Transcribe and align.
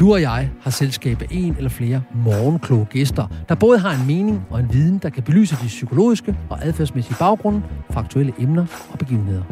Du 0.00 0.12
og 0.12 0.20
jeg 0.20 0.50
har 0.60 0.70
selskab 0.70 1.22
af 1.22 1.26
en 1.30 1.56
eller 1.56 1.70
flere 1.70 2.02
morgenkloge 2.14 2.84
gæster, 2.90 3.26
der 3.48 3.54
både 3.54 3.78
har 3.78 4.00
en 4.00 4.06
mening 4.06 4.46
og 4.50 4.60
en 4.60 4.72
viden, 4.72 4.98
der 4.98 5.10
kan 5.10 5.22
belyse 5.22 5.56
de 5.62 5.66
psykologiske 5.66 6.36
og 6.50 6.64
adfærdsmæssige 6.64 7.16
baggrunde 7.18 7.62
for 7.90 8.00
aktuelle 8.00 8.32
emner 8.38 8.66
og 8.92 8.98
begivenheder. 8.98 9.44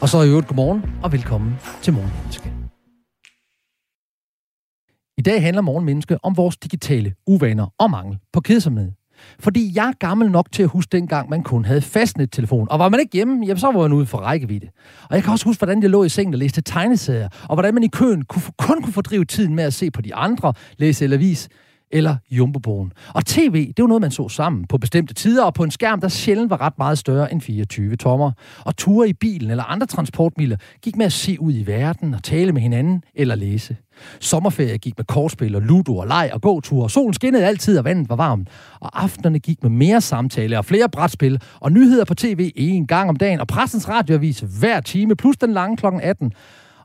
Og 0.00 0.08
så 0.08 0.22
i 0.22 0.28
øvrigt 0.28 0.48
godmorgen 0.48 0.82
og 1.02 1.12
velkommen 1.12 1.54
til 1.82 1.92
Morgenmenneske. 1.92 2.52
I 5.18 5.22
dag 5.22 5.42
handler 5.42 5.62
Morgenmenneske 5.62 6.18
om 6.24 6.36
vores 6.36 6.56
digitale 6.56 7.14
uvaner 7.26 7.66
og 7.78 7.90
mangel 7.90 8.18
på 8.32 8.40
kedsomhed. 8.40 8.92
Fordi 9.38 9.72
jeg 9.74 9.88
er 9.88 9.92
gammel 9.98 10.30
nok 10.30 10.52
til 10.52 10.62
at 10.62 10.68
huske 10.68 10.88
dengang, 10.92 11.30
man 11.30 11.42
kun 11.42 11.64
havde 11.64 11.82
fastnet-telefon. 11.82 12.68
Og 12.70 12.78
var 12.78 12.88
man 12.88 13.00
ikke 13.00 13.12
hjemme, 13.12 13.46
jamen, 13.46 13.58
så 13.58 13.66
var 13.66 13.82
man 13.82 13.92
ude 13.92 14.06
for 14.06 14.18
rækkevidde. 14.18 14.66
Og 15.10 15.14
jeg 15.16 15.22
kan 15.22 15.32
også 15.32 15.44
huske, 15.44 15.60
hvordan 15.60 15.82
jeg 15.82 15.90
lå 15.90 16.04
i 16.04 16.08
sengen 16.08 16.34
og 16.34 16.38
læste 16.38 16.60
tegneserier, 16.60 17.28
og 17.48 17.54
hvordan 17.54 17.74
man 17.74 17.82
i 17.82 17.88
køen 17.88 18.24
kun 18.58 18.82
kunne 18.82 18.92
fordrive 18.92 19.24
tiden 19.24 19.54
med 19.54 19.64
at 19.64 19.74
se 19.74 19.90
på 19.90 20.00
de 20.00 20.14
andre, 20.14 20.52
læse 20.78 21.04
eller 21.04 21.16
vis, 21.16 21.48
eller 21.90 22.16
Jumbobogen. 22.30 22.92
Og 23.14 23.26
tv, 23.26 23.66
det 23.66 23.82
var 23.82 23.86
noget, 23.88 24.00
man 24.00 24.10
så 24.10 24.28
sammen 24.28 24.66
på 24.66 24.78
bestemte 24.78 25.14
tider, 25.14 25.44
og 25.44 25.54
på 25.54 25.62
en 25.62 25.70
skærm, 25.70 26.00
der 26.00 26.08
sjældent 26.08 26.50
var 26.50 26.60
ret 26.60 26.78
meget 26.78 26.98
større 26.98 27.32
end 27.32 27.40
24 27.40 27.96
tommer. 27.96 28.32
Og 28.64 28.76
ture 28.76 29.08
i 29.08 29.12
bilen 29.12 29.50
eller 29.50 29.64
andre 29.64 29.86
transportmidler 29.86 30.56
gik 30.82 30.96
med 30.96 31.06
at 31.06 31.12
se 31.12 31.40
ud 31.40 31.52
i 31.52 31.66
verden 31.66 32.14
og 32.14 32.22
tale 32.22 32.52
med 32.52 32.62
hinanden 32.62 33.02
eller 33.14 33.34
læse. 33.34 33.76
Sommerferie 34.20 34.78
gik 34.78 34.98
med 34.98 35.04
kortspil 35.04 35.54
og 35.56 35.62
ludo 35.62 35.96
og 35.96 36.06
leg 36.06 36.30
og 36.32 36.42
gåture. 36.42 36.90
Solen 36.90 37.14
skinnede 37.14 37.46
altid, 37.46 37.78
og 37.78 37.84
vandet 37.84 38.08
var 38.08 38.16
varmt. 38.16 38.48
Og 38.80 39.02
aftenerne 39.02 39.38
gik 39.38 39.62
med 39.62 39.70
mere 39.70 40.00
samtale 40.00 40.58
og 40.58 40.64
flere 40.64 40.88
brætspil 40.88 41.42
og 41.60 41.72
nyheder 41.72 42.04
på 42.04 42.14
tv 42.14 42.52
en 42.56 42.86
gang 42.86 43.08
om 43.08 43.16
dagen 43.16 43.40
og 43.40 43.46
pressens 43.46 43.88
radioavis 43.88 44.44
hver 44.58 44.80
time, 44.80 45.16
plus 45.16 45.36
den 45.36 45.52
lange 45.52 45.76
kl. 45.76 45.86
18. 46.02 46.32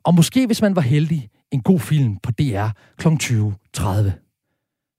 Og 0.04 0.16
måske, 0.16 0.46
hvis 0.46 0.62
man 0.62 0.76
var 0.76 0.82
heldig, 0.82 1.30
en 1.52 1.62
god 1.62 1.80
film 1.80 2.18
på 2.24 2.32
DR 2.32 2.68
kl. 2.98 3.08
20.30. 3.08 4.29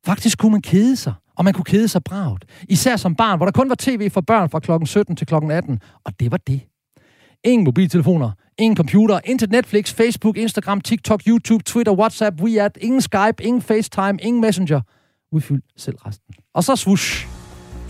Faktisk 0.06 0.38
kunne 0.38 0.52
man 0.52 0.62
kede 0.62 0.96
sig, 0.96 1.14
og 1.36 1.44
man 1.44 1.54
kunne 1.54 1.64
kede 1.64 1.88
sig 1.88 2.04
bragt. 2.04 2.44
Især 2.68 2.96
som 2.96 3.14
barn, 3.14 3.38
hvor 3.38 3.46
der 3.46 3.52
kun 3.52 3.68
var 3.68 3.76
tv 3.78 4.10
for 4.10 4.20
børn 4.20 4.50
fra 4.50 4.60
klokken 4.60 4.86
17 4.86 5.16
til 5.16 5.26
klokken 5.26 5.50
18, 5.50 5.80
og 6.04 6.20
det 6.20 6.30
var 6.30 6.36
det. 6.36 6.60
Ingen 7.44 7.64
mobiltelefoner, 7.64 8.30
ingen 8.58 8.76
computer, 8.76 9.20
intet 9.24 9.50
Netflix, 9.50 9.92
Facebook, 9.92 10.36
Instagram, 10.36 10.80
TikTok, 10.80 11.20
YouTube, 11.26 11.64
Twitter, 11.64 11.92
WhatsApp, 11.92 12.40
WeChat, 12.42 12.78
ingen 12.80 13.00
Skype, 13.00 13.42
ingen 13.42 13.62
FaceTime, 13.62 14.18
ingen 14.22 14.40
Messenger. 14.40 14.80
Udfyld 15.32 15.62
selv 15.76 15.96
resten. 15.96 16.34
Og 16.54 16.64
så 16.64 16.76
swoosh 16.76 17.26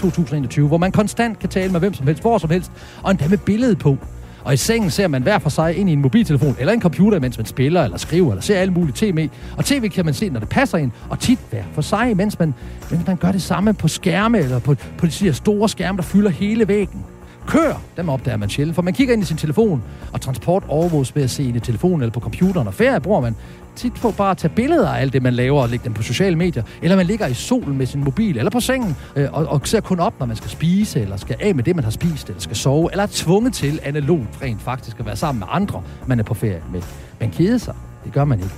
2021, 0.00 0.68
hvor 0.68 0.78
man 0.78 0.92
konstant 0.92 1.38
kan 1.38 1.48
tale 1.48 1.72
med 1.72 1.80
hvem 1.80 1.94
som 1.94 2.06
helst, 2.06 2.22
hvor 2.22 2.38
som 2.38 2.50
helst, 2.50 2.72
og 3.02 3.10
endda 3.10 3.28
med 3.28 3.38
billedet 3.38 3.78
på. 3.78 3.98
Og 4.44 4.54
i 4.54 4.56
sengen 4.56 4.90
ser 4.90 5.08
man 5.08 5.22
hver 5.22 5.38
for 5.38 5.50
sig 5.50 5.76
ind 5.76 5.90
i 5.90 5.92
en 5.92 6.00
mobiltelefon 6.00 6.56
eller 6.58 6.72
en 6.72 6.80
computer, 6.80 7.20
mens 7.20 7.38
man 7.38 7.46
spiller 7.46 7.84
eller 7.84 7.98
skriver 7.98 8.30
eller 8.30 8.42
ser 8.42 8.58
alle 8.58 8.72
mulige 8.72 8.94
tv. 8.96 9.28
Og 9.56 9.64
tv 9.64 9.88
kan 9.88 10.04
man 10.04 10.14
se, 10.14 10.28
når 10.28 10.40
det 10.40 10.48
passer 10.48 10.78
ind, 10.78 10.90
og 11.08 11.18
tit 11.18 11.38
hver 11.50 11.62
for 11.72 11.82
sig, 11.82 12.16
mens 12.16 12.38
man, 12.38 12.54
mens 12.90 13.06
man 13.06 13.16
gør 13.16 13.32
det 13.32 13.42
samme 13.42 13.74
på 13.74 13.88
skærme 13.88 14.38
eller 14.38 14.58
på, 14.58 14.74
på 14.98 15.06
de 15.06 15.10
siger, 15.10 15.32
store 15.32 15.68
skærme, 15.68 15.96
der 15.96 16.02
fylder 16.02 16.30
hele 16.30 16.68
væggen. 16.68 17.04
Kør, 17.46 17.82
dem 17.96 18.08
opdager 18.08 18.36
man 18.36 18.48
sjældent, 18.48 18.74
for 18.74 18.82
man 18.82 18.94
kigger 18.94 19.14
ind 19.14 19.22
i 19.22 19.26
sin 19.26 19.36
telefon, 19.36 19.82
og 20.12 20.20
transport 20.20 20.64
overvåges 20.68 21.16
ved 21.16 21.22
at 21.22 21.30
se 21.30 21.44
ind 21.44 21.56
i 21.56 21.60
telefonen 21.60 22.00
eller 22.00 22.12
på 22.12 22.20
computeren, 22.20 22.66
og 22.66 22.74
ferie 22.74 23.00
bruger 23.00 23.20
man 23.20 23.36
tit 23.76 23.94
på 23.94 24.10
bare 24.10 24.30
at 24.30 24.38
tage 24.38 24.52
billeder 24.54 24.88
af 24.88 25.00
alt 25.00 25.12
det, 25.12 25.22
man 25.22 25.34
laver 25.34 25.62
og 25.62 25.68
lægge 25.68 25.84
dem 25.84 25.94
på 25.94 26.02
sociale 26.02 26.36
medier. 26.36 26.62
Eller 26.82 26.96
man 26.96 27.06
ligger 27.06 27.26
i 27.26 27.34
solen 27.34 27.78
med 27.78 27.86
sin 27.86 28.04
mobil 28.04 28.38
eller 28.38 28.50
på 28.50 28.60
sengen 28.60 28.96
øh, 29.16 29.28
og, 29.32 29.46
og 29.46 29.60
ser 29.64 29.80
kun 29.80 30.00
op, 30.00 30.14
når 30.18 30.26
man 30.26 30.36
skal 30.36 30.50
spise, 30.50 31.00
eller 31.00 31.16
skal 31.16 31.36
af 31.40 31.54
med 31.54 31.64
det, 31.64 31.76
man 31.76 31.84
har 31.84 31.90
spist, 31.90 32.28
eller 32.28 32.40
skal 32.40 32.56
sove, 32.56 32.88
eller 32.92 33.02
er 33.02 33.08
tvunget 33.10 33.52
til 33.52 33.80
analogt 33.82 34.42
rent 34.42 34.62
faktisk 34.62 35.00
at 35.00 35.06
være 35.06 35.16
sammen 35.16 35.38
med 35.38 35.48
andre, 35.50 35.82
man 36.06 36.18
er 36.18 36.24
på 36.24 36.34
ferie 36.34 36.62
med. 36.72 36.82
Man 37.20 37.30
keder 37.30 37.58
sig. 37.58 37.74
Det 38.04 38.12
gør 38.12 38.24
man 38.24 38.38
ikke. 38.38 38.54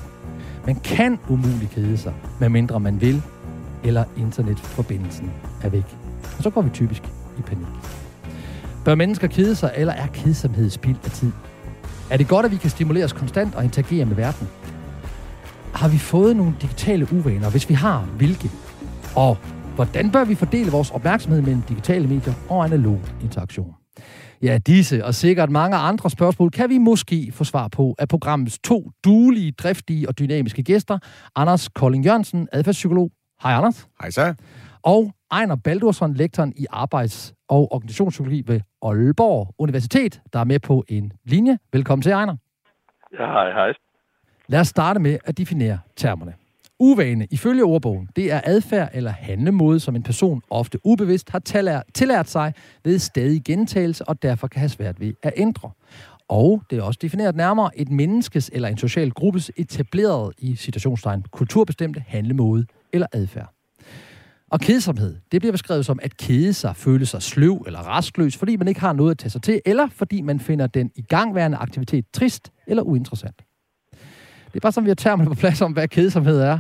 Man 0.67 0.75
kan 0.85 1.19
umuligt 1.29 1.71
kede 1.75 1.99
sig, 1.99 2.13
medmindre 2.41 2.81
man 2.81 3.01
vil, 3.01 3.23
eller 3.85 4.05
internetforbindelsen 4.17 5.31
er 5.63 5.69
væk. 5.69 5.85
Og 6.37 6.43
så 6.43 6.51
går 6.51 6.63
vi 6.63 6.71
typisk 6.71 7.03
i 7.39 7.43
panik. 7.43 7.67
Bør 8.85 8.95
mennesker 8.95 9.27
kede 9.27 9.55
sig, 9.55 9.73
eller 9.77 9.93
er 9.93 10.07
kedsomhed 10.07 10.71
spild 10.71 10.97
af 11.05 11.11
tid? 11.11 11.33
Er 12.11 12.17
det 12.17 12.29
godt, 12.29 12.47
at 12.47 12.53
vi 12.53 12.57
kan 12.57 12.71
stimuleres 12.71 13.13
konstant 13.13 13.55
og 13.55 13.65
interagere 13.65 14.05
med 14.05 14.17
verden? 14.17 14.49
Har 15.75 15.89
vi 15.89 15.99
fået 15.99 16.37
nogle 16.37 16.55
digitale 16.63 17.07
uvaner? 17.13 17.51
Hvis 17.51 17.69
vi 17.69 17.75
har, 17.75 18.01
hvilke? 18.17 18.49
Og 19.17 19.37
hvordan 19.75 20.13
bør 20.13 20.25
vi 20.25 20.35
fordele 20.35 20.71
vores 20.71 20.91
opmærksomhed 20.91 21.43
mellem 21.43 21.63
digitale 21.63 22.07
medier 22.09 22.35
og 22.51 22.65
analog 22.65 23.01
interaktion? 23.23 23.75
Ja, 24.43 24.59
disse 24.67 25.05
og 25.05 25.15
sikkert 25.15 25.51
mange 25.51 25.77
andre 25.77 26.11
spørgsmål 26.11 26.51
kan 26.51 26.71
vi 26.71 26.79
måske 26.79 27.33
få 27.33 27.45
svar 27.45 27.69
på 27.69 27.95
af 27.99 28.09
programmets 28.09 28.59
to 28.59 28.91
duelige, 29.05 29.53
driftige 29.53 30.09
og 30.09 30.19
dynamiske 30.19 30.63
gæster. 30.63 30.99
Anders 31.37 31.69
Kolding 31.69 32.05
Jørgensen, 32.05 32.49
adfærdspsykolog. 32.53 33.11
Hej 33.43 33.53
Anders. 33.53 33.89
Hej 34.01 34.11
så. 34.11 34.35
Og 34.83 35.13
Ejner 35.33 35.57
Baldursson, 35.57 36.15
lektoren 36.15 36.53
i 36.57 36.67
arbejds- 36.71 37.35
og 37.49 37.73
organisationspsykologi 37.73 38.43
ved 38.47 38.61
Aalborg 38.83 39.55
Universitet, 39.59 40.21
der 40.33 40.39
er 40.39 40.45
med 40.45 40.61
på 40.61 40.85
en 40.89 41.13
linje. 41.25 41.59
Velkommen 41.73 42.03
til, 42.03 42.13
Ejner. 42.13 42.37
Ja, 43.19 43.27
hej, 43.27 43.53
hej. 43.53 43.82
Lad 44.53 44.61
os 44.61 44.69
starte 44.69 45.01
med 45.01 45.19
at 45.25 45.39
definere 45.39 45.79
termerne. 45.97 46.33
Uvane, 46.79 47.27
ifølge 47.31 47.65
ordbogen, 47.65 48.09
det 48.17 48.33
er 48.33 48.41
adfærd 48.45 48.91
eller 48.95 49.11
handlemåde, 49.11 49.81
som 49.81 49.97
en 49.97 50.03
person 50.03 50.43
ofte 50.51 50.79
ubevidst 50.85 51.31
har 51.31 51.39
tillært, 51.95 52.31
sig 52.31 52.55
ved 52.85 52.99
stadig 52.99 53.45
gentagelse 53.45 54.09
og 54.09 54.23
derfor 54.23 54.47
kan 54.47 54.61
have 54.61 54.69
svært 54.69 55.01
ved 55.01 55.13
at 55.23 55.33
ændre. 55.37 55.71
Og 56.29 56.63
det 56.71 56.79
er 56.79 56.83
også 56.83 56.99
defineret 57.03 57.37
nærmere 57.37 57.79
et 57.79 57.91
menneskes 57.91 58.51
eller 58.53 58.69
en 58.69 58.79
social 58.79 59.11
gruppes 59.11 59.51
etableret 59.57 60.33
i 60.39 60.57
situationstegn 60.57 61.25
kulturbestemte 61.31 62.05
handlemåde 62.07 62.67
eller 62.93 63.07
adfærd. 63.13 63.55
Og 64.51 64.61
kedsomhed, 64.61 65.17
det 65.33 65.41
bliver 65.41 65.53
beskrevet 65.53 65.87
som 65.87 65.99
at 66.03 66.17
kede 66.17 66.53
sig, 66.53 66.77
føle 66.77 67.07
sig 67.07 67.23
sløv 67.23 67.65
eller 67.67 67.79
rastløs, 67.79 68.37
fordi 68.37 68.57
man 68.57 68.69
ikke 68.69 68.81
har 68.81 68.93
noget 68.93 69.11
at 69.11 69.19
tage 69.19 69.31
sig 69.31 69.43
til, 69.43 69.61
eller 69.67 69.89
fordi 69.93 70.21
man 70.21 70.41
finder 70.41 70.67
den 70.67 70.91
igangværende 70.95 71.57
aktivitet 71.57 72.05
trist 72.13 72.53
eller 72.67 72.83
uinteressant. 72.83 73.43
Det 74.53 74.57
er 74.57 74.61
bare 74.61 74.73
sådan, 74.73 74.85
vi 74.85 74.91
har 74.91 74.95
termer 74.95 75.25
på 75.25 75.35
plads 75.35 75.61
om, 75.61 75.73
hvad 75.73 75.89
kedsomhed 75.89 76.41
er, 76.41 76.59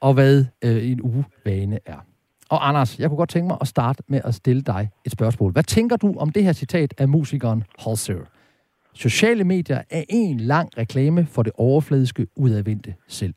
og 0.00 0.14
hvad 0.14 0.44
øh, 0.64 0.90
en 0.90 1.00
uvane 1.02 1.78
er. 1.86 2.04
Og 2.48 2.68
Anders, 2.68 2.98
jeg 2.98 3.08
kunne 3.08 3.16
godt 3.16 3.30
tænke 3.30 3.48
mig 3.48 3.56
at 3.60 3.68
starte 3.68 4.02
med 4.08 4.20
at 4.24 4.34
stille 4.34 4.62
dig 4.62 4.90
et 5.04 5.12
spørgsmål. 5.12 5.52
Hvad 5.52 5.62
tænker 5.62 5.96
du 5.96 6.14
om 6.18 6.30
det 6.30 6.44
her 6.44 6.52
citat 6.52 6.94
af 6.98 7.08
musikeren 7.08 7.64
Halser? 7.78 8.14
Sociale 8.94 9.44
medier 9.44 9.82
er 9.90 10.04
en 10.08 10.40
lang 10.40 10.78
reklame 10.78 11.26
for 11.26 11.42
det 11.42 11.52
overfladiske, 11.56 12.26
udadvendte 12.36 12.94
selv. 13.08 13.34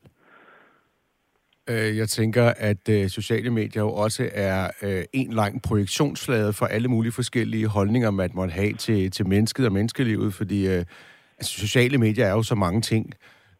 Øh, 1.70 1.98
jeg 1.98 2.10
tænker, 2.10 2.54
at 2.58 2.90
øh, 2.90 3.10
sociale 3.10 3.50
medier 3.50 3.81
jo 3.81 3.94
også 3.94 4.30
er 4.34 4.70
øh, 4.81 5.04
en 5.14 5.34
lang 5.34 5.62
projektionsflade 5.62 6.54
for 6.54 6.66
alle 6.66 6.88
mulige 6.88 7.12
forskellige 7.12 7.68
holdninger, 7.68 8.12
man 8.12 8.30
måtte 8.34 8.54
have 8.54 8.74
til, 8.74 9.12
til 9.12 9.28
mennesket 9.28 9.66
og 9.66 9.72
menneskelivet, 9.72 10.34
fordi 10.34 10.68
øh, 10.68 10.86
altså, 11.38 11.60
sociale 11.60 11.98
medier 11.98 12.25
er 12.25 12.31
jo 12.31 12.44
så 12.44 12.56
mange 12.56 12.81
ting. 12.81 13.14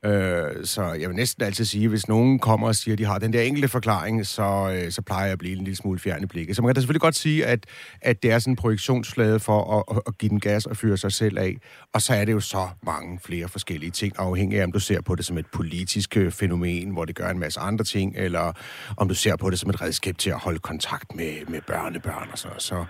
Øh, 0.06 0.66
så 0.66 0.84
jeg 0.84 1.10
vil 1.10 1.16
næsten 1.16 1.44
altid 1.44 1.66
sige, 1.66 1.88
hvis 1.88 2.08
nogen 2.08 2.40
kommer 2.40 2.68
og 2.68 2.76
siger, 2.76 2.96
at 2.96 3.00
de 3.00 3.06
har 3.06 3.20
den 3.20 3.34
der 3.34 3.42
enkelte 3.42 3.68
forklaring, 3.68 4.28
så, 4.28 4.72
øh, 4.76 4.92
så 4.92 5.02
plejer 5.02 5.24
jeg 5.24 5.32
at 5.32 5.40
blive 5.40 5.58
en 5.58 5.64
lille 5.64 5.76
smule 5.76 6.00
fjern 6.00 6.24
i 6.24 6.26
blikket. 6.26 6.56
Så 6.56 6.62
man 6.62 6.70
kan 6.70 6.76
da 6.76 6.82
selvfølgelig 6.82 7.02
godt 7.02 7.16
sige, 7.16 7.46
at, 7.46 7.66
at 8.02 8.24
det 8.24 8.32
er 8.32 8.40
sådan 8.40 8.52
en 8.52 8.56
projektionsflade 8.56 9.40
for 9.40 9.86
at, 9.90 10.02
at, 10.08 10.18
give 10.18 10.30
den 10.30 10.40
gas 10.40 10.66
og 10.66 10.78
fyre 10.78 10.98
sig 10.98 11.12
selv 11.12 11.38
af. 11.38 11.58
Og 11.94 12.02
så 12.02 12.14
er 12.14 12.26
det 12.26 12.32
jo 12.32 12.40
så 12.40 12.68
mange 12.86 13.20
flere 13.26 13.48
forskellige 13.50 13.92
ting, 13.92 14.14
afhængig 14.18 14.60
af, 14.60 14.64
om 14.64 14.72
du 14.72 14.80
ser 14.80 15.02
på 15.02 15.16
det 15.16 15.26
som 15.26 15.38
et 15.38 15.46
politisk 15.54 16.18
øh, 16.18 16.32
fænomen, 16.32 16.90
hvor 16.90 17.06
det 17.06 17.16
gør 17.16 17.30
en 17.30 17.40
masse 17.40 17.60
andre 17.60 17.86
ting, 17.86 18.14
eller 18.18 18.54
om 18.98 19.08
du 19.08 19.14
ser 19.14 19.36
på 19.36 19.50
det 19.50 19.60
som 19.60 19.70
et 19.70 19.82
redskab 19.82 20.18
til 20.18 20.30
at 20.30 20.38
holde 20.38 20.60
kontakt 20.60 21.16
med, 21.16 21.46
med 21.48 21.62
børnebørn 21.68 22.30
og 22.32 22.38
så. 22.38 22.50
så 22.58 22.86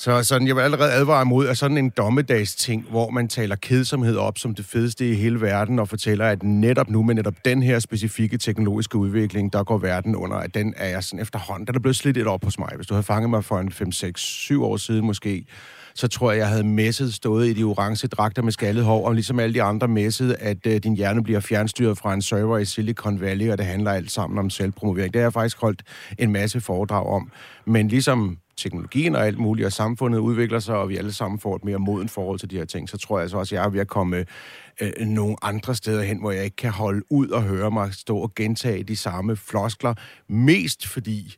så 0.00 0.22
sådan, 0.22 0.46
jeg 0.46 0.56
vil 0.56 0.62
allerede 0.62 0.92
advare 0.92 1.24
mod, 1.24 1.46
at 1.46 1.58
sådan 1.58 1.78
en 1.78 1.90
dommedagsting, 1.90 2.86
hvor 2.90 3.10
man 3.10 3.28
taler 3.28 3.56
kedsomhed 3.56 4.16
op 4.16 4.38
som 4.38 4.54
det 4.54 4.64
fedeste 4.64 5.10
i 5.10 5.14
hele 5.14 5.40
verden, 5.40 5.78
og 5.78 5.88
fortæller, 5.88 6.26
at 6.26 6.42
netop 6.42 6.90
nu 6.90 7.02
med 7.02 7.14
netop 7.14 7.34
den 7.44 7.62
her 7.62 7.78
specifikke 7.78 8.38
teknologiske 8.38 8.98
udvikling, 8.98 9.52
der 9.52 9.64
går 9.64 9.78
verden 9.78 10.16
under, 10.16 10.36
at 10.36 10.54
den 10.54 10.74
er 10.76 10.88
jeg 10.88 11.04
sådan 11.04 11.22
efterhånden, 11.22 11.66
der 11.66 11.72
er 11.72 11.78
blevet 11.78 11.96
slidt 11.96 12.16
et 12.16 12.26
op 12.26 12.44
hos 12.44 12.58
mig. 12.58 12.68
Hvis 12.76 12.86
du 12.86 12.94
havde 12.94 13.02
fanget 13.02 13.30
mig 13.30 13.44
for 13.44 13.58
en 13.58 13.72
5, 13.72 13.92
6, 13.92 14.20
7 14.20 14.64
år 14.64 14.76
siden 14.76 15.06
måske, 15.06 15.46
så 15.94 16.08
tror 16.08 16.30
jeg, 16.30 16.38
jeg 16.38 16.48
havde 16.48 16.64
messet 16.64 17.14
stået 17.14 17.46
i 17.46 17.52
de 17.52 17.64
orange 17.64 18.08
dragter 18.08 18.42
med 18.42 18.52
skaldet 18.52 18.84
hår, 18.84 19.06
og 19.06 19.14
ligesom 19.14 19.40
alle 19.40 19.54
de 19.54 19.62
andre 19.62 19.88
messet, 19.88 20.36
at 20.40 20.66
uh, 20.66 20.72
din 20.72 20.96
hjerne 20.96 21.22
bliver 21.22 21.40
fjernstyret 21.40 21.98
fra 21.98 22.14
en 22.14 22.22
server 22.22 22.58
i 22.58 22.64
Silicon 22.64 23.20
Valley, 23.20 23.50
og 23.50 23.58
det 23.58 23.66
handler 23.66 23.92
alt 23.92 24.10
sammen 24.10 24.38
om 24.38 24.50
selvpromovering. 24.50 25.12
Det 25.12 25.20
har 25.20 25.26
jeg 25.26 25.32
faktisk 25.32 25.60
holdt 25.60 25.82
en 26.18 26.32
masse 26.32 26.60
foredrag 26.60 27.06
om. 27.06 27.30
Men 27.66 27.88
ligesom 27.88 28.38
teknologien 28.58 29.16
og 29.16 29.26
alt 29.26 29.38
muligt, 29.38 29.66
og 29.66 29.72
samfundet 29.72 30.18
udvikler 30.18 30.58
sig, 30.58 30.76
og 30.76 30.88
vi 30.88 30.96
alle 30.96 31.12
sammen 31.12 31.40
får 31.40 31.56
et 31.56 31.64
mere 31.64 31.78
moden 31.78 32.08
forhold 32.08 32.38
til 32.38 32.50
de 32.50 32.56
her 32.56 32.64
ting, 32.64 32.88
så 32.88 32.98
tror 32.98 33.18
jeg 33.18 33.22
altså 33.22 33.38
også, 33.38 33.54
at 33.54 33.58
jeg 33.58 33.66
er 33.66 33.70
ved 33.70 33.80
at 33.80 33.88
komme 33.88 34.24
øh, 34.80 34.92
nogle 35.06 35.36
andre 35.42 35.74
steder 35.74 36.02
hen, 36.02 36.18
hvor 36.18 36.30
jeg 36.30 36.44
ikke 36.44 36.56
kan 36.56 36.70
holde 36.70 37.02
ud 37.10 37.28
og 37.28 37.42
høre 37.42 37.70
mig 37.70 37.94
stå 37.94 38.18
og 38.18 38.34
gentage 38.34 38.82
de 38.82 38.96
samme 38.96 39.36
floskler, 39.36 39.94
mest 40.28 40.86
fordi, 40.86 41.36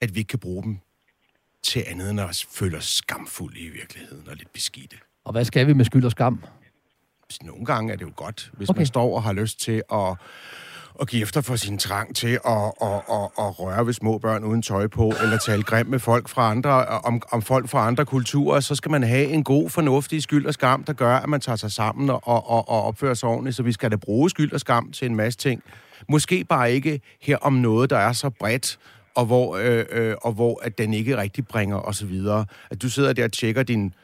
at 0.00 0.14
vi 0.14 0.18
ikke 0.18 0.28
kan 0.28 0.38
bruge 0.38 0.62
dem 0.62 0.78
til 1.62 1.84
andet 1.86 2.10
end 2.10 2.20
at 2.20 2.46
føle 2.50 2.76
os 2.76 2.84
skamfulde 2.84 3.60
i 3.60 3.68
virkeligheden 3.68 4.28
og 4.28 4.36
lidt 4.36 4.52
beskidte. 4.52 4.96
Og 5.24 5.32
hvad 5.32 5.44
skal 5.44 5.66
vi 5.66 5.72
med 5.72 5.84
skyld 5.84 6.04
og 6.04 6.10
skam? 6.10 6.44
Nogle 7.42 7.64
gange 7.64 7.92
er 7.92 7.96
det 7.96 8.04
jo 8.04 8.12
godt, 8.16 8.50
hvis 8.52 8.68
okay. 8.68 8.78
man 8.78 8.86
står 8.86 9.16
og 9.16 9.22
har 9.22 9.32
lyst 9.32 9.60
til 9.60 9.82
at 9.92 10.16
at 11.00 11.08
give 11.08 11.22
efter 11.22 11.40
for 11.40 11.56
sin 11.56 11.78
trang 11.78 12.16
til 12.16 12.38
at, 12.46 12.72
at, 12.82 12.94
at, 13.10 13.28
at 13.38 13.60
røre 13.60 13.86
ved 13.86 13.92
små 13.92 14.18
børn 14.18 14.44
uden 14.44 14.62
tøj 14.62 14.86
på, 14.86 15.12
eller 15.22 15.38
tale 15.38 15.62
grimt 15.62 15.90
med 15.90 15.98
folk 15.98 16.28
fra 16.28 16.50
andre, 16.50 16.86
om, 16.86 17.22
om 17.32 17.42
folk 17.42 17.68
fra 17.68 17.86
andre 17.86 18.04
kulturer, 18.04 18.60
så 18.60 18.74
skal 18.74 18.90
man 18.90 19.02
have 19.02 19.26
en 19.26 19.44
god, 19.44 19.70
fornuftig 19.70 20.22
skyld 20.22 20.46
og 20.46 20.54
skam, 20.54 20.84
der 20.84 20.92
gør, 20.92 21.16
at 21.16 21.28
man 21.28 21.40
tager 21.40 21.56
sig 21.56 21.72
sammen 21.72 22.10
og, 22.10 22.20
og, 22.24 22.68
og 22.68 22.82
opfører 22.82 23.14
sig 23.14 23.28
ordentligt. 23.28 23.56
Så 23.56 23.62
vi 23.62 23.72
skal 23.72 23.90
da 23.90 23.96
bruge 23.96 24.30
skyld 24.30 24.52
og 24.52 24.60
skam 24.60 24.92
til 24.92 25.06
en 25.06 25.16
masse 25.16 25.38
ting. 25.38 25.62
Måske 26.08 26.44
bare 26.44 26.72
ikke 26.72 27.00
her 27.20 27.36
om 27.36 27.52
noget, 27.52 27.90
der 27.90 27.98
er 27.98 28.12
så 28.12 28.30
bredt, 28.30 28.78
og 29.14 29.26
hvor, 29.26 29.56
øh, 29.56 29.84
øh, 29.90 30.14
og 30.22 30.32
hvor 30.32 30.60
at 30.62 30.78
den 30.78 30.94
ikke 30.94 31.16
rigtig 31.16 31.46
bringer 31.46 31.76
os 31.76 32.08
videre. 32.08 32.46
At 32.70 32.82
du 32.82 32.88
sidder 32.88 33.12
der 33.12 33.24
og 33.24 33.32
tjekker 33.32 33.62
din 33.62 33.94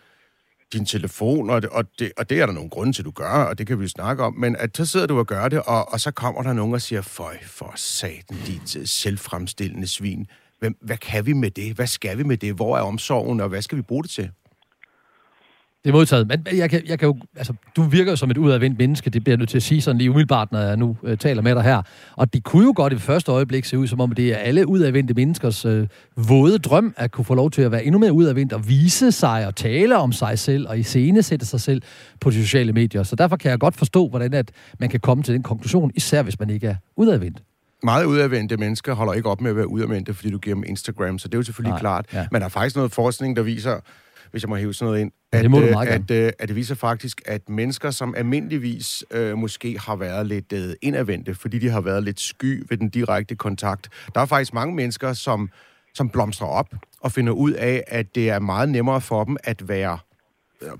din 0.72 0.84
telefon, 0.84 1.50
og 1.50 1.62
det, 1.62 1.70
og, 1.70 1.84
det, 1.98 2.12
og 2.16 2.30
det 2.30 2.40
er 2.40 2.46
der 2.46 2.52
nogle 2.52 2.70
grunde 2.70 2.92
til, 2.92 3.04
du 3.04 3.10
gør, 3.10 3.30
og 3.30 3.58
det 3.58 3.66
kan 3.66 3.80
vi 3.80 3.88
snakke 3.88 4.22
om, 4.22 4.34
men 4.34 4.56
at 4.56 4.76
så 4.76 4.86
sidder 4.86 5.06
du 5.06 5.18
og 5.18 5.26
gør 5.26 5.48
det, 5.48 5.62
og, 5.62 5.92
og 5.92 6.00
så 6.00 6.10
kommer 6.10 6.42
der 6.42 6.52
nogen 6.52 6.74
og 6.74 6.82
siger, 6.82 7.02
føj 7.02 7.36
for 7.44 7.72
satan, 7.76 8.36
dit 8.46 8.76
øh, 8.76 8.86
selvfremstillende 8.86 9.86
svin. 9.86 10.26
Hvem, 10.58 10.76
hvad 10.82 10.96
kan 10.96 11.26
vi 11.26 11.32
med 11.32 11.50
det? 11.50 11.74
Hvad 11.74 11.86
skal 11.86 12.18
vi 12.18 12.22
med 12.22 12.36
det? 12.36 12.54
Hvor 12.54 12.76
er 12.76 12.82
omsorgen, 12.82 13.40
og 13.40 13.48
hvad 13.48 13.62
skal 13.62 13.78
vi 13.78 13.82
bruge 13.82 14.02
det 14.02 14.10
til? 14.10 14.30
Det 15.84 15.90
er 15.90 15.92
modtaget. 15.92 16.28
Men 16.28 16.46
jeg 16.58 16.70
kan, 16.70 16.82
jeg 16.86 16.98
kan 16.98 17.08
jo, 17.08 17.16
altså, 17.36 17.52
du 17.76 17.82
virker 17.82 18.12
jo 18.12 18.16
som 18.16 18.30
et 18.30 18.38
udadvendt 18.38 18.78
menneske, 18.78 19.10
det 19.10 19.24
bliver 19.24 19.32
jeg 19.32 19.38
nødt 19.38 19.50
til 19.50 19.56
at 19.56 19.62
sige 19.62 19.80
sådan 19.80 19.98
lige 19.98 20.10
umiddelbart, 20.10 20.52
når 20.52 20.58
jeg 20.58 20.76
nu 20.76 20.96
øh, 21.02 21.18
taler 21.18 21.42
med 21.42 21.54
dig 21.54 21.62
her. 21.62 21.82
Og 22.16 22.32
det 22.32 22.44
kunne 22.44 22.64
jo 22.64 22.72
godt 22.76 22.92
i 22.92 22.96
første 22.96 23.32
øjeblik 23.32 23.64
se 23.64 23.78
ud, 23.78 23.86
som 23.86 24.00
om 24.00 24.12
det 24.12 24.32
er 24.32 24.36
alle 24.36 24.68
udadvendte 24.68 25.14
menneskers 25.14 25.64
øh, 25.64 25.86
våde 26.16 26.58
drøm, 26.58 26.94
at 26.96 27.10
kunne 27.10 27.24
få 27.24 27.34
lov 27.34 27.50
til 27.50 27.62
at 27.62 27.72
være 27.72 27.84
endnu 27.84 27.98
mere 27.98 28.12
udadvendt 28.12 28.52
og 28.52 28.68
vise 28.68 29.12
sig 29.12 29.46
og 29.46 29.56
tale 29.56 29.96
om 29.96 30.12
sig 30.12 30.38
selv 30.38 30.68
og 30.68 30.78
iscenesætte 30.78 31.46
sig 31.46 31.60
selv 31.60 31.82
på 32.20 32.30
de 32.30 32.34
sociale 32.34 32.72
medier. 32.72 33.02
Så 33.02 33.16
derfor 33.16 33.36
kan 33.36 33.50
jeg 33.50 33.58
godt 33.58 33.76
forstå, 33.76 34.08
hvordan 34.08 34.34
at 34.34 34.50
man 34.78 34.88
kan 34.88 35.00
komme 35.00 35.22
til 35.22 35.34
den 35.34 35.42
konklusion, 35.42 35.90
især 35.94 36.22
hvis 36.22 36.38
man 36.38 36.50
ikke 36.50 36.66
er 36.66 36.76
udadvendt 36.96 37.42
meget 37.82 38.04
udadvendte 38.04 38.56
mennesker 38.56 38.94
holder 38.94 39.12
ikke 39.12 39.28
op 39.28 39.40
med 39.40 39.50
at 39.50 39.56
være 39.56 39.68
udadvendte, 39.68 40.14
fordi 40.14 40.30
du 40.30 40.38
giver 40.38 40.56
dem 40.56 40.64
Instagram, 40.66 41.18
så 41.18 41.28
det 41.28 41.34
er 41.34 41.38
jo 41.38 41.42
selvfølgelig 41.42 41.72
Nej, 41.72 41.80
klart. 41.80 42.06
Ja. 42.12 42.26
Men 42.32 42.40
der 42.40 42.44
er 42.44 42.50
faktisk 42.50 42.76
noget 42.76 42.92
forskning, 42.92 43.36
der 43.36 43.42
viser, 43.42 43.80
hvis 44.30 44.42
jeg 44.42 44.48
må 44.48 44.56
hæve 44.56 44.74
sådan 44.74 44.86
noget 44.86 45.00
ind, 45.00 45.12
at, 45.32 45.42
det 45.42 45.50
må 45.50 45.60
du 45.60 45.66
øh, 45.66 45.82
at, 45.82 46.10
at, 46.10 46.34
at 46.38 46.48
det 46.48 46.56
viser 46.56 46.74
faktisk, 46.74 47.22
at 47.26 47.48
mennesker, 47.48 47.90
som 47.90 48.14
almindeligvis 48.16 49.04
øh, 49.10 49.38
måske 49.38 49.78
har 49.78 49.96
været 49.96 50.26
lidt 50.26 50.52
øh, 50.52 50.74
indadvendte, 50.82 51.34
fordi 51.34 51.58
de 51.58 51.68
har 51.68 51.80
været 51.80 52.02
lidt 52.02 52.20
sky 52.20 52.64
ved 52.68 52.76
den 52.76 52.88
direkte 52.88 53.34
kontakt, 53.34 53.88
der 54.14 54.20
er 54.20 54.26
faktisk 54.26 54.54
mange 54.54 54.74
mennesker, 54.74 55.12
som, 55.12 55.50
som 55.94 56.08
blomstrer 56.10 56.48
op 56.48 56.74
og 57.00 57.12
finder 57.12 57.32
ud 57.32 57.52
af, 57.52 57.84
at 57.86 58.14
det 58.14 58.30
er 58.30 58.38
meget 58.38 58.68
nemmere 58.68 59.00
for 59.00 59.24
dem 59.24 59.36
at 59.44 59.68
være 59.68 59.98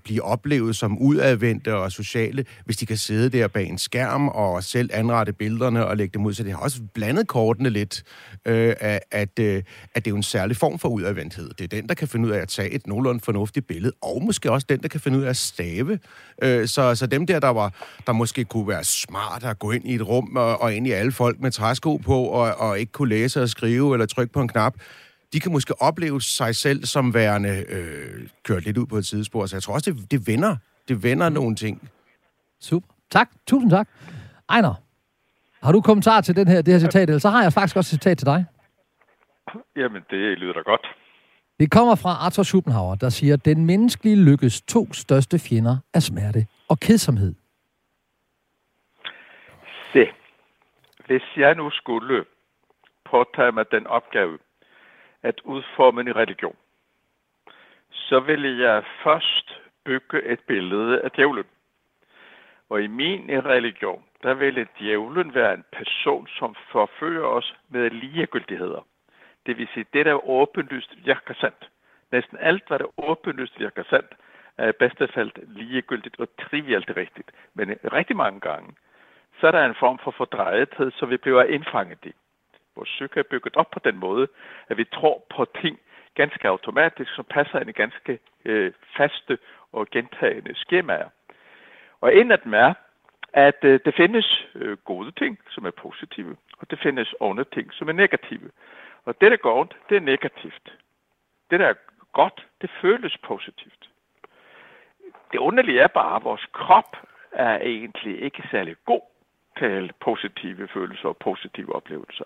blive 0.05 0.23
oplevet 0.23 0.77
som 0.77 0.99
udadvendte 0.99 1.77
og 1.77 1.93
sociale, 1.93 2.45
hvis 2.65 2.77
de 2.77 2.87
kan 2.87 2.97
sidde 2.97 3.39
der 3.39 3.49
bag 3.49 3.67
en 3.67 3.79
skærm 3.79 4.29
og 4.29 4.65
selv 4.65 4.91
anrette 4.93 5.33
billederne 5.33 5.87
og 5.87 5.97
lægge 5.97 6.15
dem 6.15 6.27
ud. 6.27 6.35
Så 6.35 6.43
det 6.43 6.53
har 6.53 6.59
også 6.59 6.81
blandet 6.95 7.29
kortene 7.29 7.71
lidt, 7.71 8.03
øh, 8.47 8.75
at, 8.81 9.01
at, 9.11 9.39
øh, 9.39 9.63
at 9.95 10.05
det 10.05 10.07
er 10.07 10.11
jo 10.11 10.17
en 10.17 10.23
særlig 10.23 10.57
form 10.57 10.79
for 10.79 10.89
udadvendthed. 10.89 11.51
Det 11.59 11.65
er 11.65 11.69
den, 11.69 11.89
der 11.89 11.95
kan 11.95 12.09
finde 12.09 12.29
ud 12.29 12.33
af 12.33 12.39
at 12.39 12.49
tage 12.49 12.71
et 12.71 12.87
nogenlunde 12.87 13.21
fornuftigt 13.21 13.67
billede, 13.67 13.93
og 14.03 14.23
måske 14.25 14.51
også 14.51 14.67
den, 14.69 14.83
der 14.83 14.89
kan 14.89 15.01
finde 15.01 15.19
ud 15.19 15.23
af 15.25 15.29
at 15.29 15.37
stave. 15.37 15.99
Øh, 16.43 16.69
så, 16.69 16.95
så 16.95 17.07
dem 17.07 17.27
der, 17.27 17.41
der, 17.41 17.49
var, 17.49 17.73
der 18.07 18.13
måske 18.13 18.45
kunne 18.45 18.69
være 18.69 18.85
smart 18.85 19.45
at 19.45 19.59
gå 19.59 19.71
ind 19.71 19.89
i 19.89 19.95
et 19.95 20.09
rum 20.09 20.37
og, 20.37 20.63
og 20.63 20.75
ind 20.75 20.87
i 20.87 20.91
alle 20.91 21.13
folk 21.13 21.41
med 21.41 21.51
træsko 21.51 21.97
på 21.97 22.23
og, 22.23 22.55
og 22.55 22.81
ikke 22.81 22.93
kunne 22.93 23.09
læse 23.09 23.43
og 23.43 23.49
skrive 23.49 23.95
eller 23.95 24.07
trykke 24.07 24.33
på 24.33 24.41
en 24.41 24.49
knap, 24.49 24.75
de 25.33 25.41
kan 25.41 25.53
måske 25.53 25.83
opleve 25.83 26.21
sig 26.21 26.57
selv 26.57 26.85
som 26.85 27.15
værende 27.15 27.65
øh, 27.69 28.29
kørt 28.45 28.65
lidt 28.65 28.79
ud 28.79 28.87
på 28.87 28.97
et 28.97 29.07
sidespor. 29.07 29.47
Så 29.47 29.57
jeg 29.57 29.63
tror 29.63 29.75
også, 29.75 29.93
det, 29.93 30.11
det 30.11 30.27
vender. 30.27 30.57
Det 30.89 31.03
vender 31.03 31.29
nogle 31.29 31.57
ting. 31.57 31.91
Super. 32.61 32.89
Tak. 33.11 33.31
Tusind 33.47 33.71
tak. 33.71 33.89
Ejner, 34.51 34.75
har 35.63 35.73
du 35.73 35.81
kommentar 35.81 36.21
til 36.21 36.37
den 36.37 36.49
her, 36.49 36.63
det 36.63 36.75
her 36.75 36.81
citat? 36.81 37.09
Eller 37.09 37.19
så 37.19 37.29
har 37.29 37.43
jeg 37.43 37.53
faktisk 37.53 37.77
også 37.77 37.89
et 37.89 38.01
citat 38.01 38.19
til 38.19 38.27
dig. 38.27 38.45
Jamen, 39.77 40.03
det 40.11 40.39
lyder 40.39 40.53
da 40.53 40.61
godt. 40.61 40.87
Det 41.61 41.71
kommer 41.71 41.95
fra 41.95 42.11
Arthur 42.11 42.43
Schopenhauer, 42.43 42.95
der 42.95 43.09
siger, 43.09 43.35
at 43.35 43.45
den 43.45 43.67
menneskelige 43.67 44.17
lykkes 44.17 44.63
to 44.63 44.93
største 44.93 45.39
fjender 45.39 45.77
er 45.95 46.01
smerte 46.01 46.47
og 46.69 46.81
kedsomhed. 46.81 47.35
Se, 49.93 50.07
hvis 51.07 51.23
jeg 51.37 51.55
nu 51.55 51.71
skulle 51.71 52.25
påtage 53.11 53.53
mig 53.53 53.65
den 53.71 53.87
opgave 53.87 54.39
at 55.23 55.41
udforme 55.45 56.01
en 56.01 56.17
religion, 56.17 56.57
så 57.91 58.21
vil 58.21 58.59
jeg 58.59 58.85
først 59.05 59.61
bygge 59.85 60.23
et 60.23 60.41
billede 60.41 61.01
af 61.01 61.11
djævlen. 61.11 61.45
Og 62.69 62.83
i 62.83 62.87
min 62.87 63.45
religion, 63.45 64.05
der 64.23 64.35
ville 64.35 64.69
djævlen 64.79 65.35
være 65.35 65.55
en 65.55 65.65
person, 65.73 66.27
som 66.27 66.55
forfører 66.73 67.27
os 67.27 67.55
med 67.69 67.91
ligegyldigheder. 67.91 68.87
Det 69.47 69.59
vil 69.59 69.69
sige, 69.75 69.87
det 69.93 70.07
der 70.07 70.29
åbenlyst 70.29 70.95
virker 71.05 71.35
sandt. 71.35 71.71
Næsten 72.13 72.39
alt, 72.41 72.69
hvad 72.69 72.79
der 72.79 73.01
åbenlyst 73.11 73.59
virker 73.59 73.83
sandt, 73.91 74.15
er 74.59 74.69
i 74.69 74.73
bedste 74.73 75.09
fald 75.09 75.33
ligegyldigt 75.47 76.21
og 76.21 76.29
trivielt 76.41 76.91
rigtigt. 76.97 77.31
Men 77.55 77.77
rigtig 77.93 78.17
mange 78.17 78.41
gange, 78.41 78.75
så 79.41 79.47
er 79.47 79.51
der 79.51 79.65
en 79.65 79.75
form 79.75 79.99
for 79.99 80.11
fordrejethed, 80.11 80.91
så 80.91 81.07
vi 81.07 81.17
bliver 81.17 81.43
indfanget 81.43 82.05
i. 82.05 82.13
Vores 82.79 82.89
psyke 82.89 83.21
er 83.21 83.31
bygget 83.33 83.57
op 83.57 83.71
på 83.71 83.79
den 83.79 83.97
måde, 83.97 84.29
at 84.69 84.77
vi 84.77 84.85
tror 84.85 85.25
på 85.37 85.45
ting 85.61 85.79
ganske 86.15 86.49
automatisk, 86.49 87.15
som 87.15 87.25
passer 87.25 87.61
ind 87.61 87.71
i 87.71 87.73
ganske 87.83 88.19
øh, 88.45 88.73
faste 88.97 89.39
og 89.73 89.87
gentagende 89.91 90.55
skemaer. 90.55 91.09
Og 92.01 92.17
en 92.17 92.31
af 92.31 92.39
dem 92.39 92.55
er, 92.55 92.75
at 93.33 93.65
øh, 93.65 93.81
det 93.85 93.95
findes 93.95 94.47
øh, 94.55 94.77
gode 94.77 95.11
ting, 95.11 95.39
som 95.51 95.67
er 95.67 95.71
positive, 95.71 96.37
og 96.59 96.71
det 96.71 96.79
findes 96.79 97.15
onde 97.21 97.45
ting, 97.45 97.73
som 97.73 97.89
er 97.89 97.93
negative. 97.93 98.51
Og 99.05 99.21
det, 99.21 99.31
der 99.31 99.37
går 99.37 99.61
ondt, 99.61 99.77
det 99.89 99.97
er 99.97 100.01
negativt. 100.01 100.67
Det, 101.51 101.61
der 101.61 101.67
er 101.67 101.75
godt, 102.13 102.47
det 102.61 102.71
føles 102.81 103.19
positivt. 103.19 103.89
Det 105.33 105.39
underlige 105.39 105.81
er 105.81 105.87
bare, 105.87 106.17
at 106.17 106.25
vores 106.25 106.47
krop 106.53 106.97
er 107.33 107.59
egentlig 107.59 108.23
ikke 108.23 108.49
særlig 108.51 108.77
god 108.85 109.03
til 109.59 109.93
positive 110.01 110.69
følelser 110.69 111.09
og 111.09 111.17
positive 111.17 111.77
oplevelser. 111.77 112.25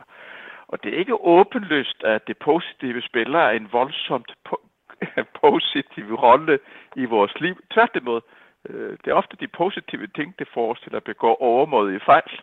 Og 0.73 0.83
det 0.83 0.95
er 0.95 0.99
ikke 0.99 1.21
åbenlyst, 1.21 2.05
at 2.05 2.27
det 2.27 2.39
positive 2.39 3.03
spiller 3.03 3.49
en 3.49 3.73
voldsomt 3.73 4.33
po- 4.49 4.67
positiv 5.43 6.15
rolle 6.15 6.59
i 6.97 7.05
vores 7.05 7.41
liv. 7.41 7.57
Tværtimod, 7.71 8.21
øh, 8.69 8.99
det 9.05 9.07
er 9.11 9.15
ofte 9.15 9.37
de 9.41 9.49
positive 9.49 10.07
ting, 10.07 10.39
det 10.39 10.49
får 10.55 10.73
os 10.73 10.81
til 10.81 10.97
at 10.97 11.05
begå 11.05 11.35
overmodige 11.35 12.01
fejl, 12.01 12.41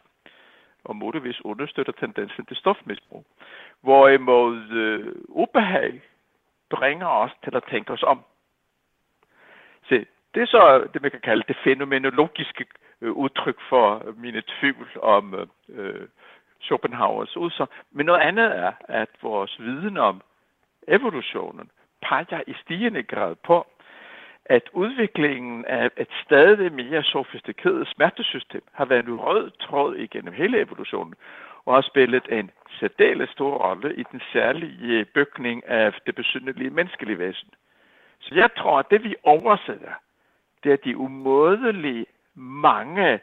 og 0.84 0.96
muligvis 0.96 1.46
understøtter 1.46 1.94
tendensen 1.94 2.46
til 2.46 2.58
stofmisbrug. 2.58 3.26
Hvorimod 3.82 4.72
øh, 4.72 5.16
ubehag 5.28 6.02
bringer 6.70 7.08
os 7.08 7.32
til 7.44 7.56
at 7.56 7.64
tænke 7.72 7.94
os 7.94 8.04
om. 8.04 8.24
Se, 9.90 10.06
det 10.34 10.42
er 10.42 10.46
så 10.46 10.88
det, 10.94 11.02
man 11.02 11.12
kan 11.12 11.22
kalde 11.22 11.44
det 11.48 11.58
fænomenologiske 11.64 12.66
øh, 13.02 13.12
udtryk 13.12 13.60
for 13.70 14.14
mine 14.18 14.44
tvivl 14.48 14.90
om 15.02 15.50
øh, 15.70 16.08
Schopenhauers 16.60 17.38
udsagn. 17.38 17.70
Men 17.92 18.06
noget 18.06 18.22
andet 18.22 18.58
er, 18.58 18.72
at 18.80 19.10
vores 19.22 19.60
viden 19.60 19.98
om 19.98 20.22
evolutionen 20.88 21.70
peger 22.02 22.42
i 22.48 22.54
stigende 22.54 23.04
grad 23.04 23.36
på, 23.36 23.68
at 24.46 24.70
udviklingen 24.74 25.66
af 25.66 25.90
et 25.98 26.08
stadig 26.26 26.74
mere 26.74 27.04
sofistikeret 27.04 27.88
smertesystem 27.88 28.64
har 28.74 28.86
været 28.86 29.06
en 29.06 29.20
rød 29.20 29.52
tråd 29.52 29.96
igennem 29.96 30.34
hele 30.34 30.62
evolutionen, 30.62 31.14
og 31.66 31.74
har 31.74 31.82
spillet 31.82 32.24
en 32.32 32.52
særdeles 32.80 33.30
stor 33.30 33.58
rolle 33.58 33.96
i 33.96 34.04
den 34.12 34.22
særlige 34.34 35.06
bygning 35.06 35.68
af 35.68 35.94
det 36.06 36.16
besynderlige 36.16 36.70
menneskelige 36.70 37.20
væsen. 37.20 37.50
Så 38.20 38.36
jeg 38.36 38.50
tror, 38.58 38.80
at 38.80 38.92
det 38.92 39.04
vi 39.04 39.16
oversætter, 39.24 39.94
det 40.64 40.72
er 40.72 40.78
de 40.78 40.98
umådelige 40.98 42.06
mange 42.36 43.20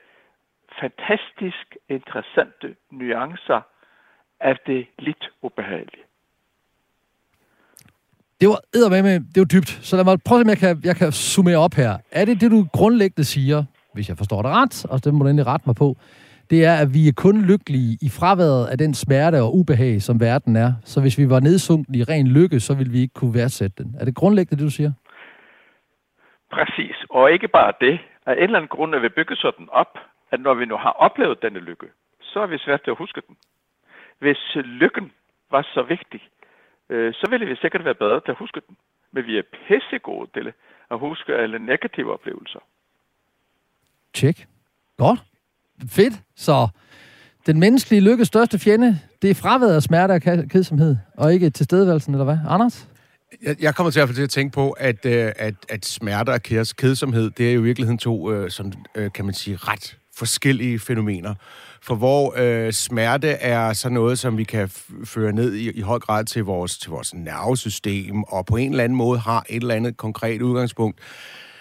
fantastisk 0.81 1.77
interessante 1.89 2.77
nuancer 2.91 3.61
af 4.41 4.57
det 4.67 4.87
lidt 4.99 5.31
ubehagelige. 5.43 6.03
Det 8.41 8.49
var 8.49 9.03
med, 9.03 9.21
det 9.35 9.41
var 9.41 9.45
dybt. 9.45 9.69
Så 9.69 9.97
lad 9.97 10.05
mig 10.05 10.19
prøve, 10.29 10.41
om 10.41 10.49
jeg 10.49 10.59
kan, 10.59 10.81
jeg 10.85 10.97
kan 10.97 11.13
summere 11.13 11.57
op 11.57 11.75
her. 11.75 11.99
Er 12.11 12.25
det 12.25 12.41
det, 12.41 12.51
du 12.51 12.67
grundlæggende 12.73 13.25
siger, 13.25 13.65
hvis 13.95 14.09
jeg 14.09 14.17
forstår 14.17 14.43
det 14.43 14.51
ret, 14.51 14.85
og 14.85 15.05
det 15.05 15.15
må 15.15 15.25
du 15.25 15.29
endelig 15.29 15.47
rette 15.47 15.67
mig 15.67 15.77
på, 15.77 15.97
det 16.51 16.65
er, 16.65 16.75
at 16.83 16.95
vi 16.95 17.09
er 17.09 17.13
kun 17.17 17.43
lykkelige 17.43 17.99
i 18.03 18.09
fraværet 18.19 18.67
af 18.67 18.79
den 18.79 18.95
smerte 18.95 19.43
og 19.43 19.55
ubehag, 19.59 20.03
som 20.03 20.21
verden 20.21 20.57
er. 20.57 20.73
Så 20.85 21.01
hvis 21.01 21.19
vi 21.19 21.31
var 21.31 21.41
nedsunken 21.41 21.95
i 21.95 22.03
ren 22.03 22.27
lykke, 22.27 22.61
så 22.61 22.75
ville 22.75 22.93
vi 22.93 23.01
ikke 23.01 23.15
kunne 23.15 23.35
værdsætte 23.35 23.83
den. 23.83 23.95
Er 24.01 24.05
det 24.05 24.15
grundlæggende, 24.15 24.57
det 24.57 24.71
du 24.71 24.77
siger? 24.77 24.93
Præcis. 26.53 26.97
Og 27.11 27.33
ikke 27.33 27.49
bare 27.49 27.73
det. 27.81 27.99
Af 28.27 28.33
en 28.33 28.43
eller 28.43 28.57
anden 28.57 28.69
grund 28.69 28.95
er 28.95 29.01
vi 29.01 29.09
bygget 29.09 29.39
sådan 29.39 29.69
op, 29.73 29.99
at 30.31 30.41
når 30.41 30.55
vi 30.55 30.65
nu 30.65 30.77
har 30.77 30.91
oplevet 30.91 31.43
denne 31.43 31.61
lykke, 31.61 31.87
så 32.21 32.41
er 32.41 32.47
vi 32.47 32.59
svært 32.59 32.83
til 32.83 32.91
at 32.91 32.97
huske 32.97 33.23
den. 33.29 33.37
Hvis 34.19 34.55
lykken 34.55 35.13
var 35.51 35.63
så 35.75 35.83
vigtig, 35.83 36.21
øh, 36.89 37.15
så 37.15 37.27
ville 37.31 37.47
vi 37.47 37.57
sikkert 37.57 37.85
være 37.85 37.95
bedre 37.95 38.21
til 38.21 38.31
at 38.31 38.39
huske 38.39 38.61
den. 38.69 38.77
Men 39.13 39.27
vi 39.27 39.39
er 39.39 39.43
pissegode 39.67 40.31
til 40.35 40.53
at 40.91 40.99
huske 40.99 41.35
alle 41.35 41.59
negative 41.59 42.13
oplevelser. 42.13 42.61
Tjek. 44.15 44.47
Godt. 44.97 45.21
Fedt. 45.89 46.15
Så 46.35 46.69
den 47.47 47.61
menneskelige 47.61 48.01
lykkes 48.01 48.29
største 48.29 48.59
fjende, 48.59 48.99
det 49.23 49.31
er 49.31 49.35
fraværet 49.35 49.75
af 49.75 49.83
smerte 49.83 50.13
og 50.13 50.23
kedsomhed, 50.51 50.97
og 51.17 51.33
ikke 51.33 51.51
tilstedeværelsen, 51.51 52.15
eller 52.15 52.25
hvad? 52.25 52.39
Anders? 52.49 52.89
Jeg, 53.43 53.57
jeg 53.61 53.75
kommer 53.75 53.91
til 53.91 54.01
at, 54.01 54.09
til 54.09 54.23
at 54.23 54.31
tænke 54.31 54.55
på, 54.55 54.71
at, 54.71 55.07
øh, 55.07 55.33
at, 55.37 55.55
at 55.69 55.85
smerte 55.85 56.31
og 56.31 56.43
kedsomhed, 56.79 57.31
det 57.31 57.51
er 57.51 57.55
jo 57.55 57.61
i 57.61 57.65
virkeligheden 57.65 57.99
to, 57.99 58.33
øh, 58.33 58.51
sådan, 58.51 58.73
øh, 58.95 59.13
kan 59.13 59.25
man 59.25 59.35
sige, 59.35 59.57
ret 59.57 59.99
forskellige 60.17 60.79
fænomener. 60.79 61.35
For 61.83 61.95
hvor 61.95 62.35
øh, 62.37 62.73
smerte 62.73 63.29
er 63.29 63.73
så 63.73 63.89
noget, 63.89 64.19
som 64.19 64.39
vi 64.39 64.45
kan 64.45 64.71
føre 65.05 65.33
ned 65.33 65.55
i, 65.55 65.71
i 65.71 65.81
høj 65.81 65.99
grad 65.99 66.25
til 66.25 66.45
vores, 66.45 66.79
til 66.79 66.91
vores 66.91 67.15
nervesystem, 67.15 68.23
og 68.23 68.47
på 68.47 68.57
en 68.57 68.71
eller 68.71 68.85
anden 68.85 68.97
måde 68.97 69.19
har 69.19 69.45
et 69.49 69.61
eller 69.61 69.75
andet 69.75 69.97
konkret 69.97 70.43
udgangspunkt, 70.43 71.01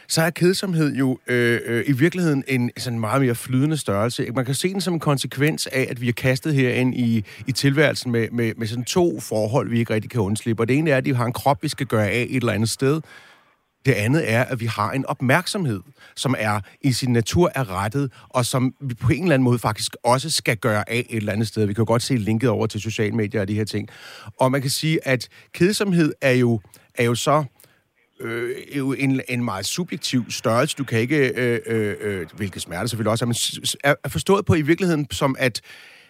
så 0.08 0.22
er 0.22 0.30
kedsomhed 0.30 0.96
jo 0.96 1.20
øh, 1.28 1.60
øh, 1.66 1.84
i 1.88 1.92
virkeligheden 1.92 2.44
en 2.48 2.72
sådan 2.78 3.00
meget 3.00 3.22
mere 3.22 3.36
flydende 3.36 3.78
størrelse. 3.78 4.32
Man 4.36 4.46
kan 4.46 4.56
se 4.56 4.74
den 4.74 4.82
som 4.82 4.94
en 4.94 5.00
konsekvens 5.00 5.68
af, 5.68 5.88
at 5.90 6.02
vi 6.02 6.10
er 6.10 6.14
kastet 6.14 6.54
herind 6.54 6.96
i, 6.96 7.26
i 7.48 7.52
tilværelsen 7.52 8.12
med, 8.12 8.28
med, 8.32 8.54
med 8.58 8.68
sådan 8.68 8.84
to 8.84 9.20
forhold, 9.20 9.70
vi 9.70 9.80
ikke 9.80 9.94
rigtig 9.94 10.12
kan 10.12 10.22
undslippe. 10.22 10.64
Og 10.64 10.68
det 10.68 10.78
ene 10.78 10.92
er, 10.92 10.98
at 10.98 11.06
vi 11.06 11.12
har 11.12 11.26
en 11.26 11.34
krop, 11.34 11.64
vi 11.64 11.68
skal 11.68 11.86
gøre 11.86 12.10
af 12.10 12.28
et 12.30 12.36
eller 12.36 12.54
andet 12.54 12.70
sted. 12.70 13.02
Det 13.86 13.92
andet 13.92 14.32
er, 14.32 14.44
at 14.44 14.60
vi 14.60 14.66
har 14.66 14.92
en 14.92 15.06
opmærksomhed, 15.06 15.82
som 16.16 16.36
er 16.38 16.60
i 16.82 16.92
sin 16.92 17.14
natur 17.14 17.52
er 17.56 17.72
rettet, 17.72 18.12
og 18.30 18.46
som 18.46 18.74
vi 18.82 18.94
på 18.94 19.12
en 19.12 19.22
eller 19.22 19.34
anden 19.34 19.44
måde 19.44 19.60
faktisk 19.60 19.96
også 20.04 20.30
skal 20.30 20.58
gøre 20.58 20.90
af 20.90 21.06
et 21.10 21.18
eller 21.18 21.34
andet 21.34 21.48
sted. 21.48 21.66
Vi 21.66 21.74
kan 21.74 21.82
jo 21.82 21.88
godt 21.88 22.02
se 22.02 22.16
linket 22.18 22.50
over 22.50 22.68
til 22.68 22.82
sociale 22.82 23.16
medier 23.16 23.42
og 23.42 23.48
de 23.48 23.56
her 23.56 23.66
ting. 23.66 23.90
Og 24.40 24.52
man 24.52 24.62
kan 24.62 24.70
sige, 24.70 25.08
at 25.08 25.30
kedsomhed 25.54 26.14
er 26.22 26.32
jo, 26.32 26.62
er 26.96 27.04
jo 27.04 27.16
så 27.16 27.44
øh, 28.22 28.78
jo 28.78 28.94
en, 28.94 29.22
en 29.30 29.44
meget 29.44 29.66
subjektiv 29.66 30.32
størrelse. 30.32 30.76
Du 30.78 30.84
kan 30.84 31.00
ikke, 31.00 31.28
øh, 31.28 31.60
øh, 31.66 31.96
øh 32.02 32.28
hvilket 32.36 32.62
smerte 32.62 32.88
selvfølgelig 32.88 33.12
også 33.12 33.26
er, 33.26 33.28
men 33.28 33.96
er 34.04 34.10
forstået 34.10 34.46
på 34.46 34.54
i 34.54 34.62
virkeligheden 34.62 35.08
som, 35.12 35.36
at 35.40 35.62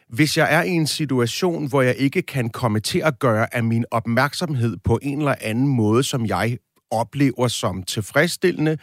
hvis 0.09 0.37
jeg 0.37 0.55
er 0.55 0.63
i 0.63 0.69
en 0.69 0.87
situation, 0.87 1.67
hvor 1.67 1.81
jeg 1.81 1.95
ikke 1.95 2.21
kan 2.21 2.49
komme 2.49 2.79
til 2.79 2.99
at 2.99 3.19
gøre 3.19 3.55
af 3.55 3.63
min 3.63 3.85
opmærksomhed 3.91 4.77
på 4.83 4.99
en 5.01 5.17
eller 5.17 5.35
anden 5.41 5.67
måde, 5.67 6.03
som 6.03 6.25
jeg 6.25 6.57
oplever 6.99 7.47
som 7.47 7.83
tilfredsstillende, 7.83 8.77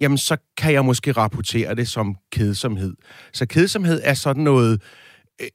jamen 0.00 0.18
så 0.18 0.36
kan 0.56 0.72
jeg 0.72 0.84
måske 0.84 1.12
rapportere 1.12 1.74
det 1.74 1.88
som 1.88 2.16
kedsomhed. 2.32 2.94
Så 3.32 3.46
kedsomhed 3.46 4.00
er 4.04 4.14
sådan 4.14 4.42
noget, 4.44 4.82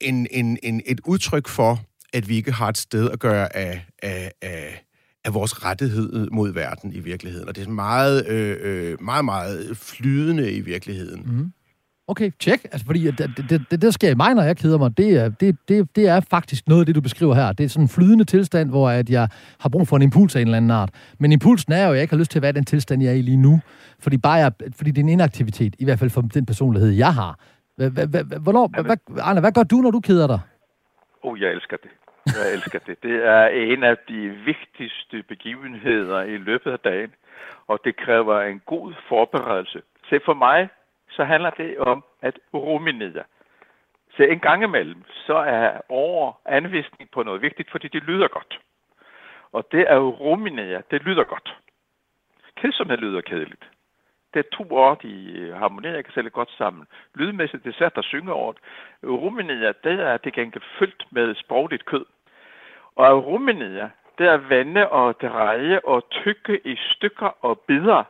en, 0.02 0.28
en, 0.32 0.58
en, 0.64 0.82
et 0.86 1.02
udtryk 1.06 1.48
for, 1.48 1.80
at 2.14 2.30
vi 2.30 2.36
ikke 2.36 2.52
har 2.52 2.70
et 2.70 2.78
sted 2.78 3.10
at 3.12 3.20
gøre 3.20 3.56
af, 3.56 3.86
af, 4.04 4.32
af, 4.42 4.86
af 5.26 5.34
vores 5.34 5.66
rettighed 5.66 6.30
mod 6.32 6.54
verden 6.54 6.94
i 6.94 7.00
virkeligheden. 7.00 7.48
Og 7.48 7.56
det 7.56 7.68
er 7.68 7.70
meget, 7.70 8.28
øh, 8.28 8.58
øh 8.62 9.02
meget, 9.02 9.26
meget 9.26 9.78
flydende 9.78 10.52
i 10.52 10.60
virkeligheden. 10.60 11.24
Mm. 11.26 11.52
Okay, 12.10 12.32
tjek. 12.40 12.64
Altså, 12.64 12.86
fordi 12.86 13.12
det, 13.12 13.50
det, 13.50 13.66
det, 13.72 13.82
det 13.82 13.94
sker 13.94 14.10
i 14.12 14.16
mig, 14.16 14.34
når 14.34 14.44
jeg 14.44 14.58
keder 14.58 14.78
mig, 14.78 14.98
det 14.98 15.18
er, 15.18 15.30
det, 15.30 15.58
det, 15.68 15.96
det 15.96 16.08
er 16.08 16.20
faktisk 16.20 16.68
noget 16.68 16.82
af 16.82 16.86
det, 16.86 16.96
du 16.96 17.02
beskriver 17.02 17.36
her. 17.36 17.54
Det 17.54 17.64
er 17.64 17.70
sådan 17.70 17.84
en 17.84 17.90
flydende 17.90 18.26
tilstand, 18.26 18.70
hvor 18.70 18.90
at 18.90 19.10
jeg 19.10 19.30
har 19.60 19.70
brug 19.70 19.88
for 19.88 19.96
en 19.96 20.02
impuls 20.02 20.36
af 20.36 20.42
en 20.42 20.48
eller 20.48 20.58
anden 20.58 20.72
art. 20.72 20.90
Men 21.20 21.32
impulsen 21.32 21.74
er 21.74 21.86
jo, 21.86 21.92
at 21.92 21.96
jeg 21.96 22.02
ikke 22.02 22.14
har 22.14 22.20
lyst 22.20 22.32
til 22.32 22.40
at 22.40 22.44
være 22.44 22.52
den 22.52 22.66
tilstand, 22.66 23.04
jeg 23.04 23.12
er 23.12 23.16
i 23.16 23.22
lige 23.22 23.38
nu. 23.38 23.60
Fordi, 24.00 24.18
bare 24.18 24.34
jeg, 24.34 24.52
fordi 24.78 24.92
det 24.92 24.98
er 24.98 25.04
en 25.04 25.10
inaktivitet, 25.10 25.76
i 25.80 25.86
hvert 25.86 26.00
fald 26.00 26.10
for 26.10 26.22
den 26.22 26.46
personlighed, 26.46 26.90
jeg 26.90 27.14
har. 27.14 27.40
Hvornår, 28.46 28.82
hvad, 28.82 28.98
Arne, 29.22 29.40
hvad 29.40 29.52
gør 29.52 29.64
du, 29.64 29.76
når 29.76 29.92
du 29.92 30.00
keder 30.00 30.28
dig? 30.28 30.40
Oh, 31.24 31.42
jeg 31.42 31.50
elsker 31.52 31.78
det. 31.78 31.92
Jeg 32.26 32.54
elsker 32.54 32.80
det. 32.88 32.96
Det 33.04 33.16
er 33.36 33.46
en 33.48 33.84
af 33.84 33.96
de 34.10 34.22
vigtigste 34.46 35.24
begivenheder 35.28 36.22
i 36.22 36.38
løbet 36.38 36.72
af 36.72 36.80
dagen, 36.80 37.12
og 37.68 37.80
det 37.86 37.94
kræver 38.06 38.42
en 38.42 38.62
god 38.66 38.94
forberedelse. 39.10 39.80
Se, 40.10 40.20
for 40.26 40.34
mig, 40.34 40.70
så 41.18 41.24
handler 41.24 41.50
det 41.50 41.78
om 41.78 42.04
at 42.22 42.40
ruminere. 42.54 43.24
Så 44.16 44.24
en 44.24 44.40
gang 44.40 44.64
imellem, 44.64 45.04
så 45.26 45.36
er 45.36 45.82
over 45.90 46.34
anvisning 46.46 47.12
på 47.12 47.24
noget 47.24 47.42
vigtigt, 47.42 47.72
fordi 47.72 47.88
det 47.88 48.04
lyder 48.04 48.28
godt. 48.28 48.60
Og 49.52 49.72
det 49.72 49.86
er 49.92 49.96
jo 49.96 50.10
ruminere, 50.10 50.82
det 50.92 51.04
lyder 51.04 51.24
godt. 51.24 51.58
Kedsomhed 52.56 52.98
lyder 52.98 53.22
kedeligt. 53.22 53.66
Det 54.34 54.40
er 54.40 54.58
to 54.58 54.68
ord, 54.70 55.02
de 55.02 55.32
øh, 55.38 55.56
harmonerer 55.56 56.02
kan 56.02 56.14
sælge 56.14 56.30
godt 56.30 56.52
sammen. 56.58 56.88
Lydmæssigt, 57.16 57.64
det 57.64 57.70
er 57.70 57.78
svært 57.78 57.98
at 57.98 58.06
synge 58.06 58.34
over 58.34 58.52
det. 58.52 58.62
Ruminere, 59.04 59.74
det 59.84 60.00
er 60.00 60.18
det 60.18 60.34
gengæld 60.34 60.64
fyldt 60.80 61.06
med 61.12 61.36
sprogligt 61.36 61.86
kød. 61.86 62.06
Og 62.96 63.26
ruminere, 63.26 63.90
det 64.18 64.28
er 64.28 64.38
vende 64.38 64.90
og 64.90 65.22
dreje 65.22 65.80
og 65.80 66.10
tykke 66.10 66.68
i 66.68 66.76
stykker 66.76 67.46
og 67.46 67.60
bidder 67.60 68.04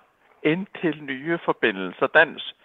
indtil 0.44 1.04
nye 1.04 1.38
forbindelser 1.46 2.08
dans 2.08 2.56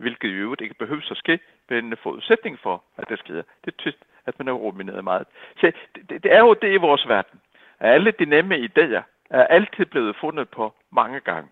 hvilket 0.00 0.28
i 0.28 0.32
øvrigt 0.32 0.60
ikke 0.60 0.74
behøves 0.74 1.10
at 1.10 1.16
ske, 1.16 1.38
men 1.68 1.84
en 1.84 1.96
forudsætning 1.96 2.58
for, 2.58 2.84
at 2.96 3.08
det 3.08 3.18
sker. 3.18 3.34
Det 3.34 3.66
er 3.66 3.78
tyst, 3.78 3.98
at 4.26 4.38
man 4.38 4.48
er 4.48 4.52
rumineret 4.52 5.04
meget. 5.04 5.26
Så 5.60 5.72
det, 5.94 6.22
det 6.22 6.32
er 6.32 6.38
jo 6.38 6.54
det 6.54 6.72
i 6.72 6.76
vores 6.76 7.08
verden. 7.08 7.40
Alle 7.80 8.10
de 8.10 8.24
nemme 8.24 8.56
idéer 8.56 9.02
er 9.30 9.46
altid 9.46 9.86
blevet 9.86 10.16
fundet 10.16 10.48
på 10.48 10.74
mange 10.90 11.20
gange. 11.20 11.50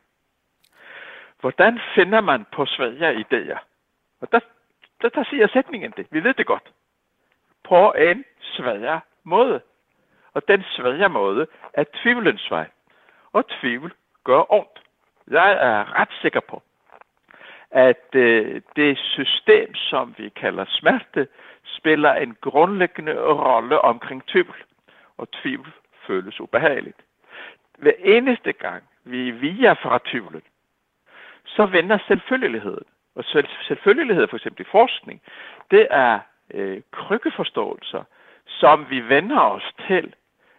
Hvordan 1.40 1.80
finder 1.94 2.20
man 2.20 2.46
på 2.52 2.66
svære 2.66 3.14
idéer? 3.14 3.58
Og 4.20 4.32
der, 4.32 4.40
der, 5.02 5.08
der 5.08 5.24
siger 5.24 5.48
sætningen 5.48 5.94
det. 5.96 6.06
Vi 6.10 6.24
ved 6.24 6.34
det 6.34 6.46
godt. 6.46 6.72
På 7.64 7.92
en 7.92 8.24
svær 8.40 9.00
måde. 9.24 9.60
Og 10.34 10.48
den 10.48 10.64
svære 10.76 11.08
måde 11.08 11.46
er 11.72 11.84
tvivlens 12.02 12.50
vej. 12.50 12.66
Og 13.32 13.48
tvivl 13.48 13.94
gør 14.24 14.52
ondt. 14.52 14.82
Jeg 15.30 15.52
er 15.52 16.00
ret 16.00 16.12
sikker 16.22 16.40
på, 16.40 16.62
at 17.70 18.14
øh, 18.14 18.60
det 18.76 18.98
system, 18.98 19.74
som 19.74 20.14
vi 20.18 20.28
kalder 20.28 20.64
smerte, 20.68 21.28
spiller 21.64 22.12
en 22.12 22.36
grundlæggende 22.40 23.14
rolle 23.32 23.80
omkring 23.80 24.26
tvivl. 24.26 24.56
Og 25.16 25.30
tvivl 25.30 25.72
føles 26.06 26.40
ubehageligt. 26.40 27.00
Hver 27.78 27.92
eneste 27.98 28.52
gang 28.52 28.82
vi 29.04 29.30
via 29.30 29.72
fra 29.72 29.98
tvivlen, 30.04 30.42
så 31.44 31.66
vender 31.66 31.98
selvfølgeligheden. 32.08 32.84
Og 33.14 33.24
selvfølgelighed, 33.68 34.28
for 34.28 34.36
eksempel 34.36 34.62
i 34.66 34.70
forskning, 34.70 35.22
det 35.70 35.86
er 35.90 36.20
øh, 36.54 36.82
krykkeforståelser, 36.92 38.04
som 38.46 38.86
vi 38.90 39.00
vender 39.08 39.40
os 39.40 39.72
til, 39.86 40.14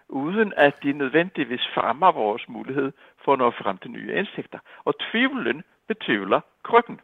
uden 0.09 0.53
at 0.57 0.83
de 0.83 0.93
nødvendigvis 0.93 1.67
fremmer 1.73 2.11
vores 2.11 2.49
mulighed 2.49 2.91
for 3.23 3.33
at 3.33 3.39
nå 3.39 3.51
frem 3.51 3.77
til 3.77 3.91
nye 3.91 4.13
indsigter. 4.15 4.59
Og 4.85 4.93
tvivlen 5.11 5.63
betvivler 5.91 6.41
krykken. 6.63 6.95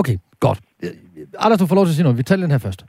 Okay, 0.00 0.16
godt. 0.40 0.58
Øh, 0.82 0.90
Anders, 1.38 1.58
du 1.58 1.66
får 1.66 1.74
lov 1.74 1.84
til 1.84 1.90
at 1.90 1.94
sige 1.94 2.02
noget. 2.02 2.18
Vi 2.18 2.22
tager 2.22 2.40
den 2.40 2.50
her 2.50 2.58
først. 2.58 2.84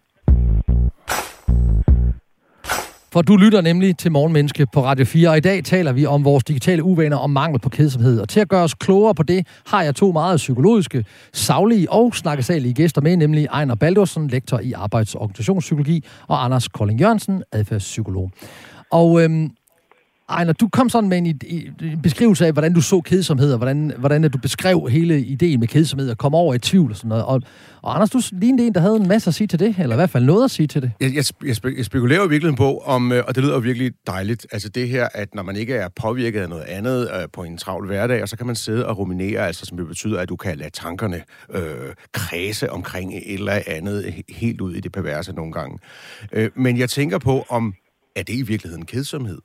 For 3.12 3.20
for 3.20 3.22
du 3.22 3.36
lytter 3.36 3.62
nemlig 3.62 3.98
til 3.98 4.12
Morgenmenneske 4.12 4.68
på 4.74 4.84
Radio 4.84 5.06
4, 5.06 5.30
og 5.30 5.38
i 5.38 5.40
dag 5.40 5.64
taler 5.64 5.92
vi 5.92 6.06
om 6.06 6.26
vores 6.26 6.44
digitale 6.44 6.84
uvaner 6.84 7.18
og 7.18 7.30
mangel 7.30 7.60
på 7.60 7.70
kedsomhed. 7.70 8.20
Og 8.20 8.30
til 8.30 8.40
at 8.40 8.50
gøre 8.50 8.64
os 8.64 8.74
klogere 8.74 9.16
på 9.16 9.24
det, 9.24 9.48
har 9.68 9.84
jeg 9.84 9.96
to 9.96 10.12
meget 10.12 10.38
psykologiske, 10.38 11.06
savlige 11.34 11.92
og 11.92 12.16
snakkesalige 12.16 12.74
gæster 12.74 13.02
med, 13.02 13.18
nemlig 13.18 13.46
Ejner 13.46 13.76
Baldursen, 13.76 14.28
lektor 14.28 14.60
i 14.60 14.74
arbejds- 14.74 15.16
og 15.16 15.22
organisationspsykologi, 15.22 16.06
og 16.28 16.46
Anders 16.46 16.68
Kolding 16.68 17.00
Jørgensen, 17.00 17.44
adfærdspsykolog. 17.52 18.32
Og 18.92 19.24
øhm, 19.24 19.50
Ejner, 20.30 20.54
du 20.54 20.70
kom 20.74 20.90
sådan 20.90 21.10
med 21.10 21.18
en, 21.18 21.26
en 21.26 22.02
beskrivelse 22.04 22.46
af, 22.46 22.54
hvordan 22.54 22.74
du 22.74 22.82
så 22.82 23.02
kedsomhed, 23.02 23.52
og 23.52 23.58
hvordan, 23.58 23.94
hvordan 23.98 24.30
du 24.30 24.38
beskrev 24.38 24.88
hele 24.92 25.22
ideen 25.22 25.60
med 25.60 25.68
kedsomhed, 25.68 26.10
og 26.10 26.18
kom 26.18 26.36
over 26.36 26.54
i 26.54 26.60
tvivl 26.60 26.92
og 26.92 26.98
sådan 26.98 27.10
noget. 27.10 27.26
Og, 27.26 27.42
og 27.82 27.96
Anders, 27.96 28.10
du 28.10 28.22
lignede 28.32 28.68
en, 28.68 28.74
der 28.74 28.80
havde 28.80 28.96
en 28.96 29.08
masse 29.08 29.28
at 29.28 29.34
sige 29.34 29.48
til 29.48 29.60
det, 29.60 29.76
eller 29.80 29.96
i 29.96 29.98
hvert 29.98 30.10
fald 30.10 30.26
noget 30.26 30.44
at 30.44 30.52
sige 30.52 30.68
til 30.68 30.82
det. 30.82 30.92
Jeg, 31.00 31.16
jeg, 31.16 31.24
jeg, 31.44 31.78
jeg 31.78 31.86
spekulerer 31.86 32.22
jo 32.22 32.28
virkelig 32.28 32.56
på, 32.56 32.78
om, 32.78 33.12
øh, 33.12 33.24
og 33.28 33.36
det 33.36 33.44
lyder 33.44 33.60
virkelig 33.60 33.92
dejligt, 34.08 34.48
altså 34.52 34.70
det 34.70 34.90
her, 34.90 35.08
at 35.14 35.36
når 35.36 35.44
man 35.44 35.56
ikke 35.56 35.76
er 35.76 35.88
påvirket 35.96 36.42
af 36.42 36.50
noget 36.50 36.64
andet 36.64 37.10
øh, 37.16 37.28
på 37.34 37.44
en 37.44 37.58
travl 37.58 37.86
hverdag, 37.86 38.22
og 38.22 38.30
så 38.30 38.38
kan 38.38 38.48
man 38.48 38.56
sidde 38.56 38.86
og 38.86 38.98
ruminere, 38.98 39.48
altså 39.48 39.66
som 39.66 39.78
det 39.78 39.88
betyder, 39.88 40.20
at 40.20 40.30
du 40.30 40.36
kan 40.36 40.58
lade 40.58 40.70
tankerne 40.70 41.22
øh, 41.54 41.62
kredse 42.14 42.72
omkring 42.72 43.14
et 43.14 43.34
eller 43.34 43.62
andet 43.68 44.14
helt 44.30 44.62
ud 44.62 44.74
i 44.74 44.80
det 44.80 44.92
perverse 44.92 45.34
nogle 45.34 45.52
gange. 45.52 45.80
Øh, 46.32 46.50
men 46.56 46.78
jeg 46.78 46.90
tænker 46.90 47.18
på, 47.18 47.46
om 47.50 47.74
er 48.16 48.24
det 48.24 48.34
i 48.34 48.42
virkeligheden 48.42 48.86
kedsomhed? 48.86 49.40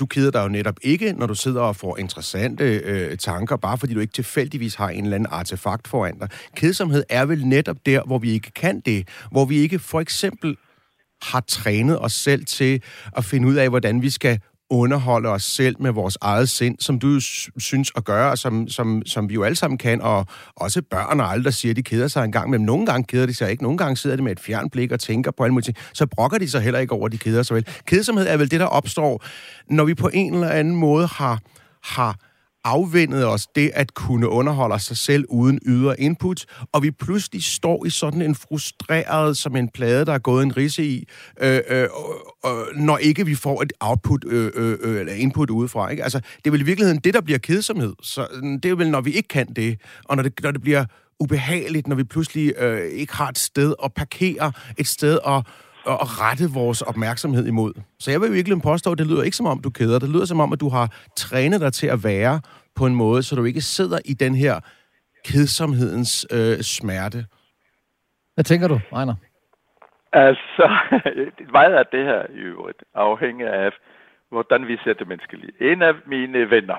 Du 0.00 0.06
keder 0.06 0.30
dig 0.30 0.42
jo 0.42 0.48
netop 0.48 0.76
ikke, 0.82 1.12
når 1.12 1.26
du 1.26 1.34
sidder 1.34 1.60
og 1.60 1.76
får 1.76 1.98
interessante 1.98 2.64
øh, 2.64 3.18
tanker, 3.18 3.56
bare 3.56 3.78
fordi 3.78 3.94
du 3.94 4.00
ikke 4.00 4.12
tilfældigvis 4.12 4.74
har 4.74 4.88
en 4.88 5.04
eller 5.04 5.14
anden 5.14 5.28
artefakt 5.32 5.88
foran 5.88 6.18
dig. 6.18 6.28
Kedsomhed 6.56 7.04
er 7.08 7.24
vel 7.24 7.46
netop 7.46 7.76
der, 7.86 8.02
hvor 8.02 8.18
vi 8.18 8.30
ikke 8.30 8.50
kan 8.50 8.80
det. 8.80 9.08
Hvor 9.30 9.44
vi 9.44 9.56
ikke 9.56 9.78
for 9.78 10.00
eksempel 10.00 10.56
har 11.22 11.40
trænet 11.40 12.00
os 12.00 12.12
selv 12.12 12.44
til 12.44 12.82
at 13.16 13.24
finde 13.24 13.48
ud 13.48 13.54
af, 13.54 13.68
hvordan 13.68 14.02
vi 14.02 14.10
skal 14.10 14.40
underholde 14.70 15.28
os 15.28 15.42
selv 15.42 15.76
med 15.80 15.90
vores 15.90 16.18
eget 16.20 16.48
sind, 16.48 16.76
som 16.78 16.98
du 16.98 17.20
synes 17.58 17.92
at 17.96 18.04
gøre, 18.04 18.30
og 18.30 18.38
som, 18.38 18.68
som, 18.68 19.02
som 19.06 19.28
vi 19.28 19.34
jo 19.34 19.42
alle 19.42 19.56
sammen 19.56 19.78
kan, 19.78 20.00
og 20.00 20.26
også 20.56 20.82
børn 20.82 21.20
og 21.20 21.32
alle, 21.32 21.44
der 21.44 21.50
siger, 21.50 21.72
at 21.72 21.76
de 21.76 21.82
keder 21.82 22.08
sig 22.08 22.24
en 22.24 22.32
gang, 22.32 22.50
men 22.50 22.60
nogle 22.60 22.86
gange 22.86 23.04
keder 23.04 23.26
de 23.26 23.34
sig 23.34 23.50
ikke, 23.50 23.62
nogle 23.62 23.78
gange 23.78 23.96
sidder 23.96 24.16
de 24.16 24.22
med 24.22 24.32
et 24.32 24.40
fjernblik 24.40 24.92
og 24.92 25.00
tænker 25.00 25.30
på 25.30 25.44
alle 25.44 25.52
mulige 25.52 25.64
ting, 25.64 25.76
så 25.92 26.06
brokker 26.06 26.38
de 26.38 26.50
sig 26.50 26.60
heller 26.60 26.80
ikke 26.80 26.92
over, 26.92 27.06
at 27.06 27.12
de 27.12 27.18
keder 27.18 27.42
sig 27.42 27.54
vel. 27.54 27.66
Kedsomhed 27.86 28.26
er 28.26 28.36
vel 28.36 28.50
det, 28.50 28.60
der 28.60 28.66
opstår, 28.66 29.24
når 29.70 29.84
vi 29.84 29.94
på 29.94 30.10
en 30.12 30.34
eller 30.34 30.48
anden 30.48 30.76
måde 30.76 31.06
har, 31.06 31.38
har 31.82 32.16
afvendet 32.64 33.26
os 33.26 33.46
det 33.46 33.70
at 33.74 33.94
kunne 33.94 34.28
underholde 34.28 34.78
sig 34.78 34.96
selv 34.96 35.24
uden 35.28 35.58
ydre 35.66 36.00
input, 36.00 36.44
og 36.72 36.82
vi 36.82 36.90
pludselig 36.90 37.44
står 37.44 37.86
i 37.86 37.90
sådan 37.90 38.22
en 38.22 38.34
frustreret, 38.34 39.36
som 39.36 39.56
en 39.56 39.68
plade, 39.68 40.06
der 40.06 40.12
er 40.12 40.18
gået 40.18 40.42
en 40.42 40.56
risse 40.56 40.84
i, 40.84 41.08
øh, 41.40 41.60
øh, 41.68 41.88
øh, 42.46 42.76
når 42.76 42.98
ikke 42.98 43.26
vi 43.26 43.34
får 43.34 43.62
et 43.62 43.72
output 43.80 44.24
øh, 44.24 44.50
øh, 44.54 44.78
øh, 44.82 45.00
eller 45.00 45.12
input 45.12 45.50
udefra. 45.50 45.88
Ikke? 45.88 46.02
Altså, 46.02 46.20
det 46.36 46.46
er 46.46 46.50
vel 46.50 46.60
i 46.60 46.64
virkeligheden 46.64 47.00
det, 47.00 47.14
der 47.14 47.20
bliver 47.20 47.38
kedsomhed. 47.38 47.92
Så 48.02 48.26
mm, 48.42 48.60
det 48.60 48.70
er 48.70 48.74
vel, 48.74 48.90
når 48.90 49.00
vi 49.00 49.12
ikke 49.12 49.28
kan 49.28 49.46
det, 49.46 49.80
og 50.04 50.16
når 50.16 50.22
det, 50.22 50.32
når 50.42 50.50
det 50.50 50.60
bliver 50.60 50.84
ubehageligt, 51.20 51.86
når 51.86 51.96
vi 51.96 52.04
pludselig 52.04 52.52
øh, 52.58 52.90
ikke 52.92 53.16
har 53.16 53.28
et 53.28 53.38
sted 53.38 53.74
at 53.84 53.94
parkere, 53.94 54.52
et 54.78 54.86
sted 54.86 55.18
at 55.26 55.46
at 55.86 56.20
rette 56.20 56.44
vores 56.54 56.82
opmærksomhed 56.82 57.46
imod. 57.46 57.72
Så 57.98 58.10
jeg 58.10 58.20
vil 58.20 58.32
virkelig 58.32 58.62
påstå, 58.62 58.92
at 58.92 58.98
det 58.98 59.06
lyder 59.06 59.22
ikke 59.22 59.36
som 59.36 59.46
om, 59.46 59.62
du 59.62 59.70
keder. 59.70 59.98
Det 59.98 60.08
lyder 60.08 60.24
som 60.24 60.40
om, 60.40 60.52
at 60.52 60.60
du 60.60 60.68
har 60.68 60.86
trænet 61.16 61.60
dig 61.60 61.72
til 61.72 61.86
at 61.86 62.04
være 62.04 62.40
på 62.74 62.86
en 62.86 62.94
måde, 62.94 63.22
så 63.22 63.36
du 63.36 63.44
ikke 63.44 63.60
sidder 63.60 63.98
i 64.04 64.14
den 64.14 64.34
her 64.34 64.60
kedsomhedens 65.24 66.26
øh, 66.32 66.58
smerte. 66.58 67.26
Hvad 68.34 68.44
tænker 68.44 68.68
du, 68.68 68.80
Ejner? 68.92 69.14
Altså, 70.12 70.64
meget 71.58 71.74
af 71.74 71.86
det 71.92 72.04
her 72.04 72.22
i 72.30 72.38
øvrigt 72.38 72.82
afhænger 72.94 73.52
af, 73.52 73.70
hvordan 74.28 74.66
vi 74.68 74.76
ser 74.84 74.92
det 74.92 75.08
menneskelige. 75.08 75.52
En 75.72 75.82
af 75.82 75.94
mine 76.06 76.50
venner 76.50 76.78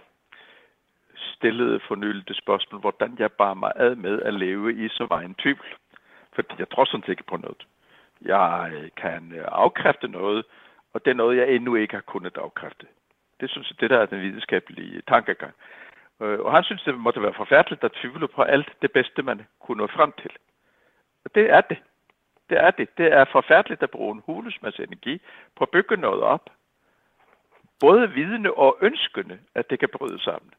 stillede 1.16 1.80
fornyet 1.88 2.28
det 2.28 2.38
spørgsmål, 2.38 2.82
hvordan 2.82 3.16
jeg 3.20 3.32
bare 3.32 3.56
mig 3.56 3.72
ad 3.76 3.96
med 3.96 4.22
at 4.22 4.34
leve 4.34 4.86
i 4.86 4.90
så 4.90 5.08
meget 5.10 5.26
en 5.26 5.36
tvivl. 5.36 5.66
Fordi 6.36 6.54
jeg 6.60 6.70
tror 6.70 6.86
sådan 6.86 7.04
set 7.04 7.10
ikke 7.10 7.30
på 7.30 7.38
noget. 7.38 7.62
Jeg 8.22 8.72
øh, 8.74 8.90
kan 8.98 9.34
øh, 9.36 9.46
afkræfte 9.48 10.08
noget, 10.08 10.46
og 10.94 11.06
det 11.06 11.12
er 11.12 11.16
noget, 11.16 11.38
jeg 11.38 11.50
endnu 11.50 11.76
ikke 11.76 11.94
har 11.94 12.02
kunnet 12.02 12.38
afkræfte. 12.38 12.88
Det 13.40 13.50
synes 13.50 13.70
jeg, 13.70 13.82
det 13.82 13.90
der 13.90 14.00
er 14.00 14.06
den 14.06 14.22
videnskabelige 14.22 14.96
øh, 14.96 15.04
tankegang. 15.08 15.54
Og 16.20 16.54
han 16.54 16.64
synes, 16.64 16.84
det 16.84 16.98
måtte 16.98 17.22
være 17.22 17.34
forfærdeligt 17.34 17.84
at 17.84 17.92
tvivle 17.92 18.28
på 18.28 18.42
alt 18.42 18.70
det 18.82 18.92
bedste, 18.92 19.24
man 19.24 19.42
kunne 19.60 19.78
nå 19.78 19.88
frem 19.88 20.12
til. 20.22 20.32
Og 21.26 21.36
det 21.36 21.52
er 21.52 21.62
det. 21.62 21.78
Det 22.50 22.60
er 22.60 22.72
det. 22.72 22.98
Det 22.98 23.14
er 23.14 23.26
forfærdeligt 23.32 23.84
at 23.84 23.90
bruge 23.90 24.16
en 24.16 24.24
hulus 24.26 24.62
masse 24.62 24.84
energi 24.84 25.22
på 25.56 25.64
at 25.64 25.70
bygge 25.70 25.98
noget 25.98 26.22
op. 26.22 26.50
Både 27.80 28.12
vidende 28.12 28.52
og 28.52 28.78
ønskende, 28.82 29.40
at 29.56 29.70
det 29.70 29.80
kan 29.80 29.90
bryde 29.90 30.24
sammen. 30.24 30.52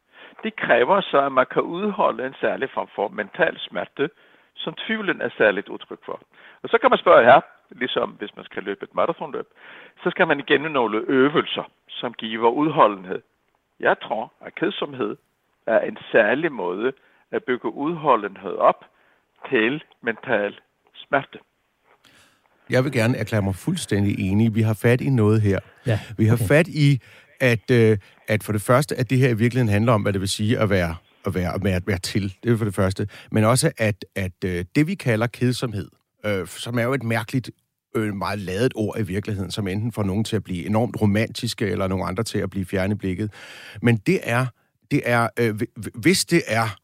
Det 0.42 0.56
kræver 0.56 1.00
så, 1.00 1.20
at 1.20 1.32
man 1.32 1.46
kan 1.46 1.62
udholde 1.62 2.26
en 2.26 2.34
særlig 2.40 2.70
form 2.70 2.88
for 2.94 3.08
mental 3.08 3.58
smerte, 3.58 4.10
som 4.54 4.74
tvivlen 4.74 5.20
er 5.20 5.30
særligt 5.36 5.68
udtryk 5.68 6.04
for. 6.04 6.20
Og 6.62 6.68
så 6.68 6.78
kan 6.78 6.90
man 6.90 6.98
spørge 6.98 7.24
her, 7.24 7.40
ligesom 7.74 8.10
hvis 8.10 8.36
man 8.36 8.44
skal 8.44 8.62
løbe 8.62 8.82
et 8.82 8.94
maratonløb, 8.94 9.46
så 10.02 10.10
skal 10.10 10.26
man 10.26 10.40
igennem 10.40 10.72
nogle 10.72 11.04
øvelser, 11.08 11.70
som 11.88 12.12
giver 12.12 12.50
udholdenhed. 12.50 13.22
Jeg 13.80 13.96
tror, 14.02 14.32
at 14.40 14.54
kedsomhed 14.54 15.16
er 15.66 15.80
en 15.80 15.98
særlig 16.12 16.52
måde 16.52 16.92
at 17.30 17.44
bygge 17.44 17.74
udholdenhed 17.74 18.52
op 18.52 18.84
til 19.50 19.82
mental 20.02 20.60
smerte. 20.94 21.38
Jeg 22.70 22.84
vil 22.84 22.92
gerne 22.92 23.18
erklære 23.18 23.42
mig 23.42 23.54
fuldstændig 23.54 24.30
enig. 24.30 24.54
Vi 24.54 24.62
har 24.62 24.74
fat 24.82 25.00
i 25.00 25.10
noget 25.10 25.40
her. 25.42 25.58
Ja, 25.86 25.92
okay. 25.92 26.14
Vi 26.18 26.24
har 26.26 26.36
fat 26.48 26.68
i, 26.68 27.00
at, 27.40 27.70
øh, 27.70 27.98
at 28.28 28.42
for 28.42 28.52
det 28.52 28.62
første, 28.62 28.96
at 28.96 29.10
det 29.10 29.18
her 29.18 29.28
i 29.28 29.36
virkeligheden 29.36 29.72
handler 29.72 29.92
om, 29.92 30.02
hvad 30.02 30.12
det 30.12 30.20
vil 30.20 30.28
sige 30.28 30.58
at 30.58 30.70
være, 30.70 30.96
at 31.26 31.34
være, 31.34 31.54
at 31.54 31.64
være, 31.64 31.76
at 31.76 31.86
være 31.86 31.98
til. 31.98 32.34
Det 32.42 32.52
er 32.52 32.56
for 32.56 32.64
det 32.64 32.74
første. 32.74 33.08
Men 33.30 33.44
også, 33.44 33.72
at, 33.78 34.04
at 34.16 34.44
øh, 34.44 34.64
det, 34.76 34.86
vi 34.86 34.94
kalder 34.94 35.26
kedsomhed, 35.26 35.88
øh, 36.26 36.46
som 36.46 36.78
er 36.78 36.82
jo 36.82 36.92
et 36.92 37.02
mærkeligt 37.02 37.50
øh, 37.94 38.14
meget 38.14 38.38
ladet 38.38 38.72
ord 38.74 38.98
i 38.98 39.02
virkeligheden, 39.02 39.50
som 39.50 39.68
enten 39.68 39.92
får 39.92 40.02
nogen 40.02 40.24
til 40.24 40.36
at 40.36 40.44
blive 40.44 40.66
enormt 40.66 41.00
romantiske, 41.00 41.66
eller 41.66 41.88
nogle 41.88 42.04
andre 42.04 42.22
til 42.22 42.38
at 42.38 42.50
blive 42.50 42.64
fjerne 42.64 42.98
blikket. 42.98 43.32
Men 43.82 43.96
det 43.96 44.20
er, 44.22 44.46
det 44.90 45.02
er 45.04 45.28
øh, 45.38 45.60
hvis 45.94 46.24
det 46.24 46.42
er 46.46 46.76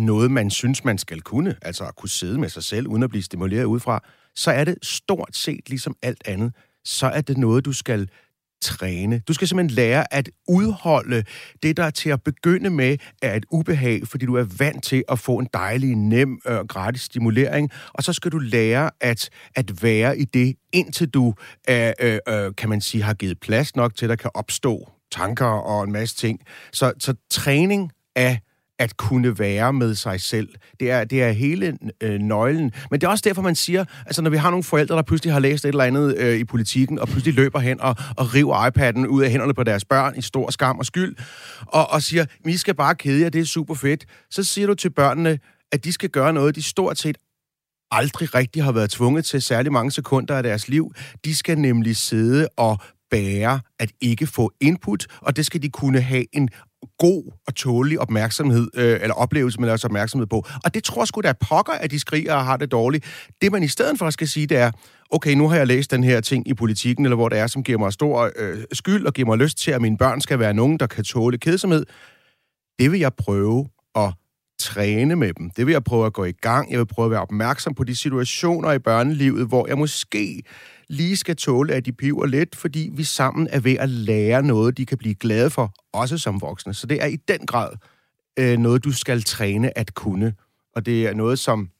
noget, 0.00 0.30
man 0.30 0.50
synes, 0.50 0.84
man 0.84 0.98
skal 0.98 1.20
kunne, 1.20 1.56
altså 1.62 1.84
at 1.84 1.96
kunne 1.96 2.08
sidde 2.08 2.38
med 2.38 2.48
sig 2.48 2.64
selv, 2.64 2.88
uden 2.88 3.02
at 3.02 3.10
blive 3.10 3.22
stimuleret 3.22 3.64
udefra, 3.64 4.04
så 4.34 4.50
er 4.50 4.64
det 4.64 4.78
stort 4.82 5.36
set 5.36 5.68
ligesom 5.68 5.96
alt 6.02 6.22
andet, 6.24 6.52
så 6.84 7.06
er 7.06 7.20
det 7.20 7.38
noget, 7.38 7.64
du 7.64 7.72
skal 7.72 8.08
træne. 8.62 9.22
Du 9.28 9.32
skal 9.32 9.48
simpelthen 9.48 9.76
lære 9.76 10.14
at 10.14 10.30
udholde 10.48 11.24
det, 11.62 11.76
der 11.76 11.90
til 11.90 12.10
at 12.10 12.22
begynde 12.22 12.70
med 12.70 12.96
er 13.22 13.34
et 13.34 13.44
ubehag, 13.50 14.06
fordi 14.06 14.26
du 14.26 14.36
er 14.36 14.46
vant 14.58 14.84
til 14.84 15.04
at 15.08 15.18
få 15.18 15.38
en 15.38 15.48
dejlig, 15.54 15.94
nem 15.94 16.40
og 16.44 16.52
øh, 16.52 16.66
gratis 16.66 17.02
stimulering, 17.02 17.70
og 17.92 18.02
så 18.02 18.12
skal 18.12 18.32
du 18.32 18.38
lære 18.38 18.90
at, 19.00 19.30
at 19.56 19.82
være 19.82 20.18
i 20.18 20.24
det, 20.24 20.54
indtil 20.72 21.08
du, 21.08 21.34
øh, 21.70 21.92
øh, 22.00 22.18
øh, 22.28 22.52
kan 22.56 22.68
man 22.68 22.80
sige, 22.80 23.02
har 23.02 23.14
givet 23.14 23.40
plads 23.40 23.76
nok 23.76 23.96
til, 23.96 24.06
at 24.06 24.10
der 24.10 24.16
kan 24.16 24.30
opstå 24.34 24.90
tanker 25.12 25.46
og 25.46 25.84
en 25.84 25.92
masse 25.92 26.16
ting. 26.16 26.40
Så, 26.72 26.92
så 26.98 27.14
træning 27.30 27.92
af 28.16 28.40
at 28.80 28.96
kunne 28.96 29.38
være 29.38 29.72
med 29.72 29.94
sig 29.94 30.20
selv. 30.20 30.48
Det 30.80 30.90
er, 30.90 31.04
det 31.04 31.22
er 31.22 31.30
hele 31.30 31.78
øh, 32.00 32.18
nøglen. 32.20 32.72
Men 32.90 33.00
det 33.00 33.06
er 33.06 33.10
også 33.10 33.22
derfor, 33.26 33.42
man 33.42 33.54
siger, 33.54 33.84
altså 34.06 34.22
når 34.22 34.30
vi 34.30 34.36
har 34.36 34.50
nogle 34.50 34.64
forældre, 34.64 34.96
der 34.96 35.02
pludselig 35.02 35.32
har 35.32 35.40
læst 35.40 35.64
et 35.64 35.68
eller 35.68 35.84
andet 35.84 36.16
øh, 36.16 36.38
i 36.38 36.44
politikken, 36.44 36.98
og 36.98 37.08
pludselig 37.08 37.34
løber 37.34 37.58
hen 37.58 37.80
og, 37.80 37.96
og 38.16 38.34
river 38.34 38.70
iPad'en 38.70 39.06
ud 39.06 39.22
af 39.22 39.30
hænderne 39.30 39.54
på 39.54 39.62
deres 39.62 39.84
børn 39.84 40.18
i 40.18 40.22
stor 40.22 40.50
skam 40.50 40.78
og 40.78 40.86
skyld, 40.86 41.16
og, 41.66 41.90
og 41.90 42.02
siger, 42.02 42.26
vi 42.44 42.56
skal 42.56 42.74
bare 42.74 42.94
kede 42.94 43.22
jer, 43.22 43.28
det 43.28 43.40
er 43.40 43.44
super 43.44 43.74
fedt. 43.74 44.06
Så 44.30 44.44
siger 44.44 44.66
du 44.66 44.74
til 44.74 44.90
børnene, 44.90 45.38
at 45.72 45.84
de 45.84 45.92
skal 45.92 46.08
gøre 46.08 46.32
noget, 46.32 46.56
de 46.56 46.62
stort 46.62 46.98
set 46.98 47.18
aldrig 47.90 48.34
rigtig 48.34 48.64
har 48.64 48.72
været 48.72 48.90
tvunget 48.90 49.24
til 49.24 49.42
særlig 49.42 49.72
mange 49.72 49.90
sekunder 49.90 50.36
af 50.36 50.42
deres 50.42 50.68
liv. 50.68 50.92
De 51.24 51.36
skal 51.36 51.58
nemlig 51.58 51.96
sidde 51.96 52.48
og 52.56 52.78
bære 53.10 53.60
at 53.78 53.90
ikke 54.00 54.26
få 54.26 54.52
input, 54.60 55.06
og 55.20 55.36
det 55.36 55.46
skal 55.46 55.62
de 55.62 55.68
kunne 55.68 56.00
have 56.00 56.24
en 56.32 56.48
god 56.98 57.32
og 57.46 57.54
tålig 57.54 58.00
opmærksomhed, 58.00 58.68
øh, 58.74 58.98
eller 59.02 59.14
oplevelse 59.14 59.60
med 59.60 59.68
deres 59.68 59.84
opmærksomhed 59.84 60.26
på. 60.26 60.46
Og 60.64 60.74
det 60.74 60.84
tror 60.84 61.04
sgu 61.04 61.20
da 61.20 61.32
pokker, 61.32 61.72
at 61.72 61.90
de 61.90 61.98
skriger 61.98 62.34
og 62.34 62.44
har 62.44 62.56
det 62.56 62.70
dårligt. 62.70 63.04
Det 63.42 63.52
man 63.52 63.62
i 63.62 63.68
stedet 63.68 63.98
for 63.98 64.10
skal 64.10 64.28
sige, 64.28 64.46
det 64.46 64.56
er, 64.56 64.70
okay, 65.10 65.34
nu 65.34 65.48
har 65.48 65.56
jeg 65.56 65.66
læst 65.66 65.90
den 65.90 66.04
her 66.04 66.20
ting 66.20 66.48
i 66.48 66.54
politikken, 66.54 67.04
eller 67.04 67.16
hvor 67.16 67.28
det 67.28 67.38
er, 67.38 67.46
som 67.46 67.62
giver 67.62 67.78
mig 67.78 67.92
stor 67.92 68.30
øh, 68.36 68.58
skyld, 68.72 69.06
og 69.06 69.12
giver 69.12 69.26
mig 69.26 69.38
lyst 69.38 69.58
til, 69.58 69.70
at 69.70 69.82
mine 69.82 69.98
børn 69.98 70.20
skal 70.20 70.38
være 70.38 70.54
nogen, 70.54 70.78
der 70.78 70.86
kan 70.86 71.04
tåle 71.04 71.38
kedsomhed. 71.38 71.86
Det 72.78 72.92
vil 72.92 73.00
jeg 73.00 73.14
prøve 73.14 73.68
at 73.94 74.12
træne 74.60 75.16
med 75.16 75.32
dem. 75.32 75.50
Det 75.50 75.66
vil 75.66 75.72
jeg 75.72 75.84
prøve 75.84 76.06
at 76.06 76.12
gå 76.12 76.24
i 76.24 76.32
gang. 76.32 76.70
Jeg 76.70 76.78
vil 76.78 76.86
prøve 76.86 77.04
at 77.04 77.10
være 77.10 77.20
opmærksom 77.20 77.74
på 77.74 77.84
de 77.84 77.96
situationer 77.96 78.72
i 78.72 78.78
børnelivet, 78.78 79.48
hvor 79.48 79.66
jeg 79.66 79.78
måske 79.78 80.42
lige 80.90 81.16
skal 81.16 81.36
tåle, 81.36 81.74
at 81.74 81.86
de 81.86 81.92
piver 81.92 82.26
lidt, 82.26 82.56
fordi 82.56 82.90
vi 82.92 83.04
sammen 83.04 83.48
er 83.50 83.60
ved 83.60 83.76
at 83.78 83.88
lære 83.88 84.42
noget, 84.42 84.76
de 84.76 84.86
kan 84.86 84.98
blive 84.98 85.14
glade 85.14 85.50
for, 85.50 85.74
også 85.92 86.18
som 86.18 86.40
voksne. 86.40 86.74
Så 86.74 86.86
det 86.86 87.02
er 87.02 87.06
i 87.06 87.16
den 87.16 87.46
grad 87.46 87.72
øh, 88.38 88.58
noget, 88.58 88.84
du 88.84 88.92
skal 88.92 89.22
træne 89.22 89.78
at 89.78 89.94
kunne. 89.94 90.34
Og 90.76 90.86
det 90.86 91.06
er 91.06 91.14
noget, 91.14 91.38
som 91.38 91.70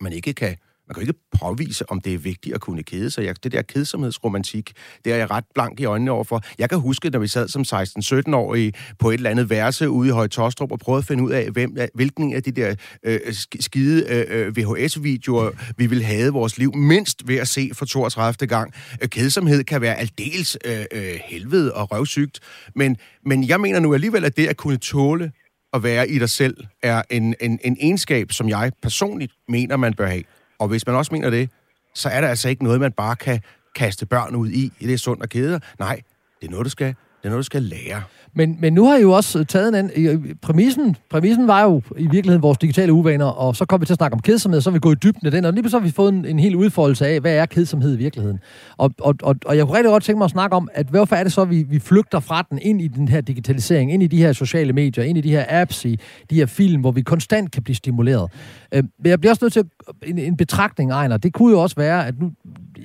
man 0.00 0.12
ikke 0.12 0.32
kan 0.32 0.56
man 0.88 0.94
kan 0.94 1.02
jo 1.02 1.08
ikke 1.08 1.20
påvise, 1.40 1.90
om 1.90 2.00
det 2.00 2.14
er 2.14 2.18
vigtigt 2.18 2.54
at 2.54 2.60
kunne 2.60 2.82
kede 2.82 3.10
sig. 3.10 3.24
Jeg, 3.24 3.44
det 3.44 3.52
der 3.52 3.62
kedsomhedsromantik, 3.62 4.72
det 5.04 5.12
er 5.12 5.16
jeg 5.16 5.30
ret 5.30 5.44
blank 5.54 5.80
i 5.80 5.84
øjnene 5.84 6.10
overfor. 6.10 6.42
Jeg 6.58 6.68
kan 6.68 6.78
huske, 6.78 7.10
når 7.10 7.18
vi 7.18 7.28
sad 7.28 7.48
som 7.48 7.62
16-17-årige 7.62 8.72
på 8.98 9.10
et 9.10 9.14
eller 9.14 9.30
andet 9.30 9.50
værelse 9.50 9.90
ude 9.90 10.08
i 10.08 10.12
Højtostrup 10.12 10.72
og 10.72 10.78
prøvede 10.78 10.98
at 10.98 11.04
finde 11.04 11.24
ud 11.24 11.30
af, 11.30 11.50
hvem, 11.50 11.76
hvilken 11.94 12.34
af 12.34 12.42
de 12.42 12.50
der 12.50 12.74
øh, 13.02 13.20
skide 13.60 14.06
øh, 14.08 14.46
øh 14.46 14.56
VHS-videoer, 14.56 15.50
vi 15.76 15.86
vil 15.86 16.02
have 16.02 16.32
vores 16.32 16.58
liv 16.58 16.76
mindst 16.76 17.28
ved 17.28 17.36
at 17.36 17.48
se 17.48 17.70
for 17.74 17.86
32. 17.86 18.46
gang. 18.46 18.74
Øh, 19.02 19.08
kedsomhed 19.08 19.64
kan 19.64 19.80
være 19.80 19.94
aldeles 19.94 20.58
øh, 20.64 20.84
øh, 20.92 21.20
helvede 21.24 21.74
og 21.74 21.92
røvsygt, 21.92 22.40
men, 22.74 22.96
men 23.24 23.48
jeg 23.48 23.60
mener 23.60 23.80
nu 23.80 23.94
alligevel, 23.94 24.24
at 24.24 24.36
det 24.36 24.46
at 24.46 24.56
kunne 24.56 24.76
tåle 24.76 25.32
at 25.72 25.82
være 25.82 26.08
i 26.08 26.18
dig 26.18 26.30
selv, 26.30 26.56
er 26.82 27.02
en, 27.10 27.34
en, 27.40 27.58
en 27.64 27.76
egenskab, 27.80 28.32
som 28.32 28.48
jeg 28.48 28.72
personligt 28.82 29.32
mener, 29.48 29.76
man 29.76 29.94
bør 29.94 30.06
have. 30.06 30.22
Og 30.58 30.68
hvis 30.68 30.86
man 30.86 30.96
også 30.96 31.14
mener 31.14 31.30
det, 31.30 31.50
så 31.94 32.08
er 32.08 32.20
der 32.20 32.28
altså 32.28 32.48
ikke 32.48 32.64
noget, 32.64 32.80
man 32.80 32.92
bare 32.92 33.16
kan 33.16 33.40
kaste 33.74 34.06
børn 34.06 34.34
ud 34.34 34.50
i. 34.50 34.72
Det 34.80 34.92
er 34.92 34.98
sundt 34.98 35.22
og 35.22 35.28
keder. 35.28 35.58
Nej, 35.78 36.00
det 36.40 36.46
er 36.46 36.50
noget, 36.50 36.64
du 36.64 36.70
skal, 36.70 36.86
det 36.86 36.94
er 37.24 37.28
noget, 37.28 37.38
du 37.38 37.46
skal 37.46 37.62
lære. 37.62 38.02
Men, 38.36 38.56
men 38.60 38.72
nu 38.72 38.86
har 38.86 38.96
I 38.96 39.00
jo 39.02 39.12
også 39.12 39.44
taget 39.44 39.68
en 39.68 39.74
anden... 39.74 40.36
Præmissen, 40.42 40.96
præmissen 41.10 41.48
var 41.48 41.62
jo 41.62 41.82
i 41.98 42.02
virkeligheden 42.02 42.42
vores 42.42 42.58
digitale 42.58 42.92
uvaner, 42.92 43.24
og 43.24 43.56
så 43.56 43.64
kom 43.64 43.80
vi 43.80 43.86
til 43.86 43.92
at 43.92 43.96
snakke 43.96 44.14
om 44.14 44.20
kedsomhed, 44.20 44.60
så 44.60 44.70
er 44.70 44.72
vi 44.72 44.78
gået 44.78 44.96
i 44.96 44.98
dybden 45.08 45.26
af 45.26 45.32
den, 45.32 45.44
og 45.44 45.52
lige 45.52 45.70
så 45.70 45.78
har 45.78 45.84
vi 45.84 45.90
fået 45.90 46.12
en, 46.12 46.24
en 46.24 46.38
hel 46.38 46.56
udfoldelse 46.56 47.06
af, 47.06 47.20
hvad 47.20 47.34
er 47.34 47.46
kedsomhed 47.46 47.94
i 47.94 47.96
virkeligheden. 47.96 48.38
Og, 48.76 48.90
og, 49.00 49.14
og, 49.22 49.36
og 49.46 49.56
jeg 49.56 49.66
kunne 49.66 49.76
rigtig 49.76 49.90
godt 49.90 50.04
tænke 50.04 50.18
mig 50.18 50.24
at 50.24 50.30
snakke 50.30 50.56
om, 50.56 50.68
at 50.74 50.86
hvorfor 50.86 51.16
er 51.16 51.22
det 51.22 51.32
så, 51.32 51.40
at 51.42 51.50
vi, 51.50 51.62
vi 51.62 51.78
flygter 51.78 52.20
fra 52.20 52.46
den 52.50 52.58
ind 52.62 52.80
i 52.80 52.88
den 52.88 53.08
her 53.08 53.20
digitalisering, 53.20 53.92
ind 53.92 54.02
i 54.02 54.06
de 54.06 54.16
her 54.16 54.32
sociale 54.32 54.72
medier, 54.72 55.04
ind 55.04 55.18
i 55.18 55.20
de 55.20 55.30
her 55.30 55.44
apps, 55.48 55.84
i 55.84 55.98
de 56.30 56.34
her 56.34 56.46
film, 56.46 56.80
hvor 56.80 56.92
vi 56.92 57.02
konstant 57.02 57.50
kan 57.50 57.62
blive 57.62 57.76
stimuleret. 57.76 58.32
Øh, 58.74 58.84
men 58.98 59.10
jeg 59.10 59.20
bliver 59.20 59.32
også 59.32 59.44
nødt 59.44 59.52
til 59.52 59.60
at, 59.60 59.66
en, 60.02 60.18
en 60.18 60.36
betragtning, 60.36 60.90
Ejner. 60.90 61.16
Det 61.16 61.32
kunne 61.32 61.52
jo 61.52 61.60
også 61.60 61.76
være, 61.76 62.06
at 62.06 62.14
nu... 62.20 62.32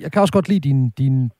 Jeg 0.00 0.12
kan 0.12 0.22
også 0.22 0.32
godt 0.32 0.48
lide 0.48 0.60
din, 0.60 0.90
din 0.90 1.30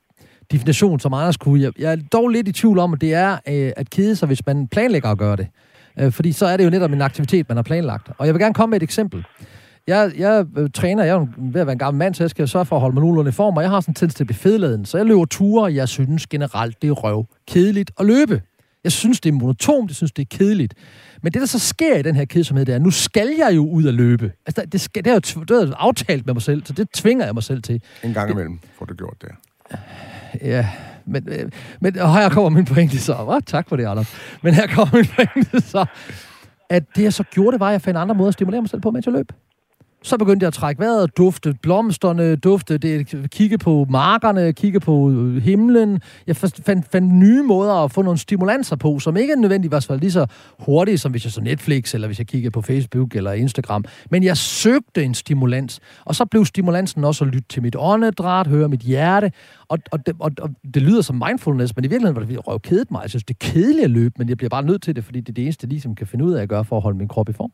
definition, 0.53 1.01
som 1.01 1.15
Anders 1.15 1.37
kunne. 1.37 1.63
Jeg, 1.63 1.73
jeg 1.79 1.93
er 1.93 1.97
dog 2.13 2.29
lidt 2.29 2.49
i 2.49 2.53
tvivl 2.53 2.79
om, 2.79 2.93
at 2.93 3.01
det 3.01 3.15
er 3.15 3.33
øh, 3.33 3.73
at 3.77 3.91
kede 3.91 4.17
sig, 4.17 4.27
hvis 4.27 4.47
man 4.47 4.69
planlægger 4.69 5.09
at 5.09 5.19
gøre 5.19 5.37
det. 5.37 5.47
Øh, 5.99 6.13
fordi 6.13 6.33
så 6.33 6.47
er 6.47 6.57
det 6.57 6.65
jo 6.65 6.71
netop 6.71 6.93
en 6.93 7.03
aktivitet, 7.03 7.49
man 7.49 7.57
har 7.57 7.63
planlagt. 7.63 8.11
Og 8.19 8.27
jeg 8.27 8.35
vil 8.35 8.41
gerne 8.41 8.55
komme 8.55 8.71
med 8.71 8.77
et 8.77 8.83
eksempel. 8.83 9.25
Jeg, 9.87 10.13
jeg 10.19 10.47
øh, 10.57 10.71
træner, 10.71 11.05
jeg 11.05 11.17
er 11.17 11.27
ved 11.39 11.61
at 11.61 11.67
være 11.67 11.73
en 11.73 11.79
gammel 11.79 11.99
mand, 11.99 12.15
så 12.15 12.23
jeg 12.23 12.31
skal 12.31 12.49
sørge 12.49 12.65
for 12.65 12.77
at 12.77 12.81
holde 12.81 12.95
mig 12.95 13.01
nogenlunde 13.01 13.29
i 13.29 13.33
form, 13.33 13.57
og 13.57 13.63
jeg 13.63 13.71
har 13.71 13.81
sådan 13.81 13.91
en 13.91 13.95
tendens 13.95 14.15
til 14.15 14.23
at 14.23 14.27
blive 14.27 14.39
fedladen. 14.39 14.85
Så 14.85 14.97
jeg 14.97 15.07
løber 15.07 15.25
ture, 15.25 15.75
jeg 15.75 15.89
synes 15.89 16.27
generelt, 16.27 16.83
det 16.83 16.89
er 16.89 16.93
røv 16.93 17.27
kedeligt 17.49 17.91
at 17.99 18.07
løbe. 18.07 18.43
Jeg 18.85 18.93
synes, 18.93 19.21
det 19.21 19.29
er 19.29 19.33
monotont, 19.33 19.91
jeg 19.91 19.97
synes, 19.97 20.13
det 20.13 20.23
er 20.23 20.37
kedeligt. 20.37 20.75
Men 21.23 21.33
det, 21.33 21.41
der 21.41 21.47
så 21.47 21.59
sker 21.59 21.97
i 21.97 22.03
den 22.03 22.17
her 22.17 22.25
kedsomhed, 22.25 22.67
det 22.67 22.73
er, 22.73 22.77
at 22.77 22.83
nu 22.83 22.91
skal 22.91 23.29
jeg 23.39 23.57
jo 23.57 23.67
ud 23.67 23.85
og 23.85 23.95
løbe. 23.95 24.33
Altså, 24.47 24.65
det, 24.73 24.81
skal, 24.81 25.05
det, 25.05 25.11
er 25.11 25.15
jo, 25.15 25.41
det 25.41 25.51
er 25.51 25.67
jo 25.67 25.73
aftalt 25.73 26.27
med 26.27 26.35
mig 26.35 26.43
selv, 26.43 26.67
så 26.67 26.73
det 26.73 26.91
tvinger 26.95 27.25
jeg 27.25 27.35
mig 27.35 27.43
selv 27.43 27.63
til. 27.63 27.83
En 28.05 28.13
gang 28.13 28.31
imellem 28.31 28.59
får 28.79 28.85
du 28.85 28.95
gjort 28.95 29.15
det 29.23 29.29
ja, 30.43 30.69
men, 31.07 31.29
øh, 31.29 31.51
men 31.81 31.99
og 31.99 32.17
her 32.17 32.29
kommer 32.29 32.51
min 32.51 32.65
pointe 32.65 32.99
så. 32.99 33.15
Hva? 33.15 33.41
Tak 33.47 33.69
for 33.69 33.77
det, 33.77 33.87
Anders. 33.87 34.17
Men 34.43 34.55
her 34.55 34.67
kommer 34.67 34.95
min 34.97 35.07
pointe 35.17 35.61
så, 35.61 35.87
at 36.71 36.85
det 36.97 37.03
jeg 37.03 37.13
så 37.13 37.23
gjorde, 37.23 37.53
det 37.53 37.61
var, 37.61 37.67
at 37.67 37.73
jeg 37.73 37.83
fandt 37.83 37.99
andre 37.99 38.15
måder 38.15 38.29
at 38.29 38.35
stimulere 38.35 38.61
mig 38.61 38.71
selv 38.71 38.81
på, 38.81 38.91
mens 38.91 39.07
jeg 39.07 39.15
løb. 39.15 39.33
Så 40.05 40.17
begyndte 40.17 40.45
jeg 40.45 40.49
at 40.49 40.55
trække 40.55 40.81
vejret, 40.81 41.17
dufte 41.17 41.55
blomsterne, 41.63 42.37
dufte, 42.37 42.79
det, 42.79 43.31
kigge 43.31 43.59
på 43.59 43.87
markerne, 43.91 44.53
kigge 44.53 44.81
på 44.81 45.11
øh, 45.11 45.43
himlen. 45.43 46.01
Jeg 46.27 46.37
fandt, 46.37 46.85
fandt 46.93 47.13
nye 47.13 47.43
måder 47.43 47.75
at 47.75 47.93
få 47.93 48.03
nogle 48.03 48.19
stimulanser 48.19 48.77
på, 48.77 48.99
som 48.99 49.17
ikke 49.17 49.41
nødvendigvis 49.41 49.89
var 49.89 49.97
lige 49.97 50.13
så 50.13 50.27
hurtige, 50.59 50.99
som 50.99 51.11
hvis 51.11 51.25
jeg 51.25 51.33
så 51.33 51.41
Netflix, 51.41 51.95
eller 51.95 52.09
hvis 52.09 52.19
jeg 52.19 52.27
kiggede 52.27 52.51
på 52.51 52.63
Facebook 52.63 53.17
eller 53.17 53.33
Instagram. 53.33 53.85
Men 54.11 54.25
jeg 54.25 54.37
søgte 54.37 55.05
en 55.05 55.15
stimulans, 55.15 55.81
og 56.05 56.15
så 56.15 56.25
blev 56.25 56.45
stimulansen 56.45 57.05
også 57.05 57.25
at 57.25 57.31
lytte 57.31 57.49
til 57.49 57.63
mit 57.63 57.77
åndedræt, 57.79 58.47
høre 58.47 58.69
mit 58.69 58.81
hjerte, 58.81 59.33
og, 59.69 59.79
og, 59.91 60.07
det, 60.07 60.17
og, 60.19 60.31
og 60.41 60.51
det 60.75 60.83
lyder 60.83 61.03
som 61.03 61.23
mindfulness, 61.29 61.77
men 61.77 61.85
i 61.85 61.89
virkeligheden 61.89 62.17
var 62.17 62.27
det 62.27 62.49
røv 62.49 62.61
kedet 62.61 62.91
mig. 62.91 63.03
Jeg 63.03 63.11
synes, 63.11 63.25
det 63.25 63.35
er 63.35 63.51
kedeligt 63.53 63.85
at 63.85 63.91
løbe, 63.91 64.15
men 64.19 64.29
jeg 64.29 64.37
bliver 64.37 64.51
bare 64.51 64.63
nødt 64.63 64.83
til 64.83 64.97
det, 64.97 65.05
fordi 65.05 65.21
det 65.21 65.29
er 65.29 65.35
det 65.35 65.43
eneste, 65.43 65.67
ligesom 65.67 65.95
kan 65.95 66.07
finde 66.07 66.25
ud 66.25 66.33
af 66.33 66.43
at 66.43 66.49
gøre 66.49 66.65
for 66.65 66.77
at 66.77 66.83
holde 66.83 66.99
min 66.99 67.09
krop 67.09 67.29
i 67.29 67.33
form 67.33 67.53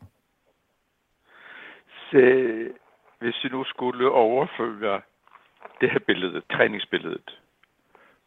øh, 2.13 2.69
hvis 3.19 3.43
vi 3.43 3.49
nu 3.49 3.63
skulle 3.63 4.11
overføre 4.11 5.01
det 5.81 5.91
her 5.91 5.99
billede, 5.99 6.41
træningsbilledet, 6.51 7.39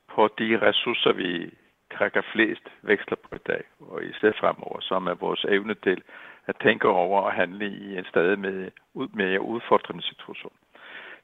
på 0.08 0.28
de 0.38 0.60
ressourcer, 0.62 1.12
vi 1.12 1.50
trækker 1.98 2.22
flest 2.32 2.68
veksler 2.82 3.16
på 3.16 3.34
i 3.34 3.38
dag, 3.46 3.62
og 3.80 4.04
i 4.04 4.12
stedet 4.12 4.36
fremover, 4.36 4.80
som 4.80 5.06
er 5.06 5.14
vores 5.14 5.44
evne 5.44 5.74
til 5.74 6.02
at 6.46 6.56
tænke 6.62 6.88
over 6.88 7.20
og 7.20 7.32
handle 7.32 7.66
i 7.66 7.98
en 7.98 8.04
stadig 8.04 8.38
med, 8.38 8.70
ud, 8.94 9.08
mere 9.08 9.40
udfordrende 9.40 10.02
situation. 10.02 10.52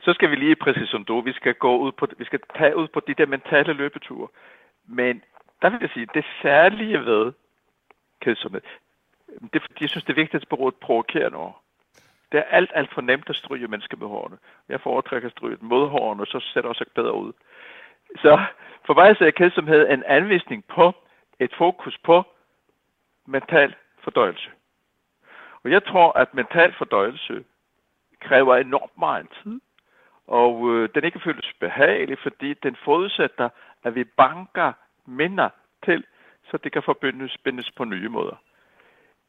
Så 0.00 0.12
skal 0.12 0.30
vi 0.30 0.36
lige 0.36 0.56
præcis 0.56 0.88
som 0.88 1.04
du, 1.04 1.20
vi 1.20 1.32
skal 1.32 1.54
gå 1.54 1.78
ud 1.78 1.92
på, 1.92 2.06
vi 2.18 2.24
skal 2.24 2.40
tage 2.58 2.76
ud 2.76 2.88
på 2.88 3.00
de 3.00 3.14
der 3.14 3.26
mentale 3.26 3.72
løbeture. 3.72 4.28
Men 4.86 5.22
der 5.62 5.70
vil 5.70 5.78
jeg 5.80 5.90
sige, 5.94 6.08
det 6.14 6.24
særlige 6.42 7.04
ved 7.04 7.32
kedsomhed, 8.20 8.60
det 9.52 9.62
jeg 9.80 9.88
synes, 9.88 10.04
det 10.04 10.10
er 10.10 10.22
vigtigt 10.22 10.44
at 10.52 10.74
provokere 10.80 11.30
noget. 11.30 11.52
Det 12.32 12.38
er 12.38 12.44
alt, 12.44 12.70
alt 12.74 12.94
for 12.94 13.00
nemt 13.00 13.30
at 13.30 13.36
stryge 13.36 13.68
mennesker 13.68 13.96
med 13.96 14.06
hårene. 14.06 14.38
Jeg 14.68 14.80
foretrækker 14.80 15.28
at 15.28 15.32
stryge 15.32 15.56
mod 15.60 15.88
hårene, 15.88 16.22
og 16.22 16.26
så 16.26 16.40
ser 16.40 16.60
det 16.60 16.68
også 16.68 16.84
bedre 16.94 17.14
ud. 17.14 17.32
Så 18.16 18.40
for 18.86 18.94
mig 18.94 19.16
så 19.16 19.26
er 19.26 19.30
kedsomhed 19.30 19.90
en 19.90 20.04
anvisning 20.06 20.64
på 20.64 20.92
et 21.38 21.54
fokus 21.58 21.98
på 21.98 22.24
mental 23.26 23.74
fordøjelse. 24.04 24.50
Og 25.64 25.70
jeg 25.70 25.84
tror, 25.84 26.18
at 26.18 26.34
mental 26.34 26.74
fordøjelse 26.78 27.44
kræver 28.20 28.56
enormt 28.56 28.98
meget 28.98 29.26
tid, 29.42 29.60
og 30.26 30.74
øh, 30.74 30.88
den 30.94 31.04
ikke 31.04 31.20
føles 31.20 31.52
behagelig, 31.60 32.18
fordi 32.18 32.54
den 32.54 32.76
forudsætter, 32.84 33.48
at 33.84 33.94
vi 33.94 34.04
banker 34.04 34.72
minder 35.06 35.48
til, 35.84 36.04
så 36.50 36.56
det 36.56 36.72
kan 36.72 36.82
forbindes 36.82 37.38
bindes 37.38 37.70
på 37.70 37.84
nye 37.84 38.08
måder. 38.08 38.36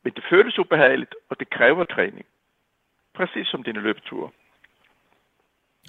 Men 0.04 0.14
det 0.14 0.24
føles 0.30 0.60
ubehageligt, 0.60 1.16
og 1.30 1.40
det 1.40 1.50
kræver 1.50 1.84
træning 1.84 2.26
præcis 3.20 3.48
som 3.48 3.64
dine 3.64 3.82
løbeture. 3.88 4.30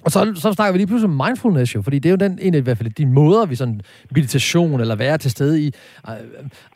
Og 0.05 0.11
så, 0.11 0.33
så 0.35 0.53
snakker 0.53 0.71
vi 0.71 0.77
lige 0.77 0.87
pludselig 0.87 1.09
om 1.09 1.25
mindfulness 1.25 1.75
jo, 1.75 1.81
fordi 1.81 1.99
det 1.99 2.09
er 2.09 2.11
jo 2.11 2.15
den, 2.15 2.39
en 2.41 2.53
af 2.53 2.57
i 2.57 2.61
hvert 2.61 2.77
fald 2.77 2.89
de 2.89 3.05
måder, 3.05 3.45
vi 3.45 3.55
sådan 3.55 3.81
meditation 4.11 4.81
eller 4.81 4.95
være 4.95 5.17
til 5.17 5.31
stede 5.31 5.61
i. 5.61 5.71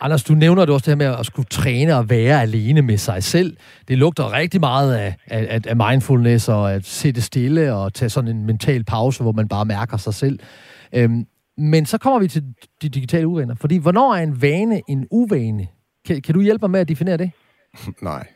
Anders, 0.02 0.24
du 0.24 0.34
nævner 0.34 0.66
det 0.66 0.74
også 0.74 0.92
det 0.92 0.92
her 0.92 1.10
med 1.10 1.20
at 1.20 1.26
skulle 1.26 1.46
træne 1.46 1.96
og 1.96 2.10
være 2.10 2.42
alene 2.42 2.82
med 2.82 2.98
sig 2.98 3.24
selv. 3.24 3.58
Det 3.88 3.98
lugter 3.98 4.34
rigtig 4.34 4.60
meget 4.60 4.96
af, 4.96 5.16
af, 5.28 5.62
af 5.68 5.76
mindfulness 5.76 6.50
og 6.50 6.74
at 6.74 6.86
sætte 6.86 7.22
stille 7.22 7.74
og 7.74 7.94
tage 7.94 8.10
sådan 8.10 8.36
en 8.36 8.46
mental 8.46 8.84
pause, 8.84 9.24
hvor 9.24 9.32
man 9.32 9.48
bare 9.48 9.66
mærker 9.66 9.98
sig 9.98 10.14
selv. 10.14 10.40
Um, 10.98 11.28
men 11.58 11.86
så 11.86 11.98
kommer 11.98 12.20
vi 12.20 12.28
til 12.28 12.44
de 12.82 12.90
digitale 12.90 13.28
uvaner, 13.28 13.56
fordi 13.56 13.78
hvornår 13.78 14.16
er 14.16 14.24
en 14.24 14.42
vane 14.42 14.82
en 14.90 15.08
uvane? 15.12 15.68
Kan, 16.06 16.22
kan 16.22 16.34
du 16.34 16.42
hjælpe 16.42 16.64
mig 16.64 16.72
med 16.72 16.80
at 16.80 16.90
definere 16.90 17.18
det? 17.18 17.32
Nej. 18.02 18.28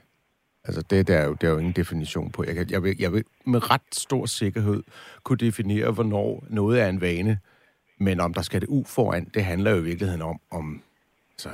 Altså, 0.63 0.81
det, 0.81 1.07
der 1.07 1.17
er 1.17 1.25
jo, 1.25 1.33
der 1.33 1.47
er 1.47 1.51
jo 1.51 1.57
ingen 1.57 1.73
definition 1.73 2.31
på. 2.31 2.43
Jeg, 2.43 2.55
kan, 2.55 2.69
jeg, 2.69 2.83
vil, 2.83 2.95
jeg 2.99 3.13
vil 3.13 3.23
med 3.45 3.71
ret 3.71 3.81
stor 3.91 4.25
sikkerhed 4.25 4.83
kunne 5.23 5.37
definere, 5.37 5.91
hvornår 5.91 6.45
noget 6.49 6.81
er 6.81 6.87
en 6.87 7.01
vane, 7.01 7.39
men 7.99 8.19
om 8.19 8.33
der 8.33 8.41
skal 8.41 8.61
det 8.61 8.67
u 8.69 8.83
foran, 8.83 9.31
det 9.33 9.43
handler 9.43 9.71
jo 9.71 9.77
i 9.77 9.83
virkeligheden 9.83 10.21
om, 10.21 10.39
om 10.51 10.81
så 11.37 11.49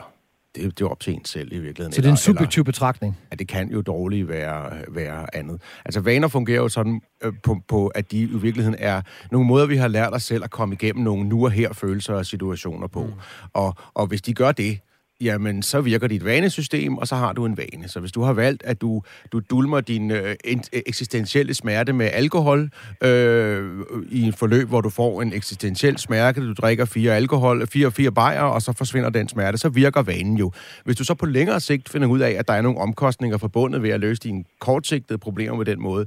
det, 0.56 0.80
det 0.80 0.86
er 0.86 0.90
op 0.90 1.00
til 1.00 1.14
en 1.14 1.26
selv 1.26 1.54
i 1.54 1.60
virkeligheden. 1.60 1.94
Så 1.94 2.02
det 2.02 2.08
er 2.08 2.12
en 2.12 2.18
subjektiv 2.18 2.62
eller, 2.62 2.72
betragtning? 2.72 3.18
Ja, 3.32 3.36
det 3.36 3.48
kan 3.48 3.70
jo 3.70 3.82
dårligt 3.82 4.28
være, 4.28 4.82
være 4.88 5.36
andet. 5.36 5.62
Altså 5.86 6.00
vaner 6.00 6.28
fungerer 6.28 6.62
jo 6.62 6.70
sådan 6.70 7.02
øh, 7.24 7.34
på, 7.44 7.58
på, 7.68 7.88
at 7.88 8.12
de 8.12 8.20
i 8.20 8.26
virkeligheden 8.26 8.76
er 8.80 9.02
nogle 9.32 9.48
måder, 9.48 9.66
vi 9.66 9.78
har 9.78 9.88
lært 9.88 10.14
os 10.14 10.24
selv 10.24 10.44
at 10.44 10.52
komme 10.52 10.76
igennem 10.76 11.04
nogle 11.04 11.30
nu 11.30 11.46
og 11.46 11.52
her 11.52 11.74
følelser 11.74 12.14
og 12.14 12.26
situationer 12.26 12.88
på. 12.88 13.04
Mm. 13.04 13.14
Og, 13.54 13.76
og 13.94 14.08
hvis 14.08 14.22
de 14.22 14.34
gør 14.34 14.52
det, 14.52 14.80
jamen 15.22 15.64
så 15.64 15.82
virker 15.82 16.08
dit 16.08 16.26
vanesystem, 16.26 16.98
og 16.98 17.08
så 17.08 17.16
har 17.16 17.34
du 17.34 17.46
en 17.46 17.58
vane. 17.58 17.88
Så 17.88 18.00
hvis 18.00 18.12
du 18.12 18.22
har 18.22 18.34
valgt, 18.34 18.64
at 18.64 18.82
du, 18.82 19.02
du 19.32 19.40
dulmer 19.50 19.82
din 19.82 20.12
øh, 20.12 20.36
eksistentielle 20.74 21.54
smerte 21.54 21.94
med 21.94 22.10
alkohol 22.14 22.70
øh, 23.02 23.86
i 24.10 24.22
en 24.22 24.34
forløb, 24.34 24.68
hvor 24.68 24.82
du 24.82 24.90
får 24.90 25.22
en 25.22 25.34
eksistentiel 25.34 25.98
smerte, 25.98 26.48
du 26.48 26.54
drikker 26.54 26.86
fire 26.86 27.16
alkohol, 27.16 27.68
fire 27.68 27.92
fire 27.92 28.12
bajer, 28.12 28.42
og 28.42 28.62
så 28.62 28.74
forsvinder 28.74 29.10
den 29.10 29.30
smerte, 29.30 29.58
så 29.58 29.70
virker 29.70 30.02
vanen 30.02 30.38
jo. 30.38 30.52
Hvis 30.86 30.96
du 30.96 31.04
så 31.04 31.14
på 31.14 31.26
længere 31.26 31.60
sigt 31.60 31.90
finder 31.90 32.08
ud 32.08 32.20
af, 32.20 32.32
at 32.32 32.48
der 32.48 32.54
er 32.54 32.62
nogle 32.62 32.80
omkostninger 32.80 33.38
forbundet 33.38 33.84
ved 33.84 33.90
at 33.90 34.00
løse 34.00 34.22
dine 34.22 34.44
kortsigtede 34.60 35.20
problemer 35.20 35.56
på 35.56 35.64
den 35.64 35.82
måde, 35.82 36.06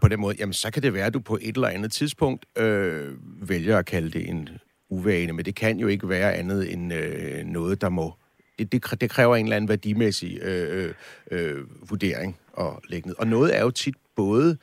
på 0.00 0.08
den 0.08 0.20
måde, 0.20 0.36
jamen 0.38 0.52
så 0.52 0.70
kan 0.70 0.82
det 0.82 0.94
være, 0.94 1.06
at 1.06 1.14
du 1.14 1.20
på 1.20 1.38
et 1.42 1.54
eller 1.54 1.68
andet 1.68 1.92
tidspunkt 1.92 2.46
øh, 2.58 3.12
vælger 3.48 3.78
at 3.78 3.86
kalde 3.86 4.10
det 4.10 4.28
en 4.28 4.48
uvane, 4.88 5.32
men 5.32 5.44
det 5.44 5.54
kan 5.54 5.78
jo 5.78 5.88
ikke 5.88 6.08
være 6.08 6.34
andet 6.34 6.72
end 6.72 6.92
øh, 6.92 7.44
noget, 7.44 7.80
der 7.80 7.88
må... 7.88 8.14
Det, 8.58 8.72
det, 8.72 9.00
det 9.00 9.10
kræver 9.10 9.36
en 9.36 9.46
eller 9.46 9.56
anden 9.56 9.68
værdimæssig 9.68 10.38
øh, 10.42 10.84
øh, 10.84 10.94
øh 11.30 11.90
vurdering 11.90 12.36
og 12.52 12.82
lægge 12.88 13.08
ned. 13.08 13.16
Og 13.18 13.26
noget 13.26 13.56
er 13.56 13.62
jo 13.62 13.70
tit 13.70 13.94
både 14.16 14.58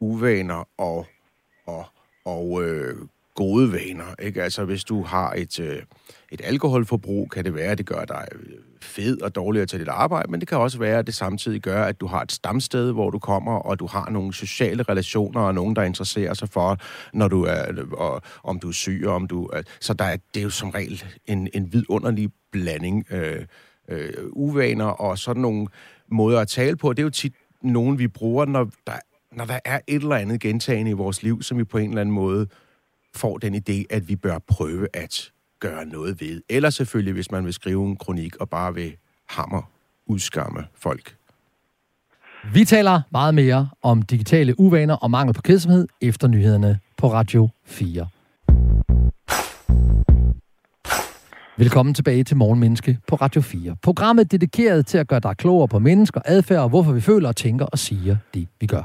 uvaner 0.00 0.68
og, 0.78 1.06
og, 1.66 1.84
og 2.24 2.64
øh, 2.64 2.96
gode 3.34 3.72
vaner. 3.72 4.14
Ikke? 4.18 4.42
Altså, 4.42 4.64
hvis 4.64 4.84
du 4.84 5.02
har 5.02 5.32
et, 5.32 5.60
øh, 5.60 5.82
et 6.30 6.40
alkoholforbrug, 6.44 7.30
kan 7.30 7.44
det 7.44 7.54
være, 7.54 7.70
at 7.70 7.78
det 7.78 7.86
gør 7.86 8.04
dig 8.04 8.28
øh, 8.32 8.58
fed 8.82 9.22
og 9.22 9.34
dårligere 9.34 9.66
til 9.66 9.80
dit 9.80 9.88
arbejde, 9.88 10.30
men 10.30 10.40
det 10.40 10.48
kan 10.48 10.58
også 10.58 10.78
være, 10.78 10.98
at 10.98 11.06
det 11.06 11.14
samtidig 11.14 11.60
gør, 11.60 11.84
at 11.84 12.00
du 12.00 12.06
har 12.06 12.22
et 12.22 12.32
stamsted, 12.32 12.92
hvor 12.92 13.10
du 13.10 13.18
kommer, 13.18 13.52
og 13.52 13.80
du 13.80 13.86
har 13.86 14.10
nogle 14.10 14.34
sociale 14.34 14.82
relationer, 14.82 15.40
og 15.40 15.54
nogen, 15.54 15.76
der 15.76 15.82
interesserer 15.82 16.34
sig 16.34 16.48
for, 16.48 16.78
når 17.12 17.28
du 17.28 17.44
er, 17.44 17.64
og, 17.92 18.22
om 18.44 18.58
du 18.58 18.68
er 18.68 18.72
syg, 18.72 19.02
og 19.06 19.14
om 19.14 19.26
du 19.26 19.46
er, 19.46 19.62
så 19.80 19.94
der 19.94 20.04
er, 20.04 20.16
det 20.34 20.40
er 20.40 20.44
jo 20.44 20.50
som 20.50 20.70
regel 20.70 21.04
en, 21.26 21.48
en 21.54 21.72
vidunderlig 21.72 22.30
blanding 22.52 23.06
øh, 23.10 23.44
øh, 23.88 24.12
uvaner 24.32 24.84
og 24.84 25.18
sådan 25.18 25.42
nogle 25.42 25.66
måder 26.08 26.40
at 26.40 26.48
tale 26.48 26.76
på. 26.76 26.92
Det 26.92 26.98
er 26.98 27.02
jo 27.04 27.10
tit 27.10 27.34
nogen, 27.62 27.98
vi 27.98 28.08
bruger, 28.08 28.44
når 28.44 28.70
der, 28.86 28.92
når 29.32 29.44
der 29.44 29.58
er 29.64 29.80
et 29.86 30.02
eller 30.02 30.16
andet 30.16 30.40
gentagende 30.40 30.90
i 30.90 30.94
vores 30.94 31.22
liv, 31.22 31.42
som 31.42 31.58
vi 31.58 31.64
på 31.64 31.78
en 31.78 31.88
eller 31.88 32.00
anden 32.00 32.14
måde 32.14 32.46
får 33.14 33.38
den 33.38 33.54
idé, 33.54 33.84
at 33.90 34.08
vi 34.08 34.16
bør 34.16 34.38
prøve 34.38 34.88
at 34.92 35.31
gøre 35.62 35.86
noget 35.86 36.20
ved. 36.20 36.42
Eller 36.48 36.70
selvfølgelig, 36.70 37.14
hvis 37.14 37.30
man 37.30 37.44
vil 37.44 37.52
skrive 37.52 37.86
en 37.86 37.96
kronik 37.96 38.36
og 38.36 38.50
bare 38.50 38.74
vil 38.74 38.96
hammer 39.28 39.70
udskamme 40.06 40.64
folk. 40.74 41.16
Vi 42.52 42.64
taler 42.64 43.00
meget 43.12 43.34
mere 43.34 43.68
om 43.82 44.02
digitale 44.02 44.60
uvaner 44.60 44.94
og 44.94 45.10
mangel 45.10 45.34
på 45.34 45.42
kedsomhed 45.42 45.88
efter 46.00 46.28
nyhederne 46.28 46.78
på 46.96 47.12
Radio 47.12 47.48
4. 47.64 48.08
Velkommen 51.58 51.94
tilbage 51.94 52.24
til 52.24 52.36
Morgenmenneske 52.36 52.98
på 53.06 53.16
Radio 53.16 53.40
4. 53.40 53.76
Programmet 53.82 54.32
dedikeret 54.32 54.86
til 54.86 54.98
at 54.98 55.08
gøre 55.08 55.20
dig 55.20 55.36
klogere 55.36 55.68
på 55.68 55.78
mennesker, 55.78 56.20
adfærd 56.24 56.60
og 56.60 56.68
hvorfor 56.68 56.92
vi 56.92 57.00
føler 57.00 57.28
og 57.28 57.36
tænker 57.36 57.64
og 57.64 57.78
siger 57.78 58.16
det, 58.34 58.48
vi 58.60 58.66
gør. 58.66 58.82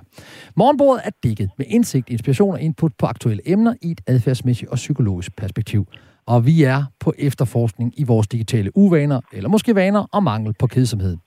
Morgenbordet 0.56 1.02
er 1.06 1.10
dækket 1.24 1.50
med 1.58 1.66
indsigt, 1.70 2.10
inspiration 2.10 2.54
og 2.54 2.62
input 2.62 2.92
på 3.00 3.06
aktuelle 3.06 3.52
emner 3.52 3.74
i 3.82 3.92
et 3.92 4.02
adfærdsmæssigt 4.08 4.72
og 4.72 4.76
psykologisk 4.76 5.36
perspektiv. 5.36 5.88
Og 6.28 6.46
vi 6.46 6.64
er 6.64 6.84
på 7.00 7.14
efterforskning 7.18 7.94
i 7.98 8.04
vores 8.04 8.28
digitale 8.28 8.78
uvaner, 8.78 9.22
eller 9.34 9.50
måske 9.50 9.76
vaner 9.76 10.06
og 10.12 10.24
mangel 10.24 10.54
på 10.60 10.68
kedsomhed. 10.68 11.18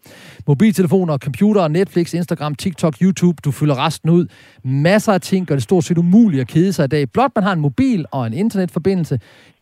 Mobiltelefoner, 0.46 1.18
computer, 1.18 1.68
Netflix, 1.68 2.14
Instagram, 2.14 2.54
TikTok, 2.54 2.94
YouTube, 3.02 3.36
du 3.44 3.50
fylder 3.50 3.86
resten 3.86 4.10
ud. 4.10 4.26
Masser 4.64 5.12
af 5.12 5.20
ting 5.20 5.46
gør 5.46 5.54
det 5.54 5.62
stort 5.62 5.84
set 5.84 5.98
umuligt 5.98 6.40
at 6.40 6.48
kede 6.48 6.72
sig 6.72 6.84
i 6.84 6.88
dag. 6.88 7.12
Blot 7.12 7.30
man 7.34 7.44
har 7.44 7.52
en 7.52 7.60
mobil 7.60 8.04
og 8.10 8.26
en 8.26 8.32
internetforbindelse, 8.32 9.18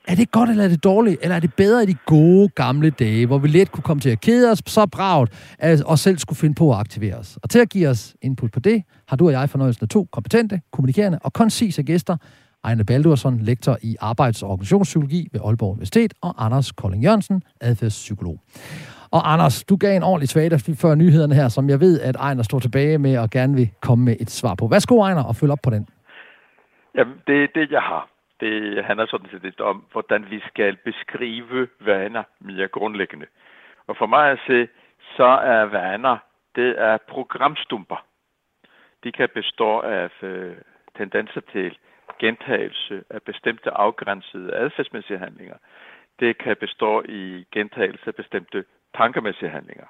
er 0.08 0.14
det 0.14 0.30
godt, 0.30 0.50
eller 0.50 0.64
er 0.64 0.68
det 0.68 0.84
dårligt? 0.84 1.18
Eller 1.22 1.36
er 1.36 1.40
det 1.40 1.54
bedre 1.54 1.82
i 1.82 1.86
de 1.86 1.96
gode 2.06 2.48
gamle 2.48 2.90
dage, 2.90 3.26
hvor 3.26 3.38
vi 3.38 3.48
let 3.48 3.72
kunne 3.72 3.82
komme 3.82 4.00
til 4.00 4.10
at 4.10 4.20
kede 4.20 4.50
os 4.50 4.62
så 4.66 4.86
bragt, 4.86 5.32
at 5.58 5.82
os 5.86 6.00
selv 6.00 6.18
skulle 6.18 6.38
finde 6.38 6.54
på 6.54 6.72
at 6.72 6.78
aktivere 6.78 7.14
os? 7.14 7.38
Og 7.42 7.50
til 7.50 7.58
at 7.58 7.68
give 7.68 7.88
os 7.88 8.14
input 8.22 8.52
på 8.52 8.60
det, 8.60 8.82
har 9.08 9.16
du 9.16 9.26
og 9.26 9.32
jeg 9.32 9.50
fornøjelsen 9.50 9.84
af 9.84 9.88
to 9.88 10.08
kompetente, 10.12 10.60
kommunikerende 10.72 11.18
og 11.22 11.32
koncise 11.32 11.82
gæster. 11.82 12.16
Ejne 12.64 12.84
Baldursson, 12.84 13.38
lektor 13.38 13.76
i 13.82 13.96
arbejds- 14.00 14.42
og 14.42 14.50
organisationspsykologi 14.50 15.28
ved 15.32 15.40
Aalborg 15.44 15.70
Universitet, 15.70 16.14
og 16.22 16.44
Anders 16.44 16.72
Kolding 16.72 17.02
Jørgensen, 17.04 17.42
adfærdspsykolog. 17.60 18.36
Og 19.12 19.32
Anders, 19.32 19.64
du 19.64 19.76
gav 19.76 19.96
en 19.96 20.02
ordentlig 20.02 20.28
svag 20.28 20.50
før 20.82 20.94
nyhederne 20.94 21.34
her, 21.34 21.48
som 21.48 21.68
jeg 21.68 21.80
ved, 21.80 22.00
at 22.00 22.16
Ejner 22.16 22.42
står 22.42 22.58
tilbage 22.58 22.98
med 22.98 23.18
og 23.18 23.30
gerne 23.30 23.54
vil 23.54 23.70
komme 23.82 24.04
med 24.04 24.16
et 24.20 24.30
svar 24.30 24.54
på. 24.54 24.66
Værsgo, 24.66 25.02
Ejner, 25.02 25.24
og 25.24 25.36
følg 25.36 25.52
op 25.52 25.58
på 25.64 25.70
den. 25.70 25.88
Jamen, 26.96 27.14
det 27.26 27.36
er 27.44 27.48
det, 27.54 27.70
jeg 27.70 27.82
har 27.82 28.08
det 28.40 28.84
handler 28.84 29.06
sådan 29.06 29.30
set 29.30 29.42
lidt 29.42 29.60
om, 29.60 29.84
hvordan 29.92 30.30
vi 30.30 30.40
skal 30.48 30.76
beskrive 30.76 31.68
vaner 31.80 32.22
mere 32.40 32.68
grundlæggende. 32.68 33.26
Og 33.86 33.96
for 33.96 34.06
mig 34.06 34.30
at 34.30 34.40
se, 34.46 34.68
så 35.16 35.24
er 35.24 35.62
vaner, 35.62 36.16
det 36.56 36.74
er 36.78 36.98
programstumper. 37.08 38.04
De 39.04 39.12
kan 39.12 39.28
bestå 39.34 39.80
af 39.80 40.22
øh, 40.22 40.56
tendenser 40.96 41.40
til 41.52 41.78
gentagelse 42.18 43.04
af 43.10 43.22
bestemte 43.22 43.70
afgrænsede 43.70 44.54
adfærdsmæssige 44.54 45.18
handlinger. 45.18 45.56
Det 46.20 46.38
kan 46.38 46.56
bestå 46.56 47.02
i 47.08 47.46
gentagelse 47.52 48.04
af 48.06 48.14
bestemte 48.14 48.64
tankemæssige 48.96 49.50
handlinger. 49.50 49.86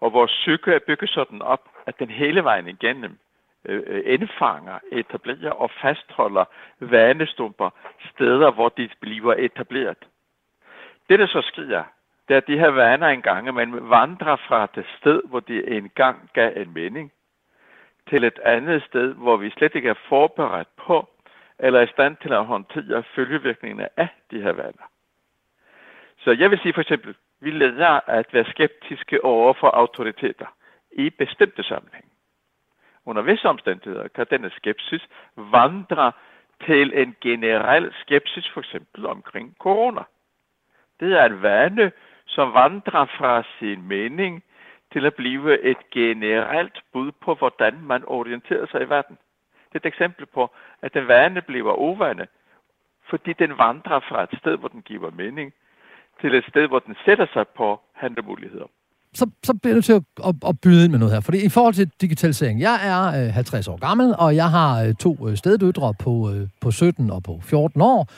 Og 0.00 0.12
vores 0.12 0.30
psyke 0.30 0.72
er 0.74 0.78
bygget 0.86 1.10
sådan 1.10 1.42
op, 1.42 1.68
at 1.86 1.98
den 1.98 2.10
hele 2.10 2.44
vejen 2.44 2.68
igennem 2.68 3.18
øh, 3.64 3.82
øh 3.86 4.02
indfanger, 4.06 4.78
etablerer 4.92 5.50
og 5.50 5.70
fastholder 5.82 6.44
vanestumper 6.80 7.70
steder, 8.12 8.50
hvor 8.50 8.68
de 8.68 8.88
bliver 9.00 9.34
etableret. 9.38 9.98
Det, 11.08 11.18
der 11.18 11.26
så 11.26 11.42
sker, 11.42 11.84
det 12.28 12.34
er, 12.34 12.38
at 12.38 12.46
de 12.46 12.58
her 12.58 12.68
vaner 12.68 13.08
engang, 13.08 13.54
man 13.54 13.90
vandrer 13.90 14.36
fra 14.36 14.66
det 14.74 14.86
sted, 14.98 15.22
hvor 15.24 15.40
de 15.40 15.70
engang 15.70 16.30
gav 16.32 16.52
en 16.56 16.72
mening, 16.74 17.12
til 18.10 18.24
et 18.24 18.38
andet 18.38 18.82
sted, 18.82 19.14
hvor 19.14 19.36
vi 19.36 19.50
slet 19.50 19.74
ikke 19.74 19.88
er 19.88 20.04
forberedt 20.08 20.68
på, 20.76 21.08
eller 21.58 21.80
er 21.80 21.84
i 21.84 21.92
stand 21.92 22.16
til 22.16 22.32
at 22.32 22.46
håndtere 22.46 23.02
følgevirkningerne 23.14 23.88
af 23.96 24.08
de 24.30 24.42
her 24.42 24.52
vaner. 24.52 24.90
Så 26.18 26.30
jeg 26.30 26.50
vil 26.50 26.58
sige 26.58 26.72
for 26.72 26.80
eksempel, 26.80 27.14
vi 27.40 27.50
lærer 27.50 28.00
at 28.06 28.26
være 28.32 28.50
skeptiske 28.50 29.24
over 29.24 29.52
for 29.52 29.70
autoriteter 29.70 30.46
i 30.92 31.10
bestemte 31.10 31.62
sammenhæng 31.62 32.10
under 33.06 33.22
visse 33.22 33.48
omstændigheder 33.48 34.08
kan 34.08 34.26
denne 34.30 34.50
skepsis 34.50 35.08
vandre 35.36 36.12
til 36.66 36.92
en 36.98 37.16
generel 37.20 37.94
skepsis, 38.00 38.48
for 38.48 38.60
eksempel 38.60 39.06
omkring 39.06 39.56
corona. 39.58 40.02
Det 41.00 41.12
er 41.12 41.24
en 41.24 41.42
vane, 41.42 41.92
som 42.26 42.54
vandrer 42.54 43.04
fra 43.04 43.42
sin 43.58 43.88
mening 43.88 44.44
til 44.92 45.06
at 45.06 45.14
blive 45.14 45.60
et 45.60 45.90
generelt 45.90 46.82
bud 46.92 47.12
på, 47.12 47.34
hvordan 47.34 47.80
man 47.82 48.04
orienterer 48.06 48.66
sig 48.66 48.82
i 48.82 48.88
verden. 48.88 49.18
Et 49.76 49.86
eksempel 49.86 50.26
på, 50.26 50.50
at 50.82 50.94
den 50.94 51.08
vane 51.08 51.42
bliver 51.42 51.72
ovane, 51.72 52.26
fordi 53.10 53.32
den 53.32 53.58
vandrer 53.58 54.00
fra 54.08 54.22
et 54.22 54.38
sted, 54.40 54.56
hvor 54.58 54.68
den 54.68 54.82
giver 54.82 55.10
mening, 55.10 55.52
til 56.20 56.34
et 56.34 56.44
sted, 56.48 56.68
hvor 56.68 56.78
den 56.78 56.96
sætter 57.04 57.26
sig 57.34 57.48
på 57.48 57.80
handlemuligheder 57.92 58.66
så, 59.16 59.30
så 59.42 59.54
bliver 59.54 59.70
jeg 59.70 59.76
nødt 59.76 59.84
til 59.84 59.92
at, 59.92 60.02
at, 60.28 60.34
at 60.48 60.60
byde 60.60 60.84
ind 60.84 60.92
med 60.92 60.98
noget 60.98 61.14
her. 61.14 61.20
Fordi 61.20 61.44
i 61.44 61.48
forhold 61.48 61.74
til 61.74 61.90
digitalisering, 62.00 62.60
jeg 62.60 62.76
er 62.82 63.26
øh, 63.26 63.34
50 63.34 63.68
år 63.68 63.76
gammel, 63.76 64.14
og 64.18 64.36
jeg 64.36 64.50
har 64.50 64.82
øh, 64.82 64.94
to 64.94 65.28
øh, 65.28 65.36
steddøtre 65.36 65.94
på, 65.98 66.30
øh, 66.32 66.48
på 66.60 66.70
17 66.70 67.10
og 67.10 67.22
på 67.22 67.40
14 67.42 67.80
år. 67.80 68.08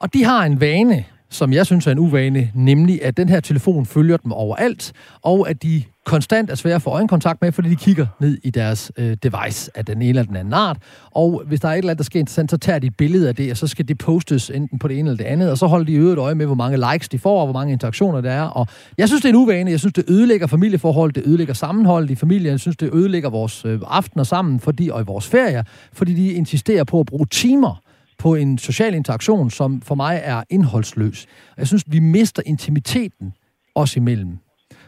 Og 0.00 0.14
de 0.14 0.24
har 0.24 0.44
en 0.44 0.60
vane, 0.60 1.04
som 1.30 1.52
jeg 1.52 1.66
synes 1.66 1.86
er 1.86 1.92
en 1.92 1.98
uvane, 1.98 2.50
nemlig 2.54 3.04
at 3.04 3.16
den 3.16 3.28
her 3.28 3.40
telefon 3.40 3.86
følger 3.86 4.16
dem 4.16 4.32
overalt, 4.32 4.92
og 5.22 5.50
at 5.50 5.62
de 5.62 5.82
konstant 6.06 6.50
er 6.50 6.54
svære 6.54 6.74
at 6.74 6.82
få 6.82 6.90
øjenkontakt 6.90 7.42
med, 7.42 7.52
fordi 7.52 7.68
de 7.68 7.76
kigger 7.76 8.06
ned 8.20 8.38
i 8.44 8.50
deres 8.50 8.92
øh, 8.96 9.16
device 9.22 9.70
af 9.74 9.84
den 9.84 10.02
ene 10.02 10.08
eller 10.08 10.22
den 10.22 10.36
anden 10.36 10.54
art. 10.54 10.76
Og 11.10 11.42
hvis 11.46 11.60
der 11.60 11.68
er 11.68 11.72
et 11.72 11.78
eller 11.78 11.90
andet, 11.90 11.98
der 11.98 12.04
sker 12.04 12.20
interessant, 12.20 12.50
så 12.50 12.56
tager 12.56 12.78
de 12.78 12.86
et 12.86 12.96
billede 12.96 13.28
af 13.28 13.34
det, 13.34 13.50
og 13.50 13.56
så 13.56 13.66
skal 13.66 13.88
det 13.88 13.98
postes 13.98 14.50
enten 14.50 14.78
på 14.78 14.88
det 14.88 14.98
ene 14.98 15.10
eller 15.10 15.24
det 15.24 15.30
andet, 15.30 15.50
og 15.50 15.58
så 15.58 15.66
holder 15.66 15.86
de 15.86 15.92
øvrigt 15.92 16.18
øje 16.18 16.34
med, 16.34 16.46
hvor 16.46 16.54
mange 16.54 16.92
likes 16.92 17.08
de 17.08 17.18
får, 17.18 17.40
og 17.40 17.46
hvor 17.46 17.52
mange 17.52 17.72
interaktioner 17.72 18.20
der 18.20 18.30
er. 18.30 18.42
Og 18.42 18.66
jeg 18.98 19.08
synes, 19.08 19.22
det 19.22 19.28
er 19.28 19.32
en 19.32 19.36
uvane. 19.36 19.70
Jeg 19.70 19.78
synes, 19.78 19.92
det 19.92 20.04
ødelægger 20.08 20.46
familieforhold, 20.46 21.12
det 21.12 21.22
ødelægger 21.26 21.54
sammenhold 21.54 22.10
i 22.10 22.14
familien. 22.14 22.50
Jeg 22.50 22.60
synes, 22.60 22.76
det 22.76 22.94
ødelægger 22.94 23.30
vores 23.30 23.64
øh, 23.64 23.80
aftener 23.86 24.24
sammen 24.24 24.60
fordi, 24.60 24.88
og 24.88 25.00
i 25.00 25.04
vores 25.04 25.28
ferier, 25.28 25.62
fordi 25.92 26.14
de 26.14 26.32
insisterer 26.32 26.84
på 26.84 27.00
at 27.00 27.06
bruge 27.06 27.26
timer 27.26 27.82
på 28.20 28.34
en 28.34 28.58
social 28.58 28.94
interaktion, 28.94 29.50
som 29.50 29.82
for 29.82 29.94
mig 29.94 30.20
er 30.24 30.42
indholdsløs. 30.50 31.26
Jeg 31.58 31.66
synes, 31.66 31.84
vi 31.86 31.98
mister 31.98 32.42
intimiteten 32.46 33.32
os 33.74 33.96
imellem. 33.96 34.38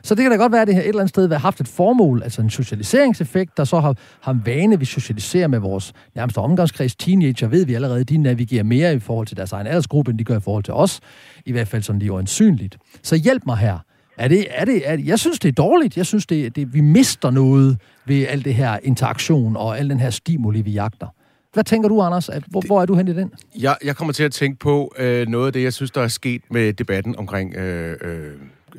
Så 0.02 0.14
det 0.14 0.22
kan 0.22 0.30
da 0.30 0.36
godt 0.36 0.52
være, 0.52 0.62
at 0.62 0.66
det 0.66 0.74
her 0.74 0.82
et 0.82 0.88
eller 0.88 1.00
andet 1.00 1.08
sted 1.08 1.28
har 1.28 1.38
haft 1.38 1.60
et 1.60 1.68
formål, 1.68 2.22
altså 2.22 2.42
en 2.42 2.50
socialiseringseffekt, 2.50 3.56
der 3.56 3.64
så 3.64 3.80
har, 3.80 3.96
har 4.20 4.32
en 4.32 4.42
vane, 4.46 4.78
vi 4.78 4.84
socialiserer 4.84 5.48
med 5.48 5.58
vores 5.58 5.92
nærmeste 6.14 6.38
omgangskreds. 6.38 6.96
Teenager 6.96 7.48
ved 7.48 7.66
vi 7.66 7.74
allerede, 7.74 8.04
de 8.04 8.16
navigerer 8.16 8.62
mere 8.62 8.94
i 8.94 8.98
forhold 8.98 9.26
til 9.26 9.36
deres 9.36 9.52
egen 9.52 9.66
aldersgruppe, 9.66 10.10
end 10.10 10.18
de 10.18 10.24
gør 10.24 10.36
i 10.36 10.40
forhold 10.40 10.64
til 10.64 10.74
os. 10.74 11.00
I 11.46 11.52
hvert 11.52 11.68
fald 11.68 11.82
sådan 11.82 11.98
lige 11.98 12.10
øjensynligt. 12.10 12.78
Så 13.02 13.16
hjælp 13.16 13.42
mig 13.46 13.56
her. 13.56 13.78
Er 14.18 14.28
det, 14.28 14.46
er 14.50 14.64
det, 14.64 14.82
er 14.84 14.96
det, 14.96 15.06
jeg 15.06 15.18
synes, 15.18 15.38
det 15.38 15.48
er 15.48 15.52
dårligt. 15.52 15.96
Jeg 15.96 16.06
synes, 16.06 16.26
det, 16.26 16.56
det, 16.56 16.74
vi 16.74 16.80
mister 16.80 17.30
noget 17.30 17.78
ved 18.06 18.26
al 18.28 18.44
det 18.44 18.54
her 18.54 18.78
interaktion 18.82 19.56
og 19.56 19.78
al 19.78 19.90
den 19.90 20.00
her 20.00 20.10
stimuli, 20.10 20.60
vi 20.60 20.70
jagter. 20.70 21.06
Hvad 21.52 21.64
tænker 21.64 21.88
du, 21.88 22.00
Anders? 22.00 22.30
Hvor, 22.46 22.60
det, 22.60 22.68
hvor 22.68 22.82
er 22.82 22.86
du 22.86 22.94
hen 22.94 23.08
i 23.08 23.12
den? 23.14 23.32
Jeg, 23.58 23.76
jeg 23.84 23.96
kommer 23.96 24.12
til 24.12 24.22
at 24.22 24.32
tænke 24.32 24.58
på 24.58 24.94
øh, 24.98 25.28
noget 25.28 25.46
af 25.46 25.52
det, 25.52 25.62
jeg 25.62 25.72
synes, 25.72 25.90
der 25.90 26.00
er 26.00 26.08
sket 26.08 26.42
med 26.50 26.72
debatten 26.72 27.16
omkring 27.16 27.54
øh, 27.54 27.96
øh, 28.00 28.26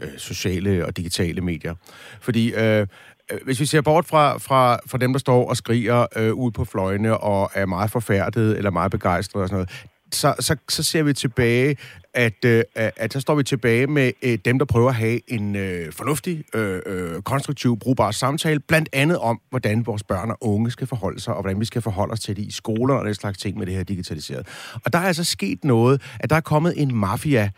øh 0.01 0.09
sociale 0.17 0.85
og 0.85 0.97
digitale 0.97 1.41
medier. 1.41 1.75
Fordi 2.21 2.53
øh, 2.53 2.87
øh, 3.31 3.39
hvis 3.45 3.59
vi 3.59 3.65
ser 3.65 3.81
bort 3.81 4.05
fra, 4.05 4.37
fra, 4.37 4.79
fra 4.87 4.97
dem, 4.97 5.13
der 5.13 5.19
står 5.19 5.49
og 5.49 5.57
skriger 5.57 6.05
øh, 6.15 6.33
ud 6.33 6.51
på 6.51 6.65
fløjene 6.65 7.17
og 7.17 7.51
er 7.53 7.65
meget 7.65 7.91
forfærdet 7.91 8.57
eller 8.57 8.71
meget 8.71 8.91
begejstret 8.91 9.41
og 9.41 9.49
sådan 9.49 9.55
noget, 9.55 9.85
så, 10.15 10.35
så, 10.39 10.55
så 10.69 10.83
ser 10.83 11.03
vi 11.03 11.13
tilbage, 11.13 11.77
at, 12.13 12.45
øh, 12.45 12.63
at 12.75 13.13
så 13.13 13.19
står 13.19 13.35
vi 13.35 13.43
tilbage 13.43 13.87
med 13.87 14.11
øh, 14.21 14.37
dem, 14.45 14.59
der 14.59 14.65
prøver 14.65 14.89
at 14.89 14.95
have 14.95 15.31
en 15.31 15.55
øh, 15.55 15.91
fornuftig, 15.93 16.43
øh, 16.55 16.81
øh, 16.85 17.21
konstruktiv, 17.21 17.79
brugbar 17.79 18.11
samtale, 18.11 18.59
blandt 18.59 18.89
andet 18.93 19.17
om, 19.17 19.41
hvordan 19.49 19.85
vores 19.85 20.03
børn 20.03 20.29
og 20.29 20.37
unge 20.41 20.71
skal 20.71 20.87
forholde 20.87 21.19
sig, 21.19 21.33
og 21.33 21.41
hvordan 21.41 21.59
vi 21.59 21.65
skal 21.65 21.81
forholde 21.81 22.11
os 22.11 22.19
til 22.19 22.35
det 22.35 22.43
i 22.43 22.51
skoler 22.51 22.95
og 22.95 23.05
den 23.05 23.15
slags 23.15 23.37
ting 23.37 23.57
med 23.57 23.65
det 23.65 23.75
her 23.75 23.83
digitaliseret. 23.83 24.47
Og 24.85 24.93
der 24.93 24.99
er 24.99 25.03
altså 25.03 25.23
sket 25.23 25.63
noget, 25.63 26.01
at 26.19 26.29
der 26.29 26.35
er 26.35 26.41
kommet 26.41 26.73
en 26.77 26.95
mafia 26.95 27.49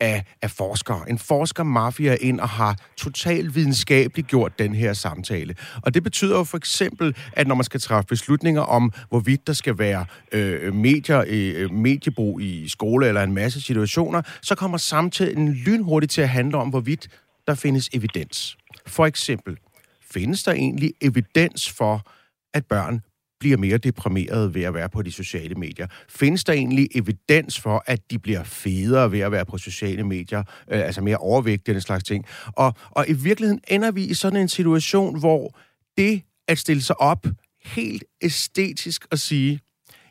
af, 0.00 0.24
af 0.42 0.50
forskere. 0.50 1.10
En 1.10 1.18
forskermafia 1.18 2.16
ind 2.20 2.40
og 2.40 2.48
har 2.48 2.76
totalt 2.96 3.54
videnskabeligt 3.54 4.28
gjort 4.28 4.58
den 4.58 4.74
her 4.74 4.92
samtale. 4.92 5.54
Og 5.82 5.94
det 5.94 6.02
betyder 6.02 6.38
jo 6.38 6.44
for 6.44 6.56
eksempel, 6.56 7.16
at 7.32 7.46
når 7.46 7.54
man 7.54 7.64
skal 7.64 7.80
træffe 7.80 8.06
beslutninger 8.06 8.62
om, 8.62 8.92
hvorvidt 9.08 9.46
der 9.46 9.52
skal 9.52 9.78
være 9.78 10.06
øh, 10.32 10.74
medier, 10.74 11.24
øh, 11.26 11.72
mediebrug 11.72 12.40
i 12.40 12.68
skole 12.68 13.08
eller 13.08 13.22
en 13.22 13.32
masse 13.32 13.60
situationer, 13.60 14.22
så 14.42 14.54
kommer 14.54 14.78
samtalen 14.78 15.52
lynhurtigt 15.52 16.12
til 16.12 16.20
at 16.20 16.28
handle 16.28 16.58
om, 16.58 16.68
hvorvidt 16.68 17.08
der 17.46 17.54
findes 17.54 17.90
evidens. 17.92 18.56
For 18.86 19.06
eksempel, 19.06 19.56
findes 20.10 20.42
der 20.42 20.52
egentlig 20.52 20.92
evidens 21.00 21.70
for, 21.70 22.06
at 22.54 22.66
børn 22.66 23.00
bliver 23.44 23.58
mere 23.58 23.78
deprimerede 23.78 24.54
ved 24.54 24.62
at 24.62 24.74
være 24.74 24.88
på 24.88 25.02
de 25.02 25.12
sociale 25.12 25.54
medier? 25.54 25.86
Findes 26.08 26.44
der 26.44 26.52
egentlig 26.52 26.88
evidens 26.94 27.60
for, 27.60 27.84
at 27.86 28.10
de 28.10 28.18
bliver 28.18 28.44
federe 28.44 29.12
ved 29.12 29.20
at 29.20 29.32
være 29.32 29.44
på 29.44 29.58
sociale 29.58 30.04
medier, 30.04 30.38
øh, 30.70 30.80
altså 30.80 31.00
mere 31.00 31.16
overvægtige, 31.16 31.74
den 31.74 31.80
slags 31.80 32.04
ting? 32.04 32.24
Og, 32.46 32.74
og 32.90 33.08
i 33.08 33.12
virkeligheden 33.12 33.60
ender 33.68 33.90
vi 33.90 34.04
i 34.04 34.14
sådan 34.14 34.40
en 34.40 34.48
situation, 34.48 35.18
hvor 35.18 35.58
det 35.98 36.22
at 36.48 36.58
stille 36.58 36.82
sig 36.82 37.00
op 37.00 37.26
helt 37.64 38.04
æstetisk 38.22 39.06
og 39.10 39.18
sige, 39.18 39.60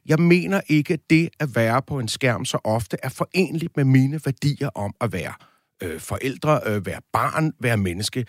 jeg 0.06 0.20
mener 0.20 0.62
ikke, 0.68 0.94
at 0.94 1.00
det 1.10 1.30
at 1.40 1.56
være 1.56 1.82
på 1.88 2.00
en 2.00 2.08
skærm 2.08 2.46
så 2.46 2.58
ofte 2.64 2.98
er 3.04 3.10
forenligt 3.10 3.78
med 3.78 3.86
mine 3.86 4.20
værdier 4.26 4.70
om 4.76 4.94
at 5.02 5.14
være 5.14 5.34
øh, 5.84 6.00
forældre, 6.00 6.60
øh, 6.66 6.86
være 6.86 7.02
barn, 7.14 7.52
være 7.60 7.78
menneske, 7.78 8.26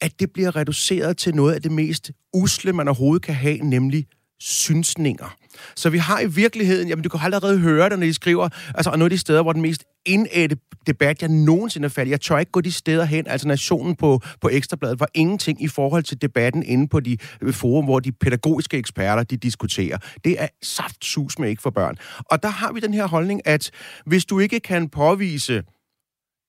at 0.00 0.20
det 0.20 0.32
bliver 0.32 0.56
reduceret 0.56 1.16
til 1.16 1.34
noget 1.34 1.54
af 1.54 1.62
det 1.62 1.72
mest 1.72 2.10
usle, 2.32 2.72
man 2.72 2.88
overhovedet 2.88 3.22
kan 3.22 3.34
have, 3.34 3.58
nemlig 3.58 4.06
synsninger. 4.44 5.36
Så 5.76 5.90
vi 5.90 5.98
har 5.98 6.20
i 6.20 6.26
virkeligheden, 6.26 6.88
jamen 6.88 7.02
du 7.02 7.08
kan 7.08 7.20
allerede 7.22 7.58
høre 7.58 7.90
det, 7.90 7.98
når 7.98 8.06
de 8.06 8.14
skriver, 8.14 8.48
altså 8.74 8.90
og 8.90 8.98
nu 8.98 9.04
er 9.04 9.08
de 9.08 9.18
steder, 9.18 9.42
hvor 9.42 9.52
den 9.52 9.62
mest 9.62 9.84
indædte 10.06 10.56
debat, 10.86 11.22
jeg 11.22 11.30
nogensinde 11.30 11.84
har 11.84 11.90
faldet. 11.90 12.10
Jeg 12.10 12.20
tør 12.20 12.38
ikke 12.38 12.52
gå 12.52 12.60
de 12.60 12.72
steder 12.72 13.04
hen. 13.04 13.26
Altså 13.26 13.48
nationen 13.48 13.96
på, 13.96 14.20
på 14.40 14.48
Ekstrabladet 14.52 15.00
var 15.00 15.08
ingenting 15.14 15.62
i 15.62 15.68
forhold 15.68 16.02
til 16.02 16.22
debatten 16.22 16.62
inde 16.62 16.88
på 16.88 17.00
de 17.00 17.16
øh, 17.40 17.54
forum, 17.54 17.84
hvor 17.84 18.00
de 18.00 18.12
pædagogiske 18.12 18.76
eksperter, 18.76 19.22
de 19.22 19.36
diskuterer. 19.36 19.98
Det 20.24 20.42
er 20.42 20.48
saft 20.62 21.04
sus 21.04 21.38
med 21.38 21.48
ikke 21.48 21.62
for 21.62 21.70
børn. 21.70 21.96
Og 22.18 22.42
der 22.42 22.48
har 22.48 22.72
vi 22.72 22.80
den 22.80 22.94
her 22.94 23.06
holdning, 23.06 23.40
at 23.44 23.70
hvis 24.06 24.24
du 24.24 24.38
ikke 24.38 24.60
kan 24.60 24.88
påvise, 24.88 25.62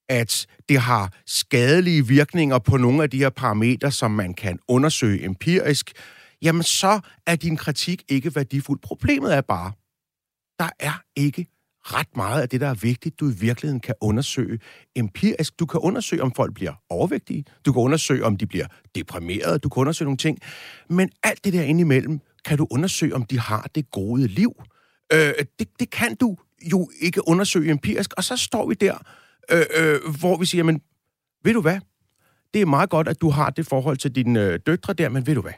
at 0.09 0.45
det 0.69 0.79
har 0.79 1.13
skadelige 1.25 2.07
virkninger 2.07 2.59
på 2.59 2.77
nogle 2.77 3.03
af 3.03 3.09
de 3.09 3.17
her 3.17 3.29
parametre, 3.29 3.91
som 3.91 4.11
man 4.11 4.33
kan 4.33 4.59
undersøge 4.67 5.25
empirisk, 5.25 5.91
jamen 6.45 6.63
så 6.63 6.99
er 7.27 7.35
din 7.35 7.57
kritik 7.57 8.03
ikke 8.09 8.35
værdifuld. 8.35 8.79
Problemet 8.79 9.35
er 9.35 9.41
bare, 9.41 9.71
der 10.59 10.69
er 10.79 11.01
ikke 11.15 11.47
ret 11.81 12.15
meget 12.15 12.41
af 12.41 12.49
det, 12.49 12.61
der 12.61 12.67
er 12.67 12.73
vigtigt, 12.73 13.19
du 13.19 13.29
i 13.29 13.33
virkeligheden 13.33 13.79
kan 13.79 13.95
undersøge 14.01 14.59
empirisk. 14.95 15.59
Du 15.59 15.65
kan 15.65 15.79
undersøge, 15.79 16.23
om 16.23 16.31
folk 16.35 16.53
bliver 16.53 16.73
overvægtige. 16.89 17.45
Du 17.65 17.73
kan 17.73 17.81
undersøge, 17.81 18.25
om 18.25 18.37
de 18.37 18.47
bliver 18.47 18.67
deprimerede. 18.95 19.59
Du 19.59 19.69
kan 19.69 19.81
undersøge 19.81 20.05
nogle 20.05 20.17
ting. 20.17 20.39
Men 20.89 21.09
alt 21.23 21.45
det 21.45 21.53
der 21.53 21.63
indimellem, 21.63 22.19
kan 22.45 22.57
du 22.57 22.67
undersøge, 22.71 23.15
om 23.15 23.23
de 23.23 23.39
har 23.39 23.69
det 23.75 23.91
gode 23.91 24.27
liv. 24.27 24.53
Øh, 25.13 25.33
det, 25.59 25.67
det 25.79 25.89
kan 25.89 26.15
du 26.15 26.37
jo 26.71 26.89
ikke 27.01 27.27
undersøge 27.27 27.71
empirisk. 27.71 28.13
Og 28.17 28.23
så 28.23 28.37
står 28.37 28.67
vi 28.67 28.73
der, 28.73 28.97
øh, 29.51 29.65
øh, 29.75 29.99
hvor 30.19 30.37
vi 30.37 30.45
siger, 30.45 30.63
men 30.63 30.81
ved 31.43 31.53
du 31.53 31.61
hvad? 31.61 31.79
Det 32.53 32.61
er 32.61 32.65
meget 32.65 32.89
godt, 32.89 33.07
at 33.07 33.21
du 33.21 33.29
har 33.29 33.49
det 33.49 33.67
forhold 33.67 33.97
til 33.97 34.15
dine 34.15 34.41
øh, 34.41 34.59
døtre 34.65 34.93
der, 34.93 35.09
men 35.09 35.27
ved 35.27 35.35
du 35.35 35.41
hvad? 35.41 35.53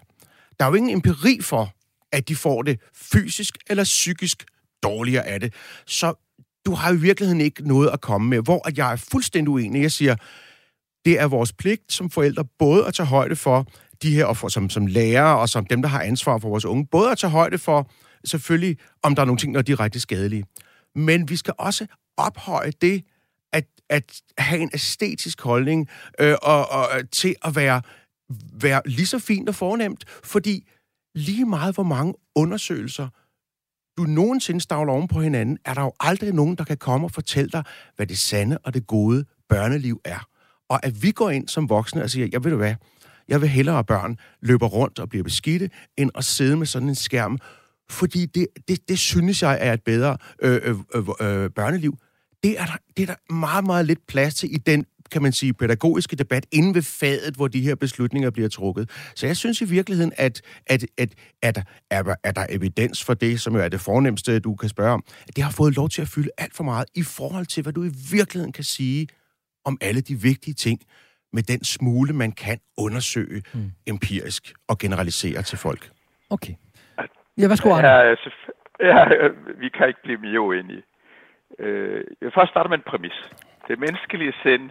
Der 0.59 0.65
er 0.65 0.69
jo 0.69 0.75
ingen 0.75 0.91
empiri 0.91 1.39
for, 1.41 1.73
at 2.11 2.27
de 2.27 2.35
får 2.35 2.61
det 2.61 2.79
fysisk 2.95 3.57
eller 3.69 3.83
psykisk 3.83 4.45
dårligere 4.83 5.25
af 5.25 5.39
det. 5.39 5.53
Så 5.85 6.13
du 6.65 6.73
har 6.73 6.93
i 6.93 6.97
virkeligheden 6.97 7.41
ikke 7.41 7.67
noget 7.67 7.89
at 7.89 8.01
komme 8.01 8.29
med, 8.29 8.39
hvor 8.39 8.67
at 8.67 8.77
jeg 8.77 8.91
er 8.91 8.95
fuldstændig 8.95 9.49
uenig. 9.49 9.81
Jeg 9.81 9.91
siger, 9.91 10.15
det 11.05 11.19
er 11.19 11.27
vores 11.27 11.53
pligt 11.53 11.93
som 11.93 12.09
forældre 12.09 12.45
både 12.59 12.85
at 12.85 12.93
tage 12.93 13.07
højde 13.07 13.35
for 13.35 13.67
de 14.01 14.15
her, 14.15 14.25
og 14.25 14.37
for, 14.37 14.47
som, 14.47 14.69
som 14.69 14.87
lærere 14.87 15.39
og 15.39 15.49
som 15.49 15.65
dem, 15.65 15.81
der 15.81 15.89
har 15.89 16.01
ansvar 16.01 16.37
for 16.37 16.49
vores 16.49 16.65
unge, 16.65 16.85
både 16.85 17.11
at 17.11 17.17
tage 17.17 17.31
højde 17.31 17.57
for 17.57 17.91
selvfølgelig, 18.25 18.77
om 19.03 19.15
der 19.15 19.21
er 19.21 19.25
nogle 19.25 19.39
ting, 19.39 19.53
der 19.53 19.59
er 19.59 19.63
direkte 19.63 19.99
skadelige. 19.99 20.45
Men 20.95 21.29
vi 21.29 21.35
skal 21.35 21.53
også 21.57 21.85
ophøje 22.17 22.71
det, 22.81 23.03
at, 23.53 23.65
at 23.89 24.21
have 24.37 24.61
en 24.61 24.69
æstetisk 24.73 25.41
holdning 25.41 25.87
øh, 26.19 26.35
og, 26.41 26.71
og 26.71 26.87
øh, 26.97 27.03
til 27.11 27.35
at 27.45 27.55
være 27.55 27.81
være 28.53 28.81
lige 28.85 29.07
så 29.07 29.19
fint 29.19 29.49
og 29.49 29.55
fornemt, 29.55 30.05
fordi 30.23 30.69
lige 31.15 31.45
meget 31.45 31.75
hvor 31.75 31.83
mange 31.83 32.13
undersøgelser 32.35 33.07
du 33.97 34.03
nogensinde 34.03 34.61
stavler 34.61 34.93
oven 34.93 35.07
på 35.07 35.21
hinanden, 35.21 35.57
er 35.65 35.73
der 35.73 35.81
jo 35.81 35.93
aldrig 35.99 36.33
nogen, 36.33 36.55
der 36.55 36.63
kan 36.63 36.77
komme 36.77 37.07
og 37.07 37.11
fortælle 37.11 37.49
dig, 37.49 37.63
hvad 37.95 38.07
det 38.07 38.17
sande 38.17 38.57
og 38.57 38.73
det 38.73 38.87
gode 38.87 39.25
børneliv 39.49 40.01
er. 40.05 40.27
Og 40.69 40.85
at 40.85 41.03
vi 41.03 41.11
går 41.11 41.29
ind 41.29 41.47
som 41.47 41.69
voksne 41.69 42.03
og 42.03 42.09
siger, 42.09 42.27
jeg 42.31 42.43
ved 42.43 42.51
du 42.51 42.57
hvad, 42.57 42.75
jeg 43.27 43.41
vil 43.41 43.49
hellere, 43.49 43.79
at 43.79 43.85
børn 43.85 44.17
løber 44.41 44.67
rundt 44.67 44.99
og 44.99 45.09
bliver 45.09 45.23
beskidte, 45.23 45.69
end 45.97 46.11
at 46.15 46.23
sidde 46.23 46.57
med 46.57 46.65
sådan 46.65 46.89
en 46.89 46.95
skærm, 46.95 47.39
fordi 47.89 48.25
det, 48.25 48.47
det, 48.67 48.89
det 48.89 48.99
synes 48.99 49.41
jeg 49.41 49.57
er 49.61 49.73
et 49.73 49.83
bedre 49.83 50.17
øh, 50.41 50.61
øh, 50.63 50.75
øh, 50.95 51.03
øh 51.21 51.49
børneliv. 51.49 51.97
Det 52.43 52.59
er, 52.59 52.65
der, 52.65 52.77
det 52.97 53.09
er 53.09 53.15
der 53.15 53.33
meget, 53.33 53.65
meget 53.65 53.85
lidt 53.85 54.07
plads 54.07 54.35
til 54.35 54.53
i 54.53 54.57
den 54.57 54.85
kan 55.11 55.21
man 55.21 55.31
sige, 55.31 55.53
pædagogiske 55.53 56.15
debat 56.15 56.45
inde 56.51 56.75
ved 56.75 56.81
fadet, 56.81 57.35
hvor 57.35 57.47
de 57.47 57.61
her 57.61 57.75
beslutninger 57.75 58.31
bliver 58.31 58.49
trukket. 58.49 58.89
Så 59.15 59.27
jeg 59.27 59.37
synes 59.37 59.61
i 59.61 59.65
virkeligheden, 59.65 60.13
at, 60.17 60.41
at, 60.67 60.85
at, 60.97 61.09
at 61.41 61.57
er, 61.91 62.15
er 62.23 62.31
der 62.31 62.45
evidens 62.49 63.05
for 63.05 63.13
det, 63.13 63.41
som 63.41 63.55
jo 63.55 63.59
er 63.59 63.69
det 63.69 63.79
fornemmeste, 63.79 64.39
du 64.39 64.55
kan 64.55 64.69
spørge 64.69 64.91
om, 64.91 65.03
at 65.27 65.35
det 65.35 65.43
har 65.43 65.51
fået 65.51 65.75
lov 65.75 65.89
til 65.89 66.01
at 66.01 66.07
fylde 66.07 66.29
alt 66.37 66.55
for 66.55 66.63
meget 66.63 66.87
i 66.95 67.03
forhold 67.03 67.45
til, 67.45 67.63
hvad 67.63 67.73
du 67.73 67.83
i 67.83 67.91
virkeligheden 68.11 68.53
kan 68.53 68.63
sige 68.63 69.07
om 69.65 69.77
alle 69.81 70.01
de 70.01 70.15
vigtige 70.15 70.53
ting, 70.53 70.79
med 71.33 71.43
den 71.43 71.63
smule, 71.63 72.13
man 72.13 72.31
kan 72.31 72.57
undersøge 72.77 73.41
mm. 73.53 73.71
empirisk 73.87 74.43
og 74.69 74.77
generalisere 74.77 75.41
til 75.41 75.57
folk. 75.57 75.83
Okay. 76.29 76.53
Ja, 77.37 77.47
værsgo, 77.47 77.69
Arne. 77.73 77.87
Ja, 77.87 78.15
ja, 78.89 79.27
vi 79.57 79.69
kan 79.69 79.87
ikke 79.87 80.03
blive 80.03 80.17
mere 80.17 80.39
uenige. 80.39 80.83
Øh, 81.59 82.03
jeg 82.19 82.25
vil 82.27 82.31
først 82.37 82.51
starte 82.51 82.69
med 82.69 82.77
en 82.77 82.83
præmis. 82.87 83.17
Det 83.67 83.79
menneskelige 83.79 84.33
sind 84.43 84.69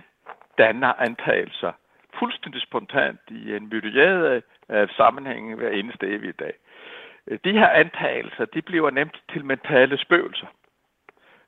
danner 0.59 0.93
antagelser 0.99 1.73
fuldstændig 2.19 2.63
spontant 2.63 3.21
i 3.29 3.57
en 3.57 3.69
myriade 3.69 4.43
af 4.69 4.89
sammenhænge 4.89 5.57
hver 5.57 5.71
eneste 5.71 6.07
evige 6.07 6.33
dag. 6.33 6.55
Øh, 7.27 7.39
de 7.45 7.53
her 7.53 7.69
antagelser, 7.69 8.45
de 8.45 8.63
bliver 8.63 8.91
nemt 8.91 9.23
til 9.33 9.45
mentale 9.45 9.99
spøgelser, 9.99 10.47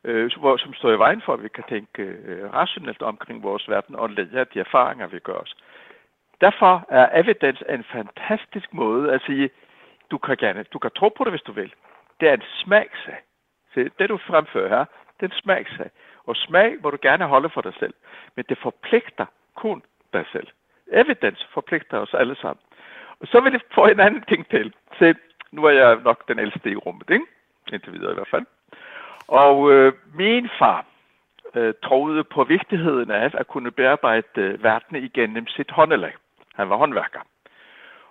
øh, 0.05 0.31
som 0.31 0.75
står 0.75 0.93
i 0.93 0.99
vejen 0.99 1.23
for, 1.23 1.33
at 1.35 1.43
vi 1.43 1.49
kan 1.49 1.65
tænke 1.69 2.03
øh, 2.03 2.55
rationelt 2.55 3.03
omkring 3.03 3.43
vores 3.43 3.69
verden 3.69 3.95
og 3.95 4.11
lære 4.11 4.47
de 4.55 4.61
erfaringer, 4.61 5.07
vi 5.07 5.19
gør 5.19 5.35
os. 5.35 5.57
Derfor 6.41 6.87
er 6.89 7.21
evidens 7.21 7.63
en 7.69 7.85
fantastisk 7.85 8.75
måde 8.75 9.13
at 9.13 9.23
sige, 9.27 9.51
du 10.11 10.19
kan 10.19 10.37
gerne, 10.37 10.63
du 10.63 10.79
kan 10.79 10.91
tro 10.97 11.09
på 11.09 11.25
det, 11.25 11.33
hvis 11.33 11.43
du 11.43 11.53
vil. 11.53 11.75
Det 12.21 12.29
er 12.29 12.35
en 12.35 12.43
smagsag. 12.65 13.19
Så 13.75 13.91
det, 13.99 14.09
du 14.09 14.17
fremfører 14.17 14.69
her, 14.69 14.85
det 15.21 15.27
er 15.27 15.35
en 15.35 15.41
smagsag. 15.43 15.91
Og 16.29 16.37
smag 16.37 16.77
må 16.83 16.91
du 16.91 16.99
gerne 17.03 17.25
holde 17.25 17.51
for 17.51 17.61
dig 17.61 17.75
selv. 17.79 17.95
Men 18.37 18.45
det 18.49 18.59
forpligter 18.59 19.27
kun 19.55 19.83
dig 20.13 20.25
selv. 20.33 20.47
Evidens 20.93 21.49
forpligter 21.55 21.99
os 21.99 22.15
alle 22.15 22.37
sammen. 22.37 22.63
Og 23.21 23.27
så 23.27 23.41
vil 23.41 23.53
jeg 23.53 23.61
få 23.75 23.87
en 23.87 24.01
anden 24.01 24.25
ting 24.29 24.49
til. 24.49 24.75
Se, 24.99 25.15
nu 25.51 25.65
er 25.65 25.71
jeg 25.71 25.97
nok 26.05 26.29
den 26.29 26.39
ældste 26.39 26.71
i 26.71 26.77
rummet, 26.77 27.11
ikke? 27.11 27.27
Indtil 27.73 27.93
videre 27.93 28.11
i 28.11 28.15
hvert 28.15 28.29
fald. 28.29 28.47
Og 29.29 29.73
øh, 29.73 29.93
min 30.15 30.49
far 30.59 30.85
øh, 31.55 31.75
troede 31.85 32.25
på 32.25 32.45
vigtigheden 32.45 33.11
af 33.11 33.31
at 33.35 33.47
kunne 33.47 33.71
bearbejde 33.71 34.27
øh, 34.37 34.63
verden 34.63 34.97
igennem 34.97 35.47
sit 35.47 35.71
håndelag. 35.71 36.15
Han 36.55 36.71
var 36.71 36.77
håndværker. 36.77 37.21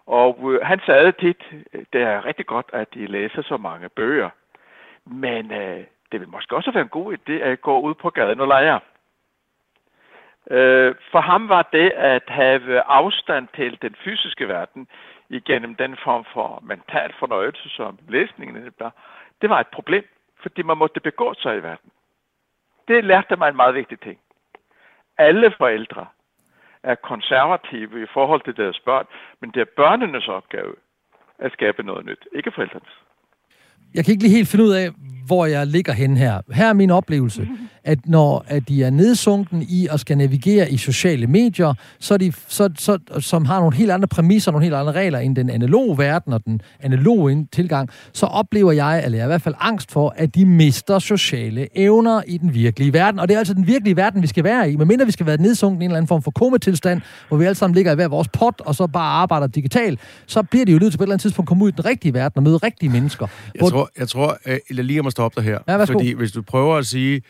Og 0.06 0.54
øh, 0.54 0.66
han 0.66 0.80
sagde 0.86 1.12
tit, 1.12 1.44
det 1.94 2.02
er 2.02 2.26
rigtig 2.26 2.46
godt, 2.46 2.70
at 2.74 2.88
I 2.94 3.06
læser 3.06 3.42
så 3.42 3.58
mange 3.58 3.90
bøger. 3.90 4.30
Men 5.06 5.52
øh, 5.52 5.84
det 6.12 6.20
vil 6.20 6.30
måske 6.30 6.56
også 6.56 6.72
være 6.72 6.84
en 6.84 6.90
god 6.90 7.18
idé 7.18 7.32
at 7.32 7.62
gå 7.62 7.80
ud 7.80 7.94
på 7.94 8.10
gaden 8.10 8.40
og 8.40 8.48
lege. 8.48 8.80
Øh, 10.52 10.96
for 11.12 11.22
ham 11.22 11.50
var 11.50 11.70
det 11.74 11.90
at 11.90 12.24
have 12.28 12.82
afstand 12.82 13.48
til 13.56 13.82
den 13.82 13.96
fysiske 14.04 14.48
verden 14.48 14.88
igennem 15.30 15.76
den 15.76 15.98
form 16.04 16.26
for 16.34 16.60
mental 16.64 17.14
fornøjelse, 17.20 17.70
som 17.70 18.00
læsningen 18.08 18.74
er, 18.80 18.90
det 19.42 19.50
var 19.50 19.60
et 19.60 19.68
problem, 19.68 20.04
fordi 20.42 20.62
man 20.62 20.78
måtte 20.78 21.00
begå 21.00 21.34
sig 21.34 21.58
i 21.58 21.64
verden. 21.64 21.92
Det 22.88 23.04
lærte 23.04 23.36
mig 23.36 23.50
en 23.50 23.56
meget 23.56 23.76
vigtig 23.76 24.00
ting. 24.00 24.20
Alle 25.18 25.52
forældre 25.58 26.08
er 26.84 26.96
konservative 26.96 28.04
i 28.04 28.08
forhold 28.14 28.42
til 28.42 28.58
deres 28.58 28.80
børn, 28.80 29.06
men 29.40 29.52
det 29.52 29.62
er 29.62 29.76
børnenes 29.76 30.28
opgave 30.28 30.76
at 31.40 31.52
skabe 31.52 31.84
noget 31.84 32.06
nyt, 32.06 32.28
ikke 32.32 32.52
forældrenes 32.52 33.07
jeg 33.94 34.06
kan 34.06 34.12
ikke 34.12 34.24
lige 34.24 34.36
helt 34.36 34.48
finde 34.48 34.66
ud 34.66 34.72
af, 34.72 34.90
hvor 35.26 35.46
jeg 35.46 35.68
ligger 35.68 35.94
hen 35.94 36.18
her. 36.18 36.42
Her 36.54 36.70
er 36.70 36.74
min 36.74 36.90
oplevelse, 36.92 37.48
at 37.88 38.00
når 38.06 38.46
at 38.48 38.70
de 38.70 38.84
er 38.84 38.90
nedsunken 38.90 39.66
i 39.70 39.88
at 39.92 40.00
skal 40.00 40.18
navigere 40.18 40.72
i 40.72 40.78
sociale 40.78 41.28
medier, 41.28 41.74
så 42.00 42.14
er 42.14 42.18
de, 42.18 42.34
så, 42.48 42.70
så, 42.78 42.98
som 43.20 43.46
har 43.46 43.60
nogle 43.60 43.76
helt 43.76 43.92
andre 43.92 44.08
præmisser, 44.08 44.52
nogle 44.52 44.64
helt 44.64 44.76
andre 44.76 44.92
regler 44.92 45.20
end 45.20 45.36
den 45.36 45.50
analoge 45.50 45.98
verden 45.98 46.34
og 46.34 46.46
den 46.46 46.62
analoge 46.80 47.48
tilgang, 47.52 47.90
så 48.14 48.26
oplever 48.26 48.72
jeg, 48.72 49.06
eller 49.06 49.18
jeg 49.18 49.24
er 49.24 49.28
i 49.28 49.30
hvert 49.30 49.42
fald 49.42 49.56
angst 49.60 49.92
for, 49.92 50.14
at 50.18 50.36
de 50.36 50.46
mister 50.46 51.00
sociale 51.00 51.68
evner 51.76 52.22
i 52.28 52.38
den 52.38 52.54
virkelige 52.54 52.94
verden. 52.94 53.20
Og 53.20 53.28
det 53.28 53.34
er 53.34 53.40
altså 53.40 53.54
den 53.54 53.68
virkelige 53.68 53.96
verden, 53.96 54.22
vi 54.22 54.28
skal 54.28 54.44
være 54.44 54.72
i. 54.72 54.76
Medmindre 54.76 55.06
vi 55.06 55.12
skal 55.12 55.26
være 55.26 55.42
nedsunken 55.42 55.82
i 55.82 55.86
en 55.86 55.92
eller 55.92 55.98
anden 55.98 56.08
form 56.08 56.22
for 56.22 56.32
kometilstand, 56.32 57.02
hvor 57.28 57.38
vi 57.38 57.46
alle 57.46 57.56
sammen 57.56 57.76
ligger 57.76 57.92
i 57.92 57.96
hver 57.96 58.08
vores 58.08 58.28
pot, 58.28 58.62
og 58.66 58.76
så 58.76 58.88
bare 58.88 59.22
arbejder 59.22 59.48
digitalt, 59.48 60.00
så 60.26 60.44
bliver 60.44 60.66
de 60.66 60.72
jo 60.72 60.80
nødt 60.80 60.92
til 60.92 60.98
på 60.98 61.04
et 61.04 61.06
eller 61.06 61.14
andet 61.14 61.22
tidspunkt 61.22 61.46
at 61.46 61.50
komme 61.50 61.64
ud 61.64 61.70
i 61.70 61.72
den 61.72 61.86
rigtige 61.86 62.14
verden 62.14 62.38
og 62.38 62.44
møde 62.44 62.58
rigtige 62.58 62.90
mennesker. 62.90 63.28
Jeg 63.54 63.60
hvor... 63.60 63.70
tror, 63.70 63.90
jeg 64.00 64.08
tror 64.08 64.38
øh, 64.46 64.58
lige 64.70 65.02
må 65.02 65.10
stoppe 65.10 65.42
dig 65.42 65.50
her. 65.50 65.60
Ja, 65.68 65.84
fordi 65.84 66.14
hvis 66.14 66.32
du 66.32 66.42
prøver 66.42 66.76
at 66.76 66.86
sige, 66.86 67.22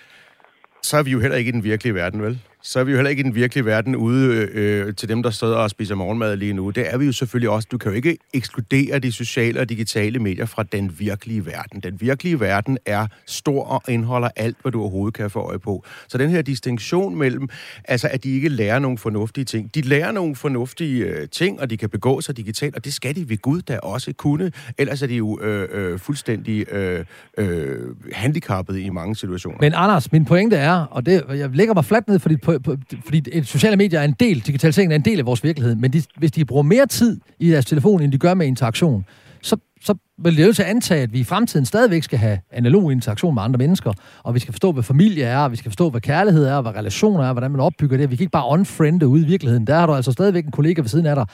så 0.88 0.98
er 0.98 1.04
vi 1.04 1.12
jo 1.12 1.20
heller 1.20 1.38
ikke 1.38 1.50
i 1.50 1.52
den 1.52 1.64
virkelige 1.64 1.96
verden, 1.96 2.22
vel? 2.22 2.40
Så 2.62 2.80
er 2.80 2.84
vi 2.84 2.92
jo 2.92 2.98
heller 2.98 3.10
ikke 3.10 3.20
i 3.20 3.24
den 3.24 3.36
virkelige 3.36 3.66
verden 3.66 3.96
ude 3.96 4.36
øh, 4.36 4.88
øh, 4.88 4.96
til 4.96 5.10
dem, 5.10 5.24
der 5.24 5.30
sidder 5.30 5.56
og 5.56 5.70
spiser 5.70 5.96
morgenmad 5.96 6.36
lige 6.36 6.54
nu. 6.54 6.70
Det 6.70 6.94
er 6.94 6.98
vi 6.98 7.06
jo 7.06 7.12
selvfølgelig 7.12 7.50
også. 7.50 7.68
Du 7.72 7.78
kan 7.78 7.92
jo 7.92 7.96
ikke 7.96 8.18
ekskludere 8.34 9.00
de 9.00 9.12
sociale 9.12 9.60
og 9.60 9.70
digitale 9.70 10.20
medier 10.20 10.46
fra 10.46 10.64
den 10.64 10.96
virkelige 11.00 11.46
verden. 11.46 11.80
Den 11.80 12.02
virkelige 12.02 12.40
verden 12.40 12.78
er 12.86 13.08
stor 13.26 13.64
og 13.64 13.82
indeholder 13.88 14.30
alt, 14.36 14.58
hvad 14.62 14.72
du 14.72 14.82
overhovedet 14.82 15.14
kan 15.14 15.30
få 15.30 15.40
øje 15.40 15.60
på. 15.60 15.84
Så 16.08 16.18
den 16.18 16.30
her 16.30 16.42
distinktion 16.42 17.16
mellem, 17.16 17.50
altså 17.86 18.08
at 18.12 18.24
de 18.24 18.30
ikke 18.36 18.50
lærer 18.50 18.80
nogle 18.80 18.98
fornuftige 18.98 19.46
ting. 19.46 19.76
De 19.76 19.82
lærer 19.82 20.12
nogle 20.12 20.36
fornuftige 20.36 21.06
øh, 21.06 21.30
ting, 21.30 21.62
og 21.62 21.70
de 21.70 21.78
kan 21.78 21.90
begå 21.90 22.22
sig 22.22 22.38
digitalt, 22.38 22.76
og 22.76 22.86
det 22.86 22.94
skal 22.94 23.16
de 23.16 23.30
ved 23.30 23.38
Gud 23.38 23.62
da 23.62 23.80
også 23.80 24.14
kunne. 24.14 24.52
Ellers 24.78 25.02
er 25.02 25.08
de 25.08 25.16
jo 25.16 25.40
øh, 25.42 25.70
øh, 25.72 26.00
fuldstændig 26.00 26.72
øh, 26.72 27.06
øh, 27.38 27.78
handicappede 28.14 28.82
i 28.82 28.90
mange 28.90 29.16
situationer. 29.16 29.58
Men 29.62 29.74
Anders, 29.76 30.12
min 30.12 30.26
pointe 30.26 30.56
er, 30.56 30.74
og 30.74 31.06
det, 31.06 31.24
jeg 31.30 31.50
lægger 31.54 31.74
mig 31.74 31.86
fladt 31.86 32.08
ned 32.08 32.20
for 32.20 32.30
dit 32.30 32.42
på, 32.48 32.60
på, 32.64 32.76
fordi 33.06 33.44
sociale 33.44 33.78
medier 33.78 34.00
er 34.00 34.04
en 34.04 34.16
del, 34.20 34.40
digitaliseringen 34.40 34.92
er 34.92 34.96
en 34.96 35.06
del 35.06 35.20
af 35.20 35.26
vores 35.26 35.44
virkelighed, 35.44 35.76
men 35.76 35.94
de, 35.94 36.04
hvis 36.18 36.32
de 36.32 36.46
bruger 36.46 36.64
mere 36.64 36.86
tid 36.86 37.20
i 37.40 37.50
deres 37.50 37.66
telefon, 37.66 38.02
end 38.02 38.12
de 38.12 38.18
gør 38.18 38.34
med 38.34 38.48
interaktion, 38.48 39.06
så, 39.42 39.58
så 39.82 39.96
vil 40.18 40.38
det 40.38 40.48
jo 40.48 40.54
til 40.54 40.64
at 40.64 40.70
antage, 40.70 41.02
at 41.02 41.14
vi 41.14 41.20
i 41.20 41.24
fremtiden 41.24 41.66
stadigvæk 41.66 42.04
skal 42.04 42.20
have 42.20 42.40
analog 42.52 42.92
interaktion 42.92 43.34
med 43.34 43.44
andre 43.44 43.58
mennesker, 43.58 43.94
og 44.24 44.34
vi 44.34 44.40
skal 44.40 44.54
forstå, 44.54 44.72
hvad 44.72 44.84
familie 44.84 45.24
er, 45.24 45.38
og 45.38 45.52
vi 45.52 45.56
skal 45.56 45.72
forstå, 45.72 45.90
hvad 45.90 46.02
kærlighed 46.02 46.46
er, 46.46 46.56
og 46.56 46.62
hvad 46.62 46.76
relationer 46.76 47.24
er, 47.24 47.34
hvordan 47.34 47.52
man 47.52 47.60
opbygger 47.60 47.98
det. 47.98 48.12
Vi 48.12 48.16
kan 48.16 48.24
ikke 48.24 48.32
bare 48.32 48.50
unfriende 48.50 49.08
ud 49.08 49.20
i 49.20 49.26
virkeligheden. 49.26 49.68
Der 49.68 49.76
har 49.76 49.86
du 49.86 49.94
altså 49.94 50.12
stadigvæk 50.12 50.46
en 50.46 50.52
kollega 50.52 50.82
ved 50.82 50.90
siden 50.90 51.06
af 51.06 51.16
dig. 51.16 51.26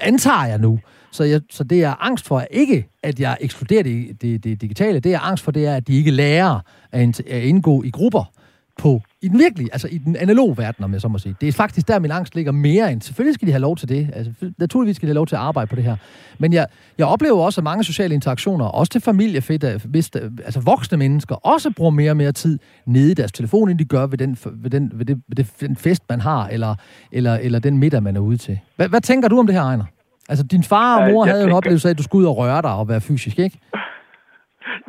Antager 0.00 0.46
jeg 0.46 0.58
nu. 0.58 0.78
Så, 1.12 1.24
jeg, 1.24 1.40
så 1.50 1.64
det 1.64 1.84
er 1.84 2.04
angst 2.04 2.26
for, 2.26 2.44
ikke 2.50 2.88
at 3.02 3.20
jeg 3.20 3.36
ekskluderer 3.40 3.82
det, 3.82 4.22
det, 4.22 4.44
det 4.44 4.60
digitale, 4.60 5.00
det 5.00 5.14
er 5.14 5.20
angst 5.20 5.44
for, 5.44 5.50
det 5.50 5.66
er, 5.66 5.74
at 5.74 5.88
de 5.88 5.96
ikke 5.96 6.10
lærer 6.10 6.60
at 6.92 7.20
indgå 7.30 7.82
i 7.82 7.90
grupper 7.90 8.32
på 8.78 9.00
i 9.22 9.28
den 9.28 9.38
virkelige, 9.38 9.68
altså 9.72 9.88
i 9.90 9.98
den 9.98 10.16
analoge 10.16 10.58
verden, 10.58 10.84
om 10.84 10.92
jeg 10.92 11.00
så 11.00 11.08
må 11.08 11.18
sige. 11.18 11.34
Det 11.40 11.48
er 11.48 11.52
faktisk 11.52 11.88
der, 11.88 11.98
min 11.98 12.10
angst 12.10 12.34
ligger 12.34 12.52
mere 12.52 12.92
end. 12.92 13.02
Selvfølgelig 13.02 13.34
skal 13.34 13.48
de 13.48 13.52
have 13.52 13.60
lov 13.60 13.76
til 13.76 13.88
det. 13.88 14.10
Altså, 14.14 14.52
naturligvis 14.58 14.96
skal 14.96 15.06
de 15.06 15.10
have 15.10 15.14
lov 15.14 15.26
til 15.26 15.34
at 15.34 15.40
arbejde 15.40 15.68
på 15.68 15.76
det 15.76 15.84
her. 15.84 15.96
Men 16.38 16.52
jeg, 16.52 16.66
jeg 16.98 17.06
oplever 17.06 17.44
også, 17.44 17.60
at 17.60 17.64
mange 17.64 17.84
sociale 17.84 18.14
interaktioner, 18.14 18.64
også 18.64 18.90
til 18.90 19.00
familie, 19.00 19.42
hvis, 19.84 20.10
altså 20.44 20.60
voksne 20.64 20.98
mennesker, 20.98 21.34
også 21.34 21.70
bruger 21.76 21.90
mere 21.90 22.10
og 22.10 22.16
mere 22.16 22.32
tid 22.32 22.58
nede 22.86 23.10
i 23.10 23.14
deres 23.14 23.32
telefon, 23.32 23.70
end 23.70 23.78
de 23.78 23.84
gør 23.84 24.06
ved 24.06 24.18
den, 24.18 24.38
ved 24.52 24.70
den, 24.70 24.92
ved 24.94 25.06
det, 25.06 25.22
ved 25.28 25.36
det, 25.36 25.60
den 25.60 25.76
fest, 25.76 26.02
man 26.08 26.20
har, 26.20 26.48
eller, 26.48 26.74
eller, 27.12 27.34
eller 27.34 27.58
den 27.58 27.78
middag, 27.78 28.02
man 28.02 28.16
er 28.16 28.20
ude 28.20 28.36
til. 28.36 28.58
Hvad, 28.76 28.88
hvad 28.88 29.00
tænker 29.00 29.28
du 29.28 29.38
om 29.38 29.46
det 29.46 29.54
her, 29.54 29.62
Ejner? 29.62 29.84
Altså, 30.28 30.44
din 30.44 30.62
far 30.62 31.00
og 31.00 31.10
mor 31.12 31.26
ja, 31.26 31.30
havde 31.30 31.42
jo 31.42 31.48
en 31.48 31.54
oplevelse 31.54 31.88
af, 31.88 31.90
at 31.90 31.98
du 31.98 32.02
skulle 32.02 32.22
ud 32.22 32.28
og 32.28 32.36
røre 32.36 32.62
dig 32.62 32.74
og 32.74 32.88
være 32.88 33.00
fysisk, 33.00 33.38
ikke? 33.38 33.58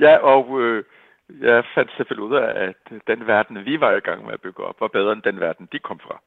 Ja, 0.02 0.16
og... 0.16 0.62
Øh 0.62 0.84
jeg 1.42 1.64
fandt 1.76 1.92
selvfølgelig 1.98 2.30
ud 2.30 2.36
af, 2.36 2.68
at 2.68 3.02
den 3.08 3.28
verden, 3.28 3.66
vi 3.66 3.80
var 3.80 3.92
i 3.92 4.00
gang 4.00 4.26
med 4.26 4.34
at 4.34 4.42
bygge 4.42 4.64
op, 4.64 4.82
var 4.82 4.88
bedre 4.88 5.14
end 5.14 5.22
den 5.22 5.40
verden, 5.40 5.70
de 5.72 5.80
kom 5.80 6.00
fra. 6.00 6.22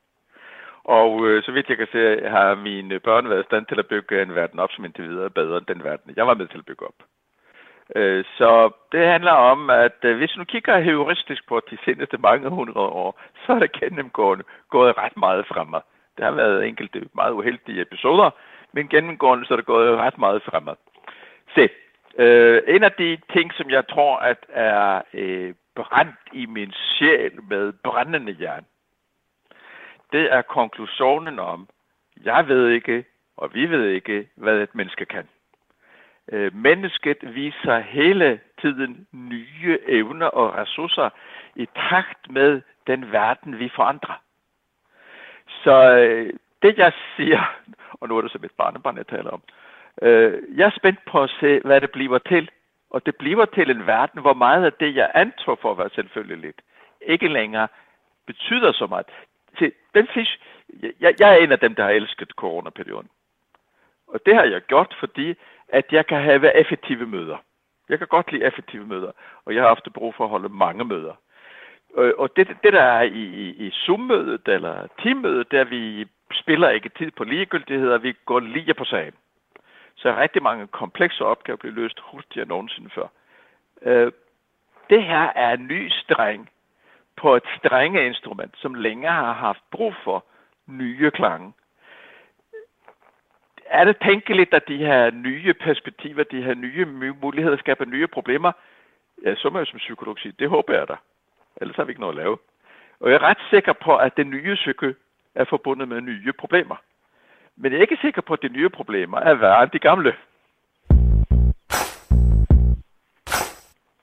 Og 0.85 1.27
øh, 1.27 1.43
så 1.43 1.53
vidt 1.53 1.69
jeg 1.69 1.77
kan 1.77 1.89
se, 1.93 2.29
har 2.29 2.55
mine 2.55 3.01
børn 3.01 3.29
været 3.29 3.43
i 3.43 3.51
stand 3.51 3.67
til 3.67 3.79
at 3.79 3.87
bygge 3.87 4.23
en 4.23 4.35
verden 4.35 4.59
op, 4.59 4.73
som 4.73 4.85
indtil 4.85 5.09
videre 5.09 5.25
er 5.25 5.29
bedre 5.29 5.59
end 5.59 5.67
den 5.67 5.85
verden, 5.85 6.13
jeg 6.17 6.27
var 6.27 6.35
med 6.35 6.47
til 6.49 6.59
at 6.59 6.67
bygge 6.67 6.87
op. 6.87 6.95
Øh, 7.97 8.25
så 8.37 8.71
det 8.93 9.07
handler 9.07 9.33
om, 9.33 9.71
at 9.71 9.99
øh, 10.03 10.17
hvis 10.17 10.31
du 10.31 10.45
kigger 10.45 10.81
heuristisk 10.81 11.49
på 11.49 11.61
de 11.71 11.79
seneste 11.85 12.19
mange 12.19 12.49
hundrede 12.49 12.87
år, 12.87 13.21
så 13.47 13.53
er 13.53 13.59
det 13.59 13.73
gennemgående 13.73 14.45
gået 14.71 14.99
ret 14.99 15.17
meget 15.17 15.47
fremad. 15.47 15.81
Der 16.19 16.25
har 16.25 16.33
været 16.33 16.67
enkelte 16.67 17.09
meget 17.15 17.33
uheldige 17.33 17.81
episoder, 17.81 18.31
men 18.73 18.89
gennemgående 18.89 19.47
så 19.47 19.55
er 19.55 19.57
det 19.57 19.67
gået 19.67 19.99
ret 19.99 20.19
meget 20.19 20.43
fremad. 20.43 20.77
Se, 21.55 21.69
Øh, 22.19 22.63
en 22.67 22.83
af 22.83 22.93
de 22.93 23.19
ting, 23.33 23.53
som 23.55 23.71
jeg 23.71 23.89
tror 23.89 24.17
at 24.17 24.47
er 24.49 25.03
øh, 25.15 25.55
brændt 25.75 26.19
i 26.33 26.47
min 26.47 26.73
sjæl 26.73 27.43
med 27.43 27.73
brændende 27.73 28.37
jern, 28.41 28.67
det 30.13 30.33
er 30.33 30.43
konklusionen 30.43 31.39
om, 31.39 31.69
jeg 32.25 32.49
ved 32.49 32.69
ikke, 32.69 33.05
og 33.37 33.55
vi 33.55 33.71
ved 33.71 33.89
ikke, 33.89 34.29
hvad 34.35 34.59
et 34.59 34.75
menneske 34.75 35.05
kan. 35.05 35.29
Øh, 36.33 36.55
mennesket 36.55 37.35
viser 37.35 37.79
hele 37.79 38.41
tiden 38.61 39.07
nye 39.13 39.79
evner 39.87 40.27
og 40.27 40.55
ressourcer 40.55 41.11
i 41.57 41.69
takt 41.77 42.31
med 42.31 42.61
den 42.87 43.13
verden, 43.13 43.59
vi 43.59 43.69
forandrer. 43.69 44.23
Så 45.65 45.97
øh, 45.97 46.33
det 46.63 46.79
jeg 46.79 46.93
siger, 47.17 47.63
og 48.01 48.09
nu 48.09 48.17
er 48.17 48.23
det 48.23 48.33
som 48.33 48.45
et 48.45 48.53
barnebarn, 48.59 48.97
jeg 48.97 49.07
taler 49.07 49.31
om, 49.31 49.43
Øh, 49.43 49.62
Øh, 50.03 50.59
jeg 50.59 50.66
er 50.66 50.78
spændt 50.78 51.05
på 51.05 51.22
at 51.22 51.30
se, 51.40 51.61
hvad 51.64 51.80
det 51.80 51.90
bliver 51.90 52.18
til. 52.18 52.51
Og 52.90 53.07
det 53.07 53.16
bliver 53.16 53.45
til 53.45 53.70
en 53.70 53.86
verden, 53.86 54.20
hvor 54.20 54.34
meget 54.34 54.64
af 54.64 54.72
det, 54.72 54.97
jeg 54.97 55.11
antog 55.14 55.59
for 55.59 55.70
at 55.70 55.78
være 55.78 55.90
selvfølgeligt, 55.95 56.62
ikke 57.01 57.28
længere 57.28 57.68
betyder 58.26 58.72
så 58.72 58.86
meget. 58.86 59.07
Se, 59.59 59.72
den 59.95 60.09
fisk, 60.14 60.40
jeg, 61.01 61.14
jeg 61.20 61.34
er 61.34 61.36
en 61.36 61.53
af 61.53 61.59
dem, 61.59 61.74
der 61.74 61.82
har 61.82 61.90
elsket 61.90 62.30
coronaperioden. 62.30 63.09
Og 64.07 64.20
det 64.26 64.34
har 64.34 64.45
jeg 64.45 64.61
gjort, 64.61 64.97
fordi 65.01 65.34
at 65.68 65.84
jeg 65.93 66.07
kan 66.07 66.22
have 66.22 66.57
effektive 66.57 67.07
møder. 67.07 67.36
Jeg 67.88 67.99
kan 67.99 68.07
godt 68.07 68.32
lide 68.32 68.45
effektive 68.45 68.86
møder, 68.86 69.12
og 69.45 69.55
jeg 69.55 69.62
har 69.62 69.70
ofte 69.70 69.90
brug 69.90 70.14
for 70.14 70.24
at 70.24 70.30
holde 70.30 70.49
mange 70.49 70.84
møder. 70.84 71.14
Øh, 71.99 72.12
og 72.18 72.36
det, 72.36 72.49
det 72.62 72.72
der 72.72 72.82
er 72.82 73.03
i, 73.03 73.24
i, 73.45 73.66
i 73.66 73.70
Zoom-mødet 73.70 74.49
eller 74.49 74.86
teammødet, 75.03 75.51
der 75.51 75.64
vi 75.64 76.07
spiller 76.32 76.68
ikke 76.68 76.88
tid 76.88 77.11
på 77.11 77.24
ligegyldigheder, 77.24 77.99
vi 77.99 78.14
går 78.24 78.40
lige 78.40 78.74
på 78.74 78.84
sagen. 78.84 79.14
Så 80.03 80.17
rigtig 80.17 80.43
mange 80.43 80.67
komplekse 80.67 81.25
opgaver 81.25 81.57
bliver 81.57 81.75
løst 81.75 82.01
hurtigere 82.01 82.43
end 82.43 82.49
nogensinde 82.49 82.91
før. 82.91 83.07
Øh, 83.83 84.13
det 84.91 85.03
her 85.03 85.33
er 85.35 85.53
en 85.53 85.67
ny 85.67 85.89
streng 85.91 86.51
på 87.17 87.37
et 87.37 87.43
strenge 87.59 88.07
instrument, 88.07 88.55
som 88.59 88.75
længere 88.75 89.13
har 89.13 89.33
haft 89.33 89.63
brug 89.71 89.95
for 90.05 90.25
nye 90.67 91.11
klange. 91.11 91.53
Er 93.67 93.85
det 93.85 93.97
tænkeligt, 94.03 94.55
at 94.55 94.69
de 94.69 94.77
her 94.77 95.11
nye 95.11 95.55
perspektiver, 95.55 96.25
de 96.25 96.43
her 96.43 96.55
nye 96.55 96.85
muligheder 97.23 97.57
skaber 97.57 97.85
nye 97.85 98.07
problemer? 98.07 98.53
Ja, 99.25 99.35
så 99.35 99.51
må 99.51 99.59
jeg 99.59 99.67
som 99.67 99.79
psykolog 99.79 100.19
sige, 100.19 100.35
det 100.39 100.49
håber 100.49 100.75
jeg 100.75 100.89
da. 100.89 100.97
Ellers 101.57 101.77
har 101.77 101.85
vi 101.85 101.91
ikke 101.91 102.01
noget 102.01 102.19
at 102.19 102.23
lave. 102.23 102.39
Og 103.01 103.11
jeg 103.11 103.15
er 103.15 103.23
ret 103.23 103.43
sikker 103.51 103.73
på, 103.73 103.97
at 103.97 104.17
det 104.17 104.27
nye 104.27 104.55
psyke 104.55 104.95
er 105.35 105.45
forbundet 105.45 105.89
med 105.89 106.01
nye 106.01 106.33
problemer. 106.33 106.77
Men 107.59 107.73
jeg 107.73 107.79
er 107.79 107.83
ikke 107.83 107.99
sikker 108.03 108.23
på, 108.27 108.33
at 108.33 108.39
de 108.43 108.49
nye 108.49 108.69
problemer 108.69 109.19
er 109.19 109.35
værre 109.35 109.63
end 109.63 109.71
de 109.71 109.79
gamle. 109.79 110.13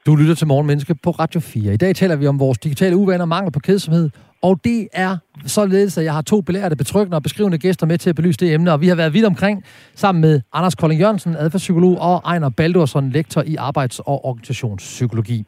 Du 0.05 0.15
lytter 0.15 0.35
til 0.35 0.47
Morgenmenneske 0.47 0.95
på 0.95 1.11
Radio 1.11 1.39
4. 1.39 1.73
I 1.73 1.77
dag 1.77 1.95
taler 1.95 2.15
vi 2.15 2.27
om 2.27 2.39
vores 2.39 2.57
digitale 2.57 2.95
uvaner, 2.97 3.25
mangel 3.25 3.51
på 3.51 3.59
kedsomhed, 3.59 4.09
og 4.41 4.59
det 4.63 4.87
er 4.93 5.17
således, 5.45 5.97
at 5.97 6.03
jeg 6.03 6.13
har 6.13 6.21
to 6.21 6.41
belærte, 6.41 6.75
betryggende 6.75 7.15
og 7.15 7.23
beskrivende 7.23 7.57
gæster 7.57 7.85
med 7.85 7.97
til 7.97 8.09
at 8.09 8.15
belyse 8.15 8.39
det 8.39 8.53
emne, 8.53 8.71
og 8.73 8.81
vi 8.81 8.87
har 8.87 8.95
været 8.95 9.13
vidt 9.13 9.25
omkring 9.25 9.63
sammen 9.95 10.21
med 10.21 10.41
Anders 10.53 10.75
Kolding 10.75 11.01
Jørgensen, 11.01 11.35
adfærdspsykolog, 11.35 11.97
og 12.01 12.21
Ejner 12.25 12.49
Baldursson, 12.49 13.09
lektor 13.09 13.41
i 13.41 13.55
arbejds- 13.55 13.99
og 13.99 14.25
organisationspsykologi. 14.25 15.45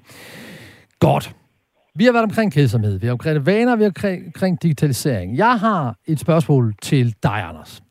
Godt. 1.00 1.36
Vi 1.96 2.06
har 2.06 2.12
været 2.12 2.24
omkring 2.24 2.54
kedsomhed, 2.54 3.00
vi 3.00 3.06
har 3.08 3.12
omkring 3.12 3.46
vaner, 3.46 3.76
vi 3.76 3.84
har 3.84 3.92
omkring 4.26 4.62
digitalisering. 4.62 5.38
Jeg 5.38 5.60
har 5.60 5.96
et 6.08 6.20
spørgsmål 6.20 6.74
til 6.82 7.16
dig, 7.24 7.44
Anders. 7.50 7.82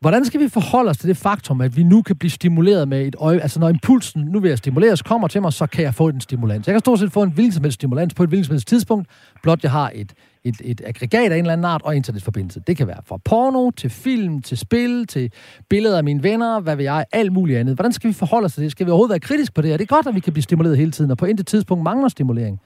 Hvordan 0.00 0.24
skal 0.24 0.40
vi 0.40 0.48
forholde 0.48 0.90
os 0.90 0.98
til 0.98 1.08
det 1.08 1.16
faktum, 1.16 1.60
at 1.60 1.76
vi 1.76 1.82
nu 1.82 2.02
kan 2.02 2.16
blive 2.16 2.30
stimuleret 2.30 2.88
med 2.88 3.06
et 3.06 3.16
øje... 3.18 3.40
Altså, 3.40 3.60
når 3.60 3.68
impulsen, 3.68 4.22
nu 4.22 4.40
vil 4.40 4.48
jeg 4.48 4.58
stimuleres, 4.58 5.02
kommer 5.02 5.28
til 5.28 5.42
mig, 5.42 5.52
så 5.52 5.66
kan 5.66 5.84
jeg 5.84 5.94
få 5.94 6.08
en 6.08 6.20
stimulans. 6.20 6.66
Jeg 6.66 6.72
kan 6.72 6.80
stort 6.80 6.98
set 6.98 7.12
få 7.12 7.22
en 7.22 7.32
hvilken 7.32 7.52
som 7.52 7.64
helst 7.64 7.74
stimulans 7.74 8.14
på 8.14 8.22
et 8.22 8.28
hvilken 8.28 8.44
som 8.44 8.52
helst 8.52 8.68
tidspunkt, 8.68 9.08
blot 9.42 9.62
jeg 9.62 9.70
har 9.70 9.92
et, 9.94 10.12
et, 10.44 10.54
et 10.64 10.80
aggregat 10.84 11.32
af 11.32 11.36
en 11.36 11.44
eller 11.44 11.52
anden 11.52 11.64
art 11.64 11.82
og 11.84 11.96
internetforbindelse. 11.96 12.62
Det 12.66 12.76
kan 12.76 12.86
være 12.86 13.00
fra 13.06 13.16
porno, 13.24 13.70
til 13.70 13.90
film, 13.90 14.42
til 14.42 14.58
spil, 14.58 15.06
til 15.06 15.32
billeder 15.68 15.96
af 15.96 16.04
mine 16.04 16.22
venner, 16.22 16.60
hvad 16.60 16.76
vil 16.76 16.84
jeg, 16.84 17.04
alt 17.12 17.32
muligt 17.32 17.58
andet. 17.58 17.74
Hvordan 17.74 17.92
skal 17.92 18.08
vi 18.08 18.14
forholde 18.14 18.44
os 18.44 18.54
til 18.54 18.62
det? 18.62 18.70
Skal 18.70 18.86
vi 18.86 18.90
overhovedet 18.90 19.12
være 19.12 19.20
kritisk 19.20 19.54
på 19.54 19.62
det? 19.62 19.72
Er 19.72 19.76
det 19.76 19.88
godt, 19.88 20.06
at 20.06 20.14
vi 20.14 20.20
kan 20.20 20.32
blive 20.32 20.42
stimuleret 20.42 20.76
hele 20.76 20.90
tiden, 20.90 21.10
og 21.10 21.18
på 21.18 21.26
intet 21.26 21.46
tidspunkt 21.46 21.84
mangler 21.84 22.08
stimulering? 22.08 22.60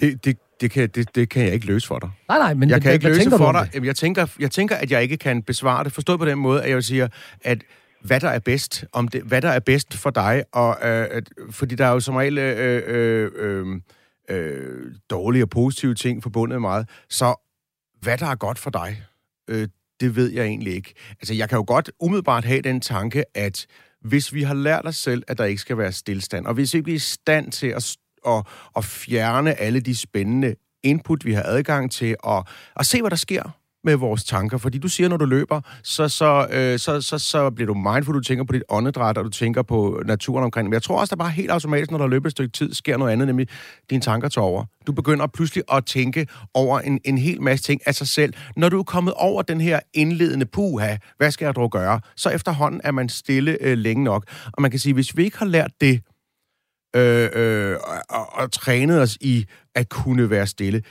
Det, 0.00 0.24
det, 0.24 0.38
det 0.60 0.70
kan, 0.70 0.88
det, 0.88 1.14
det 1.14 1.28
kan 1.28 1.44
jeg 1.44 1.52
ikke 1.52 1.66
løse 1.66 1.86
for 1.86 1.98
dig. 1.98 2.10
Nej, 2.28 2.38
nej, 2.38 2.54
men 2.54 2.70
jeg 2.70 2.82
kan 2.82 2.88
hvad, 2.88 2.94
ikke 2.94 3.08
løse 3.08 3.30
for 3.30 3.52
dig. 3.52 3.84
Jeg 3.84 3.96
tænker, 3.96 4.26
jeg 4.40 4.50
tænker, 4.50 4.76
at 4.76 4.90
jeg 4.90 5.02
ikke 5.02 5.16
kan 5.16 5.42
besvare 5.42 5.84
det. 5.84 5.92
Forstået 5.92 6.18
på 6.18 6.26
den 6.26 6.38
måde, 6.38 6.62
at 6.62 6.70
jeg 6.70 6.84
siger, 6.84 7.08
at 7.40 7.62
hvad 8.04 8.20
der 8.20 8.28
er 8.28 8.38
bedst, 8.38 8.84
om 8.92 9.08
det, 9.08 9.22
hvad 9.22 9.42
der 9.42 9.48
er 9.48 9.60
bedst 9.60 9.94
for 9.94 10.10
dig, 10.10 10.44
og 10.52 10.88
øh, 10.88 11.22
fordi 11.50 11.74
der 11.74 11.86
er 11.86 11.90
jo 11.90 12.00
som 12.00 12.16
regel 12.16 12.38
øh, 12.38 12.82
øh, 12.86 13.30
øh, 13.36 13.80
øh, 14.30 14.92
dårlige 15.10 15.44
og 15.44 15.50
positive 15.50 15.94
ting 15.94 16.22
forbundet 16.22 16.54
med 16.54 16.60
meget. 16.60 16.88
Så 17.08 17.34
hvad 18.00 18.18
der 18.18 18.26
er 18.26 18.34
godt 18.34 18.58
for 18.58 18.70
dig, 18.70 19.02
øh, 19.48 19.68
det 20.00 20.16
ved 20.16 20.32
jeg 20.32 20.44
egentlig 20.44 20.74
ikke. 20.74 20.94
Altså, 21.10 21.34
jeg 21.34 21.48
kan 21.48 21.56
jo 21.56 21.64
godt 21.66 21.90
umiddelbart 22.00 22.44
have 22.44 22.62
den 22.62 22.80
tanke, 22.80 23.24
at 23.34 23.66
hvis 24.00 24.34
vi 24.34 24.42
har 24.42 24.54
lært 24.54 24.86
os 24.86 24.96
selv, 24.96 25.22
at 25.28 25.38
der 25.38 25.44
ikke 25.44 25.60
skal 25.60 25.78
være 25.78 25.92
stillstand, 25.92 26.46
og 26.46 26.54
hvis 26.54 26.74
vi 26.74 26.78
ikke 26.78 26.90
er 26.90 26.94
i 26.94 26.98
stand 26.98 27.52
til 27.52 27.66
at, 27.66 27.96
at, 28.26 28.46
at 28.76 28.84
fjerne 28.84 29.60
alle 29.60 29.80
de 29.80 29.96
spændende 29.96 30.54
input, 30.82 31.24
vi 31.24 31.32
har 31.32 31.42
adgang 31.42 31.90
til, 31.90 32.16
og, 32.20 32.44
og 32.74 32.86
se, 32.86 33.00
hvad 33.00 33.10
der 33.10 33.16
sker 33.16 33.42
med 33.84 33.96
vores 33.96 34.24
tanker. 34.24 34.58
Fordi 34.58 34.78
du 34.78 34.88
siger, 34.88 35.08
når 35.08 35.16
du 35.16 35.24
løber, 35.24 35.60
så, 35.82 36.08
så, 36.08 36.46
øh, 36.50 36.78
så, 36.78 37.00
så, 37.00 37.18
så 37.18 37.50
bliver 37.50 37.66
du 37.66 37.74
mindful, 37.74 38.14
du 38.14 38.20
tænker 38.20 38.44
på 38.44 38.52
dit 38.52 38.62
åndedræt, 38.68 39.18
og 39.18 39.24
du 39.24 39.30
tænker 39.30 39.62
på 39.62 40.02
naturen 40.06 40.44
omkring. 40.44 40.68
Men 40.68 40.72
jeg 40.72 40.82
tror 40.82 41.00
også, 41.00 41.10
der 41.10 41.16
bare 41.16 41.30
helt 41.30 41.50
automatisk, 41.50 41.90
når 41.90 41.98
der 41.98 42.06
løber 42.06 42.26
et 42.26 42.32
stykke 42.32 42.52
tid, 42.52 42.74
sker 42.74 42.96
noget 42.96 43.12
andet, 43.12 43.26
nemlig 43.26 43.48
dine 43.90 44.00
tanker 44.00 44.28
tager 44.28 44.44
over. 44.44 44.64
Du 44.86 44.92
begynder 44.92 45.26
pludselig 45.26 45.64
at 45.72 45.86
tænke 45.86 46.26
over 46.54 46.80
en, 46.80 47.00
en 47.04 47.18
hel 47.18 47.42
masse 47.42 47.64
ting 47.64 47.80
af 47.86 47.94
sig 47.94 48.08
selv. 48.08 48.34
Når 48.56 48.68
du 48.68 48.78
er 48.78 48.82
kommet 48.82 49.14
over 49.14 49.42
den 49.42 49.60
her 49.60 49.80
indledende 49.94 50.46
puha, 50.46 50.96
hvad 51.16 51.30
skal 51.30 51.44
jeg 51.44 51.56
dog 51.56 51.70
gøre? 51.70 52.00
Så 52.16 52.30
efterhånden 52.30 52.80
er 52.84 52.90
man 52.90 53.08
stille 53.08 53.58
øh, 53.60 53.78
længe 53.78 54.04
nok. 54.04 54.24
Og 54.52 54.62
man 54.62 54.70
kan 54.70 54.80
sige, 54.80 54.94
hvis 54.94 55.16
vi 55.16 55.24
ikke 55.24 55.38
har 55.38 55.46
lært 55.46 55.70
det, 55.80 56.00
øh, 56.94 57.30
øh, 57.32 57.76
og, 58.08 58.32
og 58.32 58.52
trænet 58.52 59.00
os 59.00 59.18
i 59.20 59.46
at 59.74 59.88
kunne 59.88 60.30
være 60.30 60.46
stille, 60.46 60.82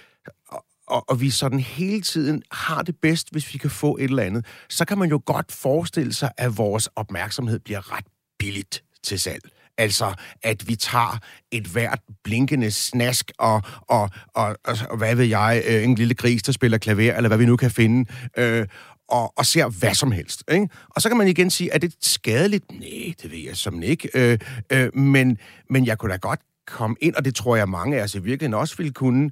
og, 0.87 1.09
og 1.09 1.21
vi 1.21 1.29
sådan 1.29 1.59
hele 1.59 2.01
tiden 2.01 2.43
har 2.51 2.81
det 2.81 2.95
bedst, 3.01 3.31
hvis 3.31 3.53
vi 3.53 3.57
kan 3.57 3.69
få 3.69 3.97
et 3.97 4.03
eller 4.03 4.23
andet, 4.23 4.45
så 4.69 4.85
kan 4.85 4.97
man 4.97 5.09
jo 5.09 5.21
godt 5.25 5.51
forestille 5.51 6.13
sig, 6.13 6.31
at 6.37 6.57
vores 6.57 6.89
opmærksomhed 6.95 7.59
bliver 7.59 7.97
ret 7.97 8.05
billigt 8.39 8.83
til 9.03 9.19
salg. 9.19 9.43
Altså, 9.77 10.13
at 10.43 10.67
vi 10.67 10.75
tager 10.75 11.17
et 11.51 11.63
hvert 11.67 11.99
blinkende 12.23 12.71
snask 12.71 13.31
og, 13.39 13.61
og, 13.81 14.09
og, 14.27 14.57
og, 14.65 14.77
og 14.89 14.97
hvad 14.97 15.15
ved 15.15 15.25
jeg, 15.25 15.63
øh, 15.67 15.83
en 15.83 15.95
lille 15.95 16.13
gris, 16.13 16.43
der 16.43 16.51
spiller 16.51 16.77
klaver, 16.77 17.15
eller 17.15 17.27
hvad 17.27 17.37
vi 17.37 17.45
nu 17.45 17.55
kan 17.57 17.71
finde, 17.71 18.11
øh, 18.37 18.67
og, 19.09 19.33
og 19.37 19.45
ser 19.45 19.69
hvad 19.79 19.93
som 19.93 20.11
helst. 20.11 20.43
Ikke? 20.51 20.69
Og 20.89 21.01
så 21.01 21.09
kan 21.09 21.17
man 21.17 21.27
igen 21.27 21.49
sige, 21.49 21.69
er 21.71 21.77
det 21.77 21.95
skadeligt? 22.01 22.71
Nej, 22.71 23.13
det 23.21 23.31
ved 23.31 23.39
jeg 23.39 23.57
som 23.57 23.83
ikke. 23.83 24.09
Øh, 24.13 24.39
øh, 24.71 24.95
men, 24.95 25.37
men 25.69 25.85
jeg 25.85 25.97
kunne 25.97 26.11
da 26.11 26.17
godt 26.17 26.39
komme 26.67 26.95
ind, 27.01 27.15
og 27.15 27.25
det 27.25 27.35
tror 27.35 27.55
jeg 27.55 27.69
mange 27.69 27.99
af 27.99 28.03
os 28.03 28.15
i 28.15 28.19
virkeligheden 28.19 28.53
også 28.53 28.77
ville 28.77 28.93
kunne, 28.93 29.31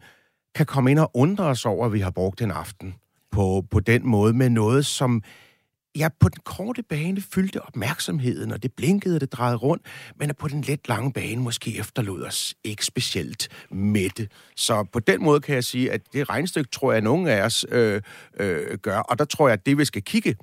kan 0.55 0.65
komme 0.65 0.91
ind 0.91 0.99
og 0.99 1.11
undre 1.13 1.45
os 1.45 1.65
over, 1.65 1.85
at 1.85 1.93
vi 1.93 1.99
har 1.99 2.11
brugt 2.11 2.41
en 2.41 2.51
aften 2.51 2.95
på, 3.31 3.65
på 3.71 3.79
den 3.79 4.07
måde 4.07 4.33
med 4.33 4.49
noget, 4.49 4.85
som 4.85 5.23
jeg 5.95 6.11
på 6.19 6.29
den 6.29 6.41
korte 6.43 6.83
bane 6.83 7.21
fyldte 7.21 7.61
opmærksomheden, 7.61 8.51
og 8.51 8.63
det 8.63 8.73
blinkede, 8.73 9.15
og 9.15 9.21
det 9.21 9.33
drejede 9.33 9.57
rundt, 9.57 9.85
men 10.19 10.31
på 10.39 10.47
den 10.47 10.61
let 10.61 10.87
lange 10.87 11.13
bane 11.13 11.41
måske 11.41 11.77
efterlod 11.77 12.23
os 12.23 12.55
ikke 12.63 12.85
specielt 12.85 13.49
mætte. 13.71 14.27
Så 14.55 14.83
på 14.93 14.99
den 14.99 15.23
måde 15.23 15.41
kan 15.41 15.55
jeg 15.55 15.63
sige, 15.63 15.91
at 15.91 16.01
det 16.13 16.29
regnstykke 16.29 16.69
tror 16.69 16.91
jeg, 16.91 16.97
at 16.97 17.03
nogen 17.03 17.27
af 17.27 17.41
os 17.41 17.65
øh, 17.69 18.01
øh, 18.39 18.77
gør, 18.77 18.99
og 18.99 19.19
der 19.19 19.25
tror 19.25 19.47
jeg, 19.47 19.53
at 19.53 19.65
det 19.65 19.77
vi 19.77 19.85
skal 19.85 20.03
kigge, 20.03 20.35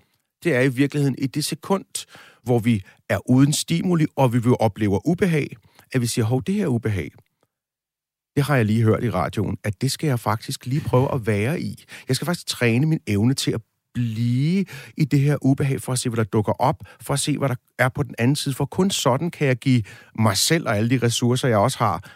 det 0.45 0.55
er 0.55 0.61
i 0.61 0.69
virkeligheden 0.69 1.15
i 1.19 1.27
det 1.27 1.45
sekund, 1.45 2.07
hvor 2.43 2.59
vi 2.59 2.83
er 3.09 3.31
uden 3.31 3.53
stimuli, 3.53 4.07
og 4.17 4.33
vi 4.33 4.39
vil 4.39 4.55
opleve 4.61 5.01
ubehag, 5.05 5.57
at 5.93 6.01
vi 6.01 6.07
siger, 6.07 6.25
hov, 6.25 6.43
det 6.43 6.55
her 6.55 6.67
ubehag, 6.67 7.11
det 8.37 8.47
har 8.47 8.57
jeg 8.57 8.65
lige 8.65 8.83
hørt 8.83 9.05
i 9.05 9.11
radioen, 9.11 9.59
at 9.65 9.81
det 9.81 9.93
skal 9.93 10.07
jeg 10.07 10.21
faktisk 10.21 10.67
lige 10.67 10.81
prøve 10.81 11.15
at 11.15 11.27
være 11.27 11.61
i. 11.61 11.85
Jeg 12.09 12.17
skal 12.17 12.27
faktisk 12.27 12.47
træne 12.47 12.87
min 12.87 13.01
evne 13.07 13.35
til 13.35 13.51
at 13.51 13.61
blive 13.95 14.65
i 14.97 15.05
det 15.05 15.21
her 15.21 15.37
ubehag, 15.43 15.81
for 15.81 15.93
at 15.93 15.99
se, 15.99 16.09
hvad 16.09 16.17
der 16.17 16.25
dukker 16.25 16.53
op, 16.53 16.77
for 17.01 17.15
at 17.15 17.21
se, 17.21 17.39
hvad 17.39 17.49
der 17.49 17.55
er 17.79 17.89
på 17.89 18.03
den 18.03 18.15
anden 18.19 18.37
side, 18.37 18.55
for 18.55 18.65
kun 18.65 18.91
sådan 18.91 19.31
kan 19.31 19.47
jeg 19.47 19.57
give 19.57 19.83
mig 20.19 20.37
selv 20.37 20.69
og 20.69 20.77
alle 20.77 20.91
de 20.91 21.07
ressourcer, 21.07 21.49
jeg 21.49 21.59
også 21.59 21.79
har, 21.79 22.11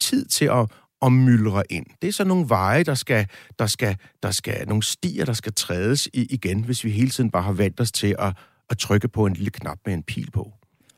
tid 0.00 0.24
til 0.24 0.44
at, 0.44 0.70
at 1.02 1.12
myldre 1.12 1.62
ind. 1.70 1.86
Det 2.02 2.08
er 2.08 2.12
så 2.12 2.24
nogle 2.24 2.48
veje, 2.48 2.84
der 2.84 2.94
skal, 2.94 3.26
der 3.58 3.66
skal, 3.66 3.96
der 4.22 4.30
skal, 4.30 4.68
nogle 4.68 4.82
stier, 4.82 5.24
der 5.24 5.32
skal 5.32 5.52
trædes 5.52 6.08
i, 6.12 6.26
igen, 6.30 6.64
hvis 6.64 6.84
vi 6.84 6.90
hele 6.90 7.10
tiden 7.10 7.30
bare 7.30 7.42
har 7.42 7.52
vendt 7.52 7.80
os 7.80 7.92
til 7.92 8.16
at, 8.18 8.36
at 8.70 8.78
trykke 8.78 9.08
på 9.08 9.26
en 9.26 9.32
lille 9.32 9.50
knap 9.50 9.78
med 9.86 9.94
en 9.94 10.02
pil 10.02 10.30
på. 10.30 10.52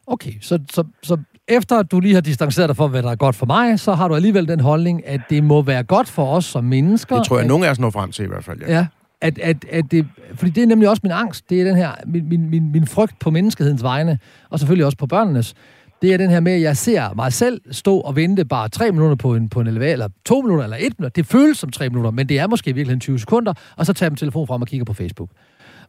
Okay, 0.07 0.33
så, 0.41 0.59
så, 0.71 0.85
så 1.03 1.17
efter 1.49 1.79
at 1.79 1.91
du 1.91 2.01
lige 2.01 2.15
har 2.15 2.21
distanceret 2.21 2.69
dig 2.69 2.77
for, 2.77 2.89
hvad 2.89 3.03
der 3.03 3.11
er 3.11 3.17
godt 3.17 3.37
for 3.37 3.47
mig, 3.47 3.81
så 3.81 3.95
har 3.95 4.09
du 4.09 4.15
alligevel 4.15 4.49
den 4.49 4.61
holdning, 4.61 5.07
at 5.07 5.21
det 5.31 5.45
må 5.45 5.63
være 5.63 5.85
godt 5.85 6.09
for 6.09 6.37
os 6.37 6.45
som 6.45 6.65
mennesker. 6.65 7.17
Det 7.17 7.27
tror 7.27 7.37
jeg, 7.37 7.43
at, 7.43 7.49
nogen 7.49 7.65
af 7.65 7.71
os 7.71 7.79
når 7.79 7.91
frem 7.91 8.13
til 8.13 8.25
i 8.25 8.29
hvert 8.29 8.45
fald, 8.45 8.61
ja. 8.61 8.77
ja 8.77 8.87
at, 9.23 9.39
at, 9.39 9.65
at 9.71 9.85
det, 9.91 10.07
fordi 10.35 10.51
det 10.51 10.63
er 10.63 10.67
nemlig 10.67 10.89
også 10.89 11.01
min 11.05 11.13
angst, 11.13 11.51
det 11.51 11.61
er 11.61 11.65
den 11.65 11.77
her, 11.77 11.91
min, 12.07 12.29
min, 12.29 12.51
min, 12.51 12.73
min 12.73 12.87
frygt 12.87 13.19
på 13.19 13.31
menneskehedens 13.31 13.83
vegne, 13.83 14.19
og 14.51 14.59
selvfølgelig 14.59 14.87
også 14.87 14.99
på 14.99 15.07
børnenes, 15.07 15.55
det 16.03 16.13
er 16.13 16.17
den 16.17 16.31
her 16.31 16.41
med, 16.41 16.53
at 16.53 16.61
jeg 16.61 16.77
ser 16.77 17.15
mig 17.15 17.33
selv 17.33 17.61
stå 17.71 18.01
og 18.01 18.17
vente 18.17 18.45
bare 18.45 18.69
tre 18.69 18.91
minutter 18.91 19.17
på 19.17 19.35
en, 19.35 19.49
på 19.49 19.61
en 19.61 19.67
elevator, 19.67 19.93
eller 19.93 20.09
to 20.25 20.41
minutter, 20.41 20.65
eller 20.65 20.77
et 20.81 20.99
minut. 20.99 21.17
Det 21.17 21.27
føles 21.27 21.59
som 21.59 21.71
tre 21.71 21.89
minutter, 21.89 22.11
men 22.11 22.29
det 22.29 22.39
er 22.39 22.47
måske 22.47 22.75
virkelig 22.75 23.01
20 23.01 23.19
sekunder, 23.19 23.53
og 23.77 23.87
så 23.87 23.93
tager 23.93 24.07
jeg 24.07 24.13
min 24.13 24.17
telefon 24.17 24.47
frem 24.47 24.63
og 24.63 24.69
kigger 24.69 24.85
på 24.85 24.93
Facebook. 24.93 25.29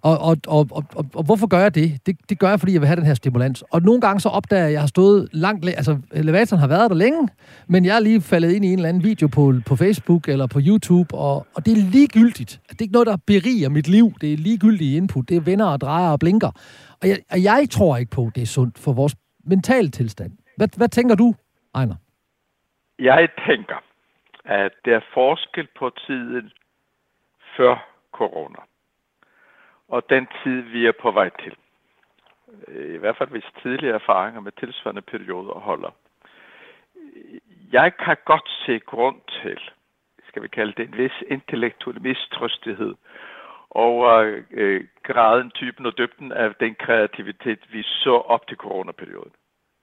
Og, 0.09 0.17
og, 0.29 0.37
og, 0.47 0.67
og, 0.71 0.83
og, 0.95 1.05
og 1.15 1.23
hvorfor 1.25 1.47
gør 1.47 1.59
jeg 1.59 1.75
det? 1.75 2.05
det? 2.05 2.29
Det 2.29 2.39
gør 2.39 2.49
jeg, 2.49 2.59
fordi 2.59 2.73
jeg 2.73 2.81
vil 2.81 2.87
have 2.87 2.95
den 2.95 3.05
her 3.05 3.13
stimulans. 3.13 3.61
Og 3.61 3.81
nogle 3.81 4.01
gange 4.01 4.19
så 4.19 4.29
opdager 4.29 4.59
jeg, 4.61 4.67
at 4.67 4.73
jeg 4.73 4.81
har 4.81 4.87
stået 4.87 5.29
langt... 5.31 5.65
Altså, 5.65 6.01
elevatoren 6.13 6.59
har 6.59 6.67
været 6.67 6.89
der 6.91 6.95
længe, 6.95 7.29
men 7.67 7.85
jeg 7.85 7.95
er 7.95 7.99
lige 7.99 8.21
faldet 8.21 8.51
ind 8.51 8.65
i 8.65 8.67
en 8.67 8.79
eller 8.79 8.89
anden 8.89 9.03
video 9.03 9.27
på, 9.27 9.53
på 9.67 9.75
Facebook 9.75 10.27
eller 10.27 10.47
på 10.47 10.59
YouTube, 10.67 11.15
og, 11.15 11.35
og 11.55 11.65
det 11.65 11.71
er 11.71 11.91
ligegyldigt. 11.91 12.61
Det 12.69 12.81
er 12.81 12.81
ikke 12.81 12.93
noget, 12.93 13.07
der 13.07 13.17
beriger 13.27 13.69
mit 13.69 13.87
liv. 13.87 14.13
Det 14.21 14.33
er 14.33 14.37
ligegyldigt 14.37 14.97
input. 14.97 15.29
Det 15.29 15.37
er 15.37 15.41
venner 15.41 15.65
og 15.65 15.81
drejer 15.81 16.09
og 16.11 16.19
blinker. 16.19 16.51
Og 17.01 17.07
jeg, 17.09 17.17
og 17.31 17.43
jeg 17.43 17.67
tror 17.71 17.97
ikke 17.97 18.11
på, 18.11 18.25
at 18.27 18.35
det 18.35 18.41
er 18.41 18.51
sundt 18.57 18.79
for 18.79 18.93
vores 18.93 19.15
mentale 19.43 19.89
tilstand. 19.89 20.31
Hvad, 20.57 20.67
hvad 20.77 20.89
tænker 20.89 21.15
du, 21.15 21.33
Ejner? 21.75 21.95
Jeg 22.99 23.29
tænker, 23.47 23.79
at 24.45 24.71
der 24.85 24.95
er 24.95 25.05
forskel 25.13 25.67
på 25.79 25.91
tiden 26.07 26.51
før 27.57 27.75
corona 28.13 28.72
og 29.93 30.09
den 30.09 30.27
tid, 30.43 30.61
vi 30.61 30.85
er 30.85 30.91
på 30.91 31.11
vej 31.11 31.29
til. 31.43 31.55
Øh, 32.67 32.93
I 32.95 32.97
hvert 32.97 33.17
fald 33.17 33.29
hvis 33.29 33.53
tidligere 33.61 33.95
erfaringer 33.95 34.41
med 34.41 34.51
tilsvarende 34.51 35.01
perioder 35.01 35.53
holder. 35.53 35.91
Jeg 37.71 37.97
kan 37.97 38.17
godt 38.25 38.49
se 38.65 38.79
grund 38.79 39.21
til, 39.41 39.59
skal 40.27 40.43
vi 40.43 40.47
kalde 40.47 40.73
det 40.77 40.87
en 40.87 40.97
vis 40.97 41.23
intellektuel 41.27 42.01
mistrøstighed 42.01 42.95
over 43.69 44.41
øh, 44.51 44.87
graden, 45.03 45.51
typen 45.51 45.85
og 45.85 45.97
dybden 45.97 46.31
af 46.31 46.55
den 46.55 46.75
kreativitet, 46.75 47.59
vi 47.71 47.83
så 47.83 48.15
op 48.15 48.47
til 48.47 48.57
coronaperioden. 48.57 49.33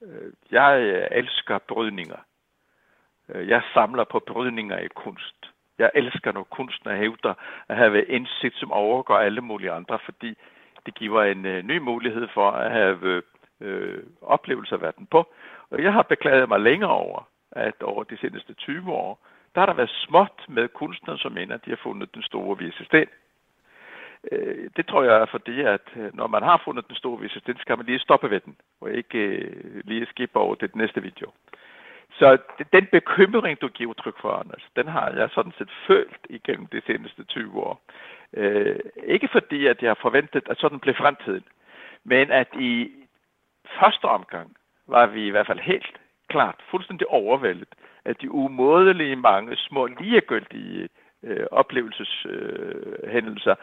Øh, 0.03 0.33
jeg 0.51 0.81
elsker 1.11 1.59
brydninger. 1.59 2.21
Øh, 3.29 3.49
jeg 3.49 3.63
samler 3.75 4.05
på 4.05 4.19
brydninger 4.19 4.79
i 4.79 4.89
kunst. 4.89 5.51
Jeg 5.81 5.91
elsker, 5.95 6.33
når 6.33 6.43
kunstnere 6.43 6.97
hævder 6.97 7.35
at 7.69 7.77
have 7.77 8.05
indsigt, 8.05 8.57
som 8.57 8.73
overgår 8.73 9.17
alle 9.17 9.41
mulige 9.41 9.73
andre, 9.73 9.99
fordi 10.05 10.35
det 10.87 10.95
giver 10.95 11.23
en 11.23 11.47
øh, 11.47 11.63
ny 11.63 11.79
mulighed 11.79 12.29
for 12.35 12.51
at 12.51 12.71
have 12.73 13.23
øh, 13.61 14.03
oplevelser 14.23 14.77
af 14.77 14.83
verden 14.83 15.07
på. 15.07 15.21
Og 15.71 15.83
jeg 15.83 15.93
har 15.93 16.03
beklaget 16.03 16.49
mig 16.49 16.61
længere 16.61 16.91
over, 16.91 17.29
at 17.53 17.83
over 17.83 18.05
de 18.05 18.19
seneste 18.19 18.55
20 18.55 18.93
år, 18.93 19.27
der 19.55 19.61
har 19.61 19.67
der 19.67 19.75
været 19.75 19.99
småt 20.07 20.45
med 20.49 20.69
kunstnere, 20.69 21.19
som 21.19 21.33
mener, 21.33 21.55
at 21.55 21.65
de 21.65 21.71
har 21.71 21.81
fundet 21.83 22.15
den 22.15 22.23
store 22.23 22.59
vise 22.59 22.85
sten. 22.85 23.09
Øh, 24.33 24.71
det 24.77 24.87
tror 24.87 25.03
jeg 25.03 25.17
er 25.21 25.27
fordi, 25.27 25.61
at 25.61 25.87
øh, 25.97 26.17
når 26.17 26.27
man 26.27 26.43
har 26.43 26.63
fundet 26.65 26.89
den 26.89 26.97
store 26.97 27.21
vise 27.21 27.41
sten, 27.41 27.59
skal 27.59 27.77
man 27.77 27.87
lige 27.87 27.99
stoppe 27.99 28.31
ved 28.31 28.41
den, 28.41 28.57
og 28.81 28.91
ikke 28.91 29.19
øh, 29.19 29.83
lige 29.85 30.07
skippe 30.07 30.39
over 30.39 30.55
til 30.55 30.73
den 30.73 30.81
næste 30.81 31.03
video. 31.03 31.33
Så 32.13 32.39
den 32.73 32.87
bekymring, 32.93 33.61
du 33.61 33.69
giver 33.69 33.91
udtryk 33.91 34.21
for, 34.21 34.33
Anders, 34.33 34.63
den 34.77 34.89
har 34.89 35.11
jeg 35.11 35.31
sådan 35.35 35.53
set 35.59 35.71
følt 35.87 36.27
igennem 36.31 36.67
de 36.67 36.83
seneste 36.87 37.25
20 37.25 37.61
år. 37.61 37.83
Øh, 38.35 38.79
ikke 39.07 39.29
fordi, 39.33 39.67
at 39.67 39.83
jeg 39.83 39.91
har 39.91 39.99
forventet, 40.01 40.43
at 40.51 40.59
sådan 40.59 40.81
blev 40.81 40.95
fremtiden, 40.95 41.45
men 42.05 42.31
at 42.31 42.49
i 42.55 42.91
første 43.81 44.05
omgang 44.05 44.57
var 44.87 45.07
vi 45.07 45.27
i 45.27 45.31
hvert 45.31 45.47
fald 45.47 45.61
helt 45.61 46.01
klart 46.29 46.57
fuldstændig 46.71 47.07
overvældet 47.07 47.69
af 48.05 48.17
de 48.17 48.31
umådelige 48.31 49.17
mange 49.17 49.57
små 49.57 49.87
ligegyldige 49.87 50.89
øh, 51.23 51.47
oplevelseshændelser 51.51 53.55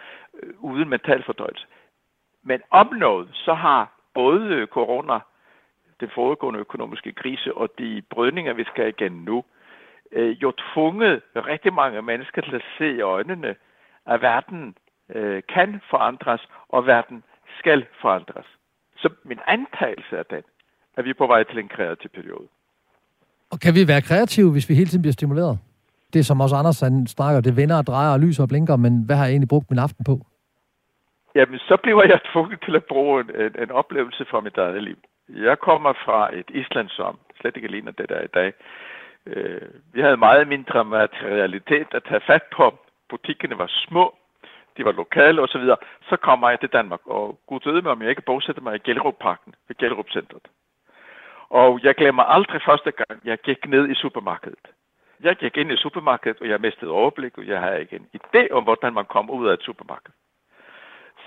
øh, 0.43 0.53
uden 0.59 0.89
mental 0.89 1.23
fordøjelse. 1.23 1.65
Men 2.43 2.61
om 2.69 2.93
noget, 2.93 3.29
så 3.33 3.53
har 3.53 3.91
både 4.13 4.65
corona 4.65 5.19
den 5.99 6.09
foregående 6.15 6.59
økonomiske 6.59 7.13
krise 7.13 7.53
og 7.53 7.69
de 7.79 8.01
brydninger, 8.09 8.53
vi 8.53 8.63
skal 8.63 8.87
igen 8.87 9.11
nu, 9.11 9.43
øh, 10.11 10.41
jo 10.43 10.53
tvunget 10.73 11.21
rigtig 11.35 11.73
mange 11.73 12.01
mennesker 12.01 12.41
til 12.41 12.55
at 12.55 12.65
se 12.77 12.87
i 12.95 13.01
øjnene, 13.01 13.55
at 14.05 14.21
verden 14.21 14.75
øh, 15.15 15.41
kan 15.53 15.81
forandres, 15.89 16.41
og 16.69 16.87
verden 16.87 17.23
skal 17.59 17.85
forandres. 18.01 18.45
Så 18.97 19.09
min 19.23 19.39
antagelse 19.47 20.17
er 20.17 20.23
den, 20.23 20.43
at 20.97 21.05
vi 21.05 21.09
er 21.09 21.13
på 21.17 21.27
vej 21.27 21.43
til 21.43 21.59
en 21.59 21.67
kreativ 21.67 22.09
periode. 22.09 22.47
Og 23.51 23.59
kan 23.59 23.75
vi 23.75 23.87
være 23.87 24.01
kreative, 24.01 24.51
hvis 24.51 24.69
vi 24.69 24.73
hele 24.75 24.89
tiden 24.89 25.01
bliver 25.01 25.13
stimuleret? 25.19 25.59
Det 26.13 26.25
som 26.25 26.41
også 26.41 26.55
Anders 26.55 26.79
han 26.79 27.07
snakker, 27.07 27.41
det 27.41 27.57
vender 27.57 27.77
og 27.77 27.85
drejer 27.87 28.13
og 28.13 28.19
lyser 28.19 28.43
og 28.43 28.49
blinker, 28.49 28.75
men 28.75 29.05
hvad 29.05 29.15
har 29.15 29.25
jeg 29.25 29.31
egentlig 29.31 29.49
brugt 29.49 29.69
min 29.69 29.79
aften 29.79 30.03
på? 30.05 30.15
Jamen, 31.35 31.59
så 31.59 31.77
bliver 31.83 32.03
jeg 32.03 32.19
tvunget 32.31 32.59
til 32.65 32.75
at 32.75 32.85
bruge 32.85 33.21
en, 33.21 33.29
en, 33.41 33.51
en 33.63 33.71
oplevelse 33.71 34.25
fra 34.29 34.39
mit 34.41 34.57
eget 34.57 34.83
liv. 34.83 34.97
Jeg 35.29 35.59
kommer 35.59 35.93
fra 35.93 36.35
et 36.35 36.49
Island, 36.49 36.89
som 36.89 37.19
slet 37.41 37.55
ikke 37.55 37.67
ligner 37.67 37.91
det 37.91 38.09
der 38.09 38.21
i 38.21 38.27
dag. 38.27 38.53
Øh, 39.25 39.61
vi 39.93 40.01
havde 40.01 40.17
meget 40.17 40.47
mindre 40.47 40.85
materialitet 40.85 41.87
at 41.91 42.03
tage 42.03 42.21
fat 42.21 42.43
på. 42.43 42.77
Butikkerne 43.09 43.57
var 43.57 43.67
små, 43.67 44.15
de 44.77 44.85
var 44.85 44.91
lokale 44.91 45.41
osv. 45.41 45.61
Så, 45.61 45.75
så 46.09 46.17
kommer 46.17 46.49
jeg 46.49 46.59
til 46.59 46.69
Danmark, 46.69 46.99
og 47.05 47.39
gud 47.47 47.59
døde 47.59 47.81
mig, 47.81 47.91
om 47.91 48.01
jeg 48.01 48.09
ikke 48.09 48.21
bosætter 48.21 48.61
mig 48.61 48.75
i 48.75 48.79
Gellerup-parken 48.83 49.55
ved 49.67 49.75
Gellerup-centret. 49.75 50.47
Og 51.49 51.79
jeg 51.83 51.95
glemmer 51.95 52.23
aldrig 52.23 52.61
første 52.65 52.91
gang, 52.91 53.21
jeg 53.25 53.37
gik 53.37 53.67
ned 53.67 53.89
i 53.89 53.95
supermarkedet. 53.95 54.67
Jeg 55.19 55.35
gik 55.35 55.57
ind 55.57 55.71
i 55.71 55.77
supermarkedet, 55.77 56.41
og 56.41 56.49
jeg 56.49 56.61
mistede 56.61 56.91
overblik, 56.91 57.37
og 57.37 57.47
jeg 57.47 57.61
havde 57.61 57.81
ikke 57.81 57.95
en 57.95 58.07
idé 58.15 58.51
om, 58.51 58.63
hvordan 58.63 58.93
man 58.93 59.05
kom 59.05 59.29
ud 59.29 59.47
af 59.47 59.53
et 59.53 59.63
supermarked. 59.63 60.13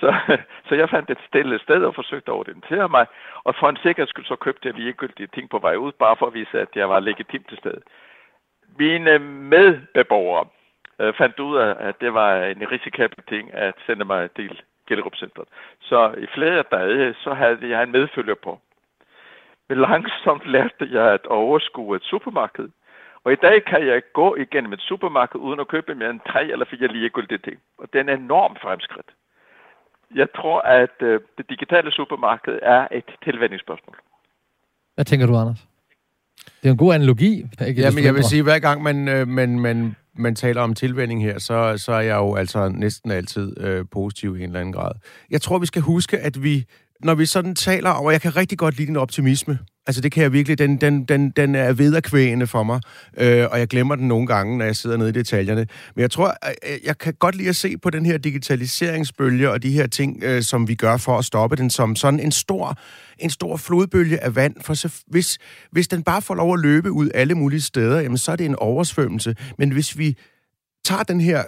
Så, 0.01 0.15
så 0.69 0.75
jeg 0.75 0.91
fandt 0.91 1.11
et 1.11 1.27
stille 1.29 1.59
sted 1.59 1.85
og 1.85 1.95
forsøgte 1.95 2.31
at 2.33 2.37
orientere 2.37 2.89
mig, 2.89 3.07
og 3.45 3.55
for 3.55 3.69
en 3.69 3.77
sikkerheds 3.83 4.11
skyld 4.11 4.25
så 4.25 4.37
købte 4.37 4.69
jeg 4.69 4.75
ligegyldige 4.75 5.27
ting 5.35 5.51
på 5.51 5.59
vej 5.59 5.77
ud, 5.77 5.93
bare 5.93 6.17
for 6.17 6.27
at 6.27 6.35
vise, 6.35 6.61
at 6.61 6.69
jeg 6.75 6.89
var 6.89 7.01
legitimt 7.01 7.49
til 7.49 7.59
stede. 7.59 7.81
Mine 8.79 9.19
medbeboere 9.19 10.47
øh, 11.01 11.15
fandt 11.15 11.41
ud 11.41 11.57
af, 11.57 11.77
at 11.79 12.01
det 12.01 12.15
var 12.15 12.45
en 12.45 12.71
risikabel 12.71 13.25
ting 13.29 13.55
at 13.55 13.75
sende 13.87 14.05
mig 14.05 14.31
til 14.31 14.63
Gellerup 14.89 15.17
Centret. 15.17 15.49
Så 15.81 16.15
i 16.19 16.27
flere 16.35 16.65
dage, 16.71 17.15
så 17.15 17.35
havde 17.35 17.69
jeg 17.69 17.83
en 17.83 17.93
medfølger 17.93 18.35
på. 18.35 18.61
Men 19.69 19.79
langsomt 19.79 20.47
lærte 20.47 20.89
jeg 20.91 21.13
at 21.13 21.27
overskue 21.27 21.97
et 21.97 22.03
supermarked. 22.03 22.69
Og 23.25 23.33
i 23.33 23.37
dag 23.37 23.65
kan 23.65 23.87
jeg 23.87 24.03
gå 24.13 24.37
igennem 24.37 24.73
et 24.73 24.81
supermarked 24.81 25.41
uden 25.41 25.61
at 25.61 25.69
købe 25.69 25.95
mere 25.95 26.11
end 26.11 26.21
tre 26.29 26.45
eller 26.45 26.65
fire 26.65 26.89
ligegyldige 26.89 27.39
ting. 27.39 27.59
Og 27.79 27.93
det 27.93 27.99
er 27.99 28.03
en 28.03 28.21
enorm 28.23 28.57
fremskridt. 28.57 29.11
Jeg 30.15 30.29
tror, 30.37 30.61
at 30.61 30.97
øh, 31.03 31.21
det 31.39 31.47
digitale 31.49 31.93
supermarked 31.93 32.59
er 32.63 32.89
et 32.93 33.05
tilvændingsspørgsmål. 33.25 33.97
Hvad 34.95 35.05
tænker 35.05 35.27
du, 35.27 35.37
Anders? 35.37 35.67
Det 36.63 36.69
er 36.69 36.73
en 36.73 36.77
god 36.77 36.95
analogi. 36.95 37.45
Ikke 37.69 37.83
ja, 37.83 37.91
men 37.91 38.05
jeg 38.05 38.15
vil 38.15 38.25
sige, 38.25 38.43
hver 38.43 38.59
gang 38.59 38.83
man, 38.83 39.09
øh, 39.09 39.29
man, 39.29 39.61
man, 39.61 39.97
man 40.15 40.35
taler 40.35 40.63
om 40.63 40.75
tilvænding 40.75 41.23
her, 41.23 41.39
så, 41.39 41.75
så 41.79 41.93
er 41.93 42.01
jeg 42.01 42.17
jo 42.17 42.35
altså 42.35 42.69
næsten 42.69 43.11
altid 43.11 43.61
øh, 43.61 43.85
positiv 43.93 44.37
i 44.37 44.39
en 44.39 44.47
eller 44.47 44.61
anden 44.61 44.73
grad. 44.73 44.93
Jeg 45.31 45.41
tror, 45.43 45.59
vi 45.59 45.67
skal 45.67 45.83
huske, 45.83 46.19
at 46.19 46.43
vi 46.43 46.65
når 47.05 47.15
vi 47.15 47.27
sådan 47.27 47.55
taler, 47.55 47.91
og 47.91 48.13
jeg 48.13 48.21
kan 48.21 48.37
rigtig 48.37 48.59
godt 48.59 48.77
lide 48.77 48.87
din 48.87 48.97
optimisme. 48.97 49.59
Altså 49.87 50.01
det 50.01 50.13
kan 50.13 50.23
jeg 50.23 50.33
virkelig, 50.33 50.59
den, 50.59 50.77
den, 50.77 51.05
den, 51.05 51.31
den 51.31 51.55
er 51.55 51.73
vederkvægende 51.73 52.47
for 52.47 52.63
mig, 52.63 52.81
øh, 53.17 53.47
og 53.51 53.59
jeg 53.59 53.69
glemmer 53.69 53.95
den 53.95 54.09
nogle 54.09 54.27
gange, 54.27 54.59
når 54.59 54.65
jeg 54.65 54.77
sidder 54.77 54.97
nede 54.97 55.09
i 55.09 55.13
detaljerne. 55.13 55.67
Men 55.95 56.03
jeg 56.03 56.11
tror, 56.11 56.35
jeg 56.85 56.99
kan 56.99 57.15
godt 57.15 57.35
lide 57.35 57.49
at 57.49 57.57
se 57.57 57.79
på 57.79 57.91
den 57.91 58.07
her 58.07 58.19
digitaliseringsbølge 58.19 59.51
og 59.51 59.63
de 59.63 59.71
her 59.71 59.87
ting, 59.87 60.23
øh, 60.25 60.43
som 60.43 60.69
vi 60.69 60.75
gør 60.75 60.97
for 60.97 61.19
at 61.19 61.25
stoppe 61.25 61.57
den, 61.57 61.71
som 61.71 61.97
sådan 61.97 62.21
en 62.21 62.33
stor, 62.33 62.79
en 63.19 63.31
stor 63.31 63.57
flodbølge 63.57 64.25
af 64.25 64.37
vand. 64.37 64.55
For 64.61 64.75
så, 64.75 65.03
hvis, 65.07 65.39
hvis 65.73 65.89
den 65.89 66.03
bare 66.03 66.23
får 66.23 66.35
lov 66.35 66.55
at 66.55 66.61
løbe 66.61 66.91
ud 66.91 67.11
alle 67.15 67.35
mulige 67.35 67.61
steder, 67.61 68.01
jamen 68.01 68.19
så 68.19 68.33
er 68.33 68.37
det 68.37 68.47
en 68.47 68.57
oversvømmelse. 68.57 69.37
Men 69.59 69.71
hvis 69.71 69.99
vi 69.99 70.17
tager 70.85 71.03
den 71.03 71.21
her 71.21 71.43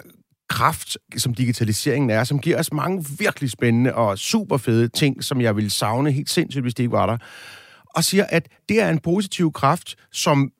kraft, 0.49 0.97
som 1.17 1.33
digitaliseringen 1.33 2.09
er, 2.09 2.23
som 2.23 2.39
giver 2.39 2.59
os 2.59 2.73
mange 2.73 3.05
virkelig 3.19 3.51
spændende 3.51 3.95
og 3.95 4.17
super 4.17 4.57
fede 4.57 4.87
ting, 4.87 5.23
som 5.23 5.41
jeg 5.41 5.55
vil 5.55 5.71
savne 5.71 6.11
helt 6.11 6.29
sindssygt, 6.29 6.63
hvis 6.63 6.73
det 6.73 6.83
ikke 6.83 6.91
var 6.91 7.05
der. 7.05 7.17
Og 7.95 8.03
siger, 8.03 8.25
at 8.29 8.47
det 8.69 8.81
er 8.81 8.89
en 8.89 8.99
positiv 8.99 9.51
kraft, 9.51 9.95
som 10.11 10.51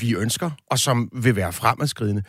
vi 0.00 0.14
ønsker, 0.14 0.50
og 0.70 0.78
som 0.78 1.08
vil 1.22 1.36
være 1.36 1.52
fremadskridende. 1.52 2.22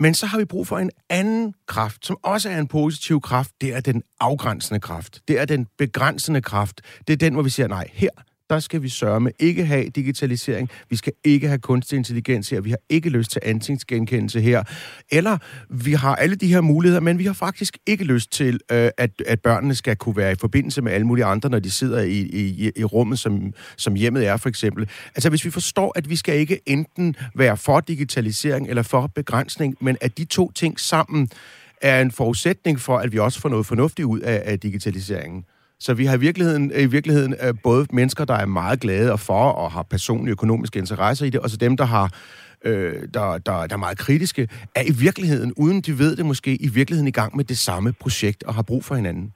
Men 0.00 0.14
så 0.14 0.26
har 0.26 0.38
vi 0.38 0.44
brug 0.44 0.66
for 0.66 0.78
en 0.78 0.90
anden 1.10 1.54
kraft, 1.66 2.06
som 2.06 2.16
også 2.22 2.50
er 2.50 2.58
en 2.58 2.68
positiv 2.68 3.20
kraft. 3.20 3.50
Det 3.60 3.74
er 3.74 3.80
den 3.80 4.02
afgrænsende 4.20 4.80
kraft. 4.80 5.20
Det 5.28 5.40
er 5.40 5.44
den 5.44 5.66
begrænsende 5.78 6.42
kraft. 6.42 6.80
Det 7.06 7.12
er 7.12 7.16
den, 7.16 7.32
hvor 7.32 7.42
vi 7.42 7.50
siger, 7.50 7.68
nej, 7.68 7.88
her 7.92 8.10
der 8.50 8.60
skal 8.60 8.82
vi 8.82 8.88
sørge 8.88 9.20
med 9.20 9.32
ikke 9.38 9.66
have 9.66 9.88
digitalisering, 9.88 10.70
vi 10.90 10.96
skal 10.96 11.12
ikke 11.24 11.48
have 11.48 11.58
kunstig 11.58 11.96
intelligens 11.96 12.50
her, 12.50 12.60
vi 12.60 12.70
har 12.70 12.78
ikke 12.88 13.08
lyst 13.08 13.30
til 13.30 13.40
ansigtsgenkendelse 13.44 14.40
her, 14.40 14.62
eller 15.10 15.38
vi 15.68 15.92
har 15.92 16.16
alle 16.16 16.36
de 16.36 16.46
her 16.46 16.60
muligheder, 16.60 17.00
men 17.00 17.18
vi 17.18 17.24
har 17.24 17.32
faktisk 17.32 17.78
ikke 17.86 18.04
lyst 18.04 18.32
til, 18.32 18.60
øh, 18.72 18.90
at, 18.96 19.10
at 19.26 19.40
børnene 19.40 19.74
skal 19.74 19.96
kunne 19.96 20.16
være 20.16 20.32
i 20.32 20.36
forbindelse 20.40 20.82
med 20.82 20.92
alle 20.92 21.06
mulige 21.06 21.24
andre, 21.24 21.50
når 21.50 21.58
de 21.58 21.70
sidder 21.70 22.00
i, 22.00 22.20
i, 22.20 22.70
i 22.76 22.84
rummet, 22.84 23.18
som, 23.18 23.54
som 23.76 23.94
hjemmet 23.94 24.26
er 24.26 24.36
for 24.36 24.48
eksempel. 24.48 24.88
Altså 25.14 25.28
hvis 25.28 25.44
vi 25.44 25.50
forstår, 25.50 25.92
at 25.98 26.10
vi 26.10 26.16
skal 26.16 26.38
ikke 26.38 26.60
enten 26.66 27.16
være 27.34 27.56
for 27.56 27.80
digitalisering 27.80 28.68
eller 28.68 28.82
for 28.82 29.06
begrænsning, 29.06 29.76
men 29.80 29.96
at 30.00 30.18
de 30.18 30.24
to 30.24 30.52
ting 30.52 30.80
sammen 30.80 31.28
er 31.82 32.00
en 32.00 32.10
forudsætning 32.10 32.80
for, 32.80 32.98
at 32.98 33.12
vi 33.12 33.18
også 33.18 33.40
får 33.40 33.48
noget 33.48 33.66
fornuftigt 33.66 34.06
ud 34.06 34.20
af, 34.20 34.42
af 34.44 34.60
digitaliseringen. 34.60 35.44
Så 35.80 35.94
vi 35.94 36.04
har 36.04 36.16
i 36.16 36.20
virkeligheden, 36.20 36.72
i 36.76 36.86
virkeligheden 36.86 37.34
øh, 37.42 37.54
både 37.62 37.86
mennesker, 37.92 38.24
der 38.24 38.34
er 38.34 38.46
meget 38.46 38.80
glade 38.80 39.12
og 39.12 39.20
for 39.20 39.50
og 39.50 39.72
har 39.72 39.82
personlige 39.82 40.32
økonomiske 40.32 40.78
interesser 40.78 41.26
i 41.26 41.30
det, 41.30 41.40
og 41.40 41.50
så 41.50 41.56
dem, 41.56 41.76
der 41.76 41.84
har 41.84 42.12
øh, 42.64 42.94
der, 43.14 43.38
der, 43.38 43.66
der 43.66 43.74
er 43.74 43.76
meget 43.76 43.98
kritiske, 43.98 44.48
er 44.74 44.82
i 44.82 44.92
virkeligheden, 44.92 45.52
uden 45.56 45.80
de 45.80 45.98
ved 45.98 46.16
det 46.16 46.26
måske, 46.26 46.56
i 46.56 46.68
virkeligheden 46.68 47.08
i 47.08 47.10
gang 47.10 47.36
med 47.36 47.44
det 47.44 47.58
samme 47.58 47.92
projekt 47.92 48.42
og 48.42 48.54
har 48.54 48.62
brug 48.62 48.84
for 48.84 48.94
hinanden 48.94 49.32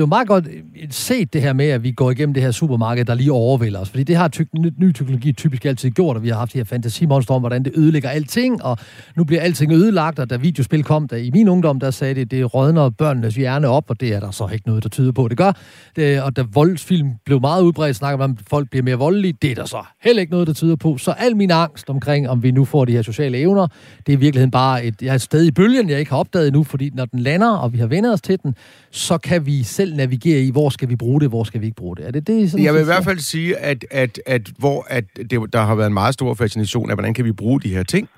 det 0.00 0.04
er 0.04 0.08
meget 0.08 0.28
godt 0.28 0.46
øh, 0.46 0.86
set 0.90 1.32
det 1.32 1.42
her 1.42 1.52
med, 1.52 1.66
at 1.66 1.82
vi 1.82 1.90
går 1.90 2.10
igennem 2.10 2.34
det 2.34 2.42
her 2.42 2.50
supermarked, 2.50 3.04
der 3.04 3.14
lige 3.14 3.32
overvælder 3.32 3.80
os. 3.80 3.90
Fordi 3.90 4.02
det 4.02 4.16
har 4.16 4.28
ty- 4.28 4.42
ny 4.78 4.92
teknologi 4.92 5.32
typisk 5.32 5.64
altid 5.64 5.90
gjort, 5.90 6.16
og 6.16 6.22
vi 6.22 6.28
har 6.28 6.36
haft 6.36 6.52
de 6.52 6.58
her 6.58 6.64
fantasimonster 6.64 7.34
om, 7.34 7.42
hvordan 7.42 7.64
det 7.64 7.72
ødelægger 7.76 8.08
alting, 8.08 8.64
og 8.64 8.78
nu 9.16 9.24
bliver 9.24 9.42
alting 9.42 9.72
ødelagt, 9.72 10.18
og 10.18 10.30
da 10.30 10.36
videospil 10.36 10.84
kom, 10.84 11.08
der 11.08 11.16
i 11.16 11.30
min 11.30 11.48
ungdom, 11.48 11.80
der 11.80 11.90
sagde 11.90 12.14
det, 12.14 12.30
det 12.30 12.54
rådner 12.54 12.90
børnenes 12.90 13.34
hjerne 13.34 13.68
op, 13.68 13.84
og 13.88 14.00
det 14.00 14.14
er 14.14 14.20
der 14.20 14.30
så 14.30 14.48
ikke 14.52 14.66
noget, 14.66 14.82
der 14.82 14.88
tyder 14.88 15.12
på, 15.12 15.28
det 15.28 15.36
gør. 15.36 15.52
Det, 15.96 16.22
og 16.22 16.36
da 16.36 16.44
voldsfilm 16.52 17.10
blev 17.24 17.40
meget 17.40 17.62
udbredt, 17.62 17.96
snakker 17.96 18.18
man 18.18 18.24
om, 18.24 18.36
at 18.40 18.44
folk 18.50 18.70
bliver 18.70 18.82
mere 18.82 18.96
voldelige, 18.96 19.34
det 19.42 19.50
er 19.50 19.54
der 19.54 19.64
så 19.64 19.84
heller 20.02 20.20
ikke 20.20 20.32
noget, 20.32 20.46
der 20.46 20.52
tyder 20.52 20.76
på. 20.76 20.98
Så 20.98 21.10
al 21.10 21.36
min 21.36 21.50
angst 21.50 21.90
omkring, 21.90 22.28
om 22.28 22.42
vi 22.42 22.50
nu 22.50 22.64
får 22.64 22.84
de 22.84 22.92
her 22.92 23.02
sociale 23.02 23.38
evner, 23.38 23.66
det 24.06 24.12
er 24.12 24.16
i 24.16 24.20
virkeligheden 24.20 24.50
bare 24.50 24.84
et, 24.84 25.02
jeg 25.02 25.10
er 25.10 25.14
et 25.14 25.20
sted 25.20 25.44
i 25.44 25.50
bølgen, 25.50 25.90
jeg 25.90 25.98
ikke 25.98 26.10
har 26.10 26.18
opdaget 26.18 26.46
endnu, 26.46 26.64
fordi 26.64 26.90
når 26.94 27.04
den 27.04 27.20
lander, 27.20 27.50
og 27.50 27.72
vi 27.72 27.78
har 27.78 27.86
vendt 27.86 28.08
os 28.08 28.20
til 28.20 28.38
den, 28.42 28.54
så 28.90 29.18
kan 29.18 29.46
vi 29.46 29.62
selv 29.62 29.89
navigere 29.96 30.40
i, 30.40 30.50
hvor 30.50 30.70
skal 30.70 30.88
vi 30.88 30.96
bruge 30.96 31.20
det, 31.20 31.28
hvor 31.28 31.44
skal 31.44 31.60
vi 31.60 31.66
ikke 31.66 31.76
bruge 31.76 31.96
det. 31.96 32.06
Er 32.06 32.10
det 32.10 32.26
det, 32.26 32.50
sådan, 32.50 32.64
Jeg 32.64 32.74
vil 32.74 32.80
i 32.80 32.84
hvert 32.84 33.04
fald 33.04 33.18
sige, 33.18 33.56
at, 33.56 33.84
at, 33.90 34.20
at 34.26 34.50
hvor 34.58 34.86
at 34.88 35.04
det, 35.30 35.52
der 35.52 35.60
har 35.60 35.74
været 35.74 35.86
en 35.86 35.94
meget 35.94 36.14
stor 36.14 36.34
fascination 36.34 36.90
af, 36.90 36.96
hvordan 36.96 37.14
kan 37.14 37.24
vi 37.24 37.32
bruge 37.32 37.60
de 37.60 37.68
her 37.68 37.82
ting, 37.82 38.08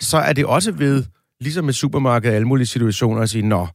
så 0.00 0.16
er 0.16 0.32
det 0.32 0.46
også 0.46 0.72
ved, 0.72 1.04
ligesom 1.40 1.64
med 1.64 1.72
supermarkedet 1.72 2.30
og 2.30 2.36
alle 2.36 2.48
mulige 2.48 2.66
situationer, 2.66 3.22
at 3.22 3.30
sige, 3.30 3.46
nå, 3.46 3.66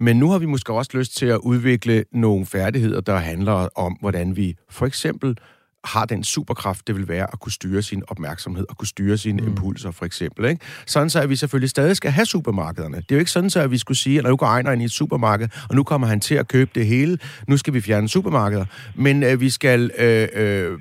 men 0.00 0.16
nu 0.16 0.30
har 0.30 0.38
vi 0.38 0.46
måske 0.46 0.72
også 0.72 0.90
lyst 0.94 1.16
til 1.16 1.26
at 1.26 1.36
udvikle 1.36 2.04
nogle 2.12 2.46
færdigheder, 2.46 3.00
der 3.00 3.16
handler 3.16 3.68
om, 3.78 3.96
hvordan 4.00 4.36
vi 4.36 4.56
for 4.70 4.86
eksempel 4.86 5.36
har 5.84 6.04
den 6.04 6.24
superkraft, 6.24 6.86
det 6.86 6.96
vil 6.96 7.08
være 7.08 7.26
at 7.32 7.40
kunne 7.40 7.52
styre 7.52 7.82
sin 7.82 8.02
opmærksomhed 8.08 8.66
og 8.68 8.76
kunne 8.76 8.88
styre 8.88 9.18
sine 9.18 9.42
mm. 9.42 9.48
impulser, 9.48 9.90
for 9.90 10.04
eksempel. 10.04 10.44
Ikke? 10.44 10.64
Sådan 10.86 11.10
så, 11.10 11.20
at 11.20 11.30
vi 11.30 11.36
selvfølgelig 11.36 11.70
stadig 11.70 11.96
skal 11.96 12.10
have 12.10 12.26
supermarkederne. 12.26 12.96
Det 12.96 13.10
er 13.10 13.14
jo 13.14 13.18
ikke 13.18 13.30
sådan 13.30 13.50
så, 13.50 13.60
at 13.60 13.70
vi 13.70 13.78
skulle 13.78 13.98
sige, 13.98 14.18
at 14.18 14.24
nu 14.24 14.36
går 14.36 14.46
Ejner 14.46 14.72
ind 14.72 14.82
i 14.82 14.84
et 14.84 14.90
supermarked, 14.90 15.48
og 15.68 15.74
nu 15.74 15.82
kommer 15.82 16.06
han 16.06 16.20
til 16.20 16.34
at 16.34 16.48
købe 16.48 16.70
det 16.74 16.86
hele. 16.86 17.18
Nu 17.48 17.56
skal 17.56 17.74
vi 17.74 17.80
fjerne 17.80 18.08
supermarkeder. 18.08 18.64
Men 18.94 19.22
øh, 19.22 19.40
vi 19.40 19.50
skal 19.50 19.90
øh, 19.98 20.28
øh, 20.32 20.78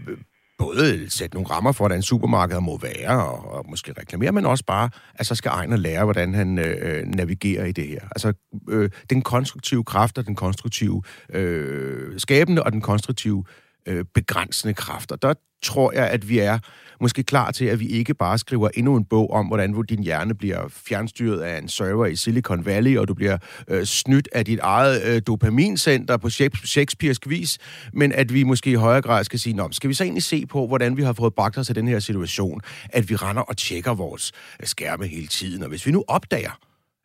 både 0.58 1.10
sætte 1.10 1.36
nogle 1.36 1.50
rammer 1.50 1.72
for, 1.72 1.84
hvordan 1.84 2.02
supermarkeder 2.02 2.60
må 2.60 2.78
være, 2.78 3.26
og, 3.26 3.54
og 3.54 3.66
måske 3.70 3.94
reklamere, 4.00 4.32
men 4.32 4.46
også 4.46 4.64
bare, 4.66 4.90
at 5.16 5.26
så 5.26 5.36
skal 5.36 5.50
Ejner 5.50 5.78
lære, 5.78 6.04
hvordan 6.04 6.34
han 6.34 6.60
øh, 6.60 7.06
navigerer 7.06 7.66
i 7.66 7.72
det 7.72 7.88
her. 7.88 8.02
Altså, 8.12 8.34
øh, 8.70 8.90
den 9.10 9.22
konstruktive 9.22 9.84
kraft 9.84 10.18
og 10.18 10.28
den 10.28 10.36
konstruktive 10.36 11.04
øh, 11.34 12.20
skabende 12.20 12.64
og 12.64 12.72
den 12.72 12.82
konstruktive 12.82 13.44
øh, 13.48 13.69
Øh, 13.90 14.06
begrænsende 14.14 14.74
kræfter. 14.74 15.16
Der 15.16 15.34
tror 15.64 15.92
jeg, 15.92 16.08
at 16.08 16.30
vi 16.30 16.40
er 16.40 16.60
måske 17.02 17.24
klar 17.24 17.52
til, 17.52 17.66
at 17.66 17.80
vi 17.80 17.88
ikke 17.88 18.14
bare 18.14 18.38
skriver 18.38 18.70
endnu 18.74 18.96
en 18.96 19.06
bog 19.06 19.32
om, 19.32 19.48
hvordan 19.48 19.84
din 19.90 20.04
hjerne 20.04 20.36
bliver 20.36 20.68
fjernstyret 20.68 21.42
af 21.42 21.58
en 21.58 21.68
server 21.68 22.06
i 22.06 22.16
Silicon 22.16 22.66
Valley, 22.66 22.98
og 22.98 23.08
du 23.08 23.14
bliver 23.14 23.38
øh, 23.68 23.86
snydt 23.86 24.30
af 24.32 24.46
dit 24.46 24.60
eget 24.60 25.04
øh, 25.04 25.22
dopamincenter 25.28 26.18
på 26.18 26.28
Shakespeare's 26.28 27.30
vis, 27.30 27.58
men 27.94 28.12
at 28.12 28.34
vi 28.34 28.44
måske 28.44 28.72
i 28.72 28.76
højere 28.76 29.02
grad 29.02 29.24
skal 29.24 29.40
sige, 29.40 29.54
Nå, 29.54 29.70
skal 29.72 29.90
vi 29.90 29.94
så 29.94 30.04
egentlig 30.04 30.24
se 30.24 30.46
på, 30.46 30.68
hvordan 30.68 30.98
vi 30.98 31.04
har 31.04 31.14
fået 31.14 31.36
bragt 31.36 31.58
os 31.58 31.66
til 31.66 31.76
den 31.76 31.88
her 31.88 32.00
situation, 32.00 32.62
at 32.90 33.10
vi 33.10 33.16
render 33.16 33.44
og 33.44 33.58
tjekker 33.58 33.94
vores 33.94 34.32
øh, 34.60 34.68
skærme 34.68 35.08
hele 35.08 35.28
tiden, 35.28 35.64
og 35.64 35.70
hvis 35.70 35.86
vi 35.86 35.92
nu 35.92 36.04
opdager, 36.08 36.60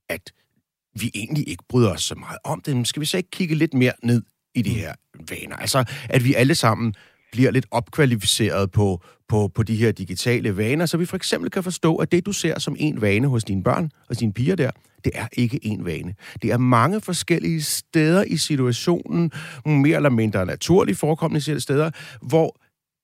at 0.09 0.33
vi 1.01 1.11
egentlig 1.15 1.49
ikke 1.49 1.65
bryder 1.69 1.91
os 1.91 2.03
så 2.03 2.15
meget 2.15 2.39
om 2.45 2.61
det, 2.61 2.89
skal 2.89 3.01
vi 3.01 3.07
så 3.07 3.17
ikke 3.17 3.31
kigge 3.31 3.55
lidt 3.55 3.75
mere 3.75 3.93
ned 4.03 4.23
i 4.55 4.63
de 4.63 4.71
her 4.71 4.93
vaner. 5.31 5.57
Altså, 5.57 5.85
at 6.09 6.25
vi 6.25 6.35
alle 6.35 6.55
sammen 6.55 6.95
bliver 7.33 7.51
lidt 7.51 7.67
opkvalificeret 7.71 8.71
på, 8.71 9.03
på, 9.29 9.49
på 9.55 9.63
de 9.63 9.77
her 9.77 9.93
digitale 9.93 10.57
vaner, 10.57 10.87
så 10.87 10.97
vi 10.97 11.07
for 11.07 11.17
eksempel 11.17 11.51
kan 11.51 11.63
forstå, 11.63 11.97
at 11.97 12.13
det, 12.13 12.27
du 12.27 12.33
ser 12.33 12.59
som 12.59 12.77
en 12.79 13.01
vane 13.01 13.29
hos 13.29 13.45
dine 13.45 13.63
børn 13.63 13.91
og 14.09 14.21
dine 14.21 14.33
piger 14.33 14.57
der, 14.57 14.71
det 15.05 15.13
er 15.15 15.27
ikke 15.33 15.67
en 15.67 15.85
vane. 15.85 16.15
Det 16.43 16.53
er 16.53 16.59
mange 16.59 17.01
forskellige 17.01 17.63
steder 17.63 18.25
i 18.27 18.37
situationen, 18.37 19.33
mere 19.67 19.97
eller 19.97 20.11
mindre 20.11 20.47
naturligt 20.47 20.99
forekommende 20.99 21.61
steder, 21.61 21.91
hvor 22.23 22.57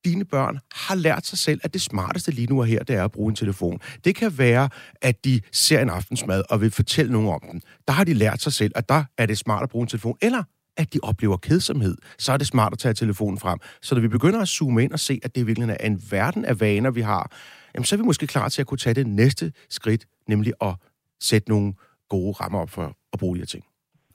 dine 0.04 0.24
børn 0.24 0.58
har 0.74 0.94
lært 0.94 1.26
sig 1.26 1.38
selv, 1.38 1.60
at 1.64 1.72
det 1.72 1.82
smarteste 1.82 2.30
lige 2.30 2.46
nu 2.46 2.60
og 2.60 2.66
her, 2.66 2.82
det 2.82 2.96
er 2.96 3.04
at 3.04 3.12
bruge 3.12 3.30
en 3.30 3.36
telefon. 3.36 3.80
Det 4.04 4.14
kan 4.14 4.38
være, 4.38 4.68
at 5.02 5.24
de 5.24 5.40
ser 5.52 5.80
en 5.80 5.90
aftensmad 5.90 6.42
og 6.50 6.60
vil 6.60 6.70
fortælle 6.70 7.12
nogen 7.12 7.28
om 7.28 7.40
den. 7.52 7.62
Der 7.88 7.92
har 7.92 8.04
de 8.04 8.14
lært 8.14 8.42
sig 8.42 8.52
selv, 8.52 8.72
at 8.74 8.88
der 8.88 9.04
er 9.18 9.26
det 9.26 9.38
smart 9.38 9.62
at 9.62 9.68
bruge 9.68 9.82
en 9.82 9.88
telefon. 9.88 10.16
Eller 10.22 10.42
at 10.76 10.94
de 10.94 10.98
oplever 11.02 11.36
kedsomhed, 11.36 11.96
så 12.18 12.32
er 12.32 12.36
det 12.36 12.46
smart 12.46 12.72
at 12.72 12.78
tage 12.78 12.94
telefonen 12.94 13.38
frem. 13.38 13.58
Så 13.82 13.94
når 13.94 14.02
vi 14.02 14.08
begynder 14.08 14.40
at 14.40 14.48
zoome 14.48 14.82
ind 14.84 14.92
og 14.92 14.98
se, 14.98 15.20
at 15.24 15.34
det 15.34 15.46
virkelig 15.46 15.76
er 15.80 15.86
en 15.86 16.00
verden 16.10 16.44
af 16.44 16.60
vaner, 16.60 16.90
vi 16.90 17.00
har, 17.00 17.30
jamen, 17.74 17.84
så 17.84 17.96
er 17.96 17.98
vi 17.98 18.04
måske 18.04 18.26
klar 18.26 18.48
til 18.48 18.60
at 18.62 18.66
kunne 18.66 18.78
tage 18.78 18.94
det 18.94 19.06
næste 19.06 19.52
skridt, 19.68 20.06
nemlig 20.28 20.52
at 20.60 20.74
sætte 21.20 21.48
nogle 21.48 21.74
gode 22.08 22.32
rammer 22.32 22.60
op 22.60 22.70
for 22.70 22.86
at 23.12 23.18
bruge 23.18 23.34
de 23.36 23.40
her 23.40 23.46
ting. 23.46 23.64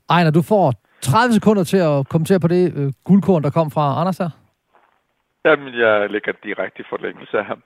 Ejner, 0.10 0.32
du 0.32 0.42
får 0.42 0.74
30 1.02 1.34
sekunder 1.34 1.64
til 1.64 1.78
at 1.78 2.10
kommentere 2.10 2.40
på 2.40 2.48
det 2.48 2.74
øh, 2.78 2.94
guldkorn, 3.04 3.44
der 3.44 3.50
kom 3.50 3.72
fra 3.72 4.02
Anders 4.02 4.18
her. 4.18 4.30
Jamen, 5.46 5.80
jeg 5.80 6.10
lægger 6.10 6.34
direkte 6.44 6.80
i 6.82 6.86
forlængelse 6.90 7.38
af 7.38 7.46
ham. 7.46 7.64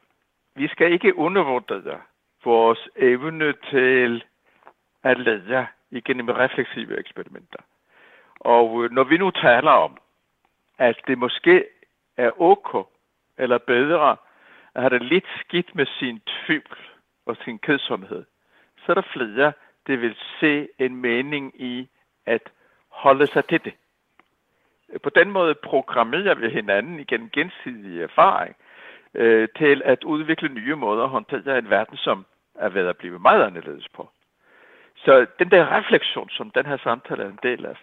Vi 0.56 0.68
skal 0.68 0.92
ikke 0.92 1.18
undervurdere 1.18 2.00
vores 2.46 2.80
evne 2.96 3.54
til 3.72 4.24
at 5.04 5.20
lære 5.20 5.68
igennem 5.92 6.28
refleksive 6.30 7.00
eksperimenter. 7.00 7.62
Og 8.40 8.84
øh, 8.84 8.92
når 8.92 9.04
vi 9.04 9.18
nu 9.18 9.32
taler 9.32 9.72
om, 9.72 9.98
at 10.78 11.02
det 11.08 11.18
måske 11.18 11.66
er 12.18 12.42
ok 12.42 12.88
eller 13.38 13.58
bedre 13.58 14.18
at 14.76 14.82
have 14.82 14.90
det 14.90 15.02
lidt 15.02 15.28
skidt 15.40 15.76
med 15.76 15.86
sin 15.86 16.22
tvivl 16.26 16.78
og 17.26 17.38
sin 17.44 17.60
kedsomhed, 17.60 18.26
så 18.78 18.92
er 18.92 18.94
der 18.94 19.08
flere, 19.14 19.54
der 19.88 19.98
vil 19.98 20.16
se 20.40 20.68
en 20.80 20.96
mening 20.96 21.62
i 21.62 21.90
at 22.26 22.52
holde 22.90 23.28
sig 23.28 23.46
til 23.46 23.64
det. 23.64 23.74
På 25.04 25.10
den 25.10 25.32
måde 25.32 25.56
programmerer 25.56 26.36
vi 26.36 26.50
hinanden 26.50 27.00
igennem 27.00 27.30
gensidig 27.30 28.02
erfaring 28.02 28.56
øh, 29.14 29.48
til 29.58 29.82
at 29.86 30.04
udvikle 30.04 30.50
nye 30.50 30.76
måder 30.76 31.04
at 31.04 31.10
håndtere 31.10 31.58
en 31.58 31.70
verden, 31.70 31.98
som 31.98 32.26
er 32.56 32.70
ved 32.70 32.88
at 32.88 32.98
blive 32.98 33.20
meget 33.20 33.44
anderledes 33.44 33.88
på. 33.90 34.10
Så 34.96 35.26
den 35.40 35.52
der 35.52 35.78
refleksion, 35.78 36.30
som 36.30 36.52
den 36.52 36.66
her 36.66 36.78
samtale 36.78 37.24
er 37.24 37.28
en 37.28 37.40
del 37.44 37.66
af, 37.66 37.78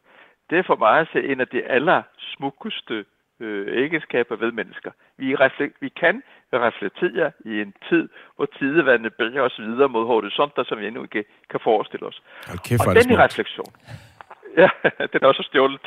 det 0.51 0.59
er 0.59 0.63
for 0.63 0.77
mig 0.77 1.01
at 1.01 1.09
se 1.13 1.29
en 1.33 1.41
af 1.41 1.49
de 1.49 1.65
aller 1.65 2.03
smukkeste 2.19 3.05
øh, 3.41 3.85
egenskaber 3.85 4.37
ved 4.37 4.53
mennesker. 4.53 4.91
Vi, 5.17 5.35
reflek- 5.35 5.79
vi 5.81 5.89
kan 5.89 6.23
reflektere 6.53 7.33
i 7.45 7.61
en 7.61 7.75
tid, 7.89 8.09
hvor 8.37 8.47
tidevandet 8.59 9.15
bærer 9.15 9.43
os 9.43 9.59
videre 9.59 9.89
mod 9.89 10.07
horisonter, 10.07 10.65
som 10.65 10.79
vi 10.79 10.87
endnu 10.87 11.03
ikke 11.03 11.25
kan 11.51 11.61
forestille 11.63 12.07
os. 12.07 12.23
Okay, 12.55 12.79
og 12.79 12.95
den 12.95 13.19
refleksion, 13.19 13.73
ja, 14.63 14.69
den 15.13 15.21
er 15.23 15.27
også 15.27 15.43
stjålet. 15.43 15.81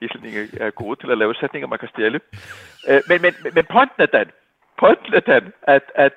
Islændinge 0.00 0.40
er 0.60 0.70
gode 0.70 1.00
til 1.00 1.10
at 1.10 1.18
lave 1.18 1.34
sætninger, 1.34 1.66
man 1.68 1.78
kan 1.78 1.88
stjæle. 1.88 2.20
Øh, 2.88 3.00
men, 3.08 3.22
men, 3.22 3.34
men 3.54 3.64
pointen 3.64 4.02
er 4.02 4.06
den, 4.06 4.30
pointen 4.78 5.14
er 5.14 5.20
den 5.20 5.52
at, 5.62 5.82
at 5.94 6.12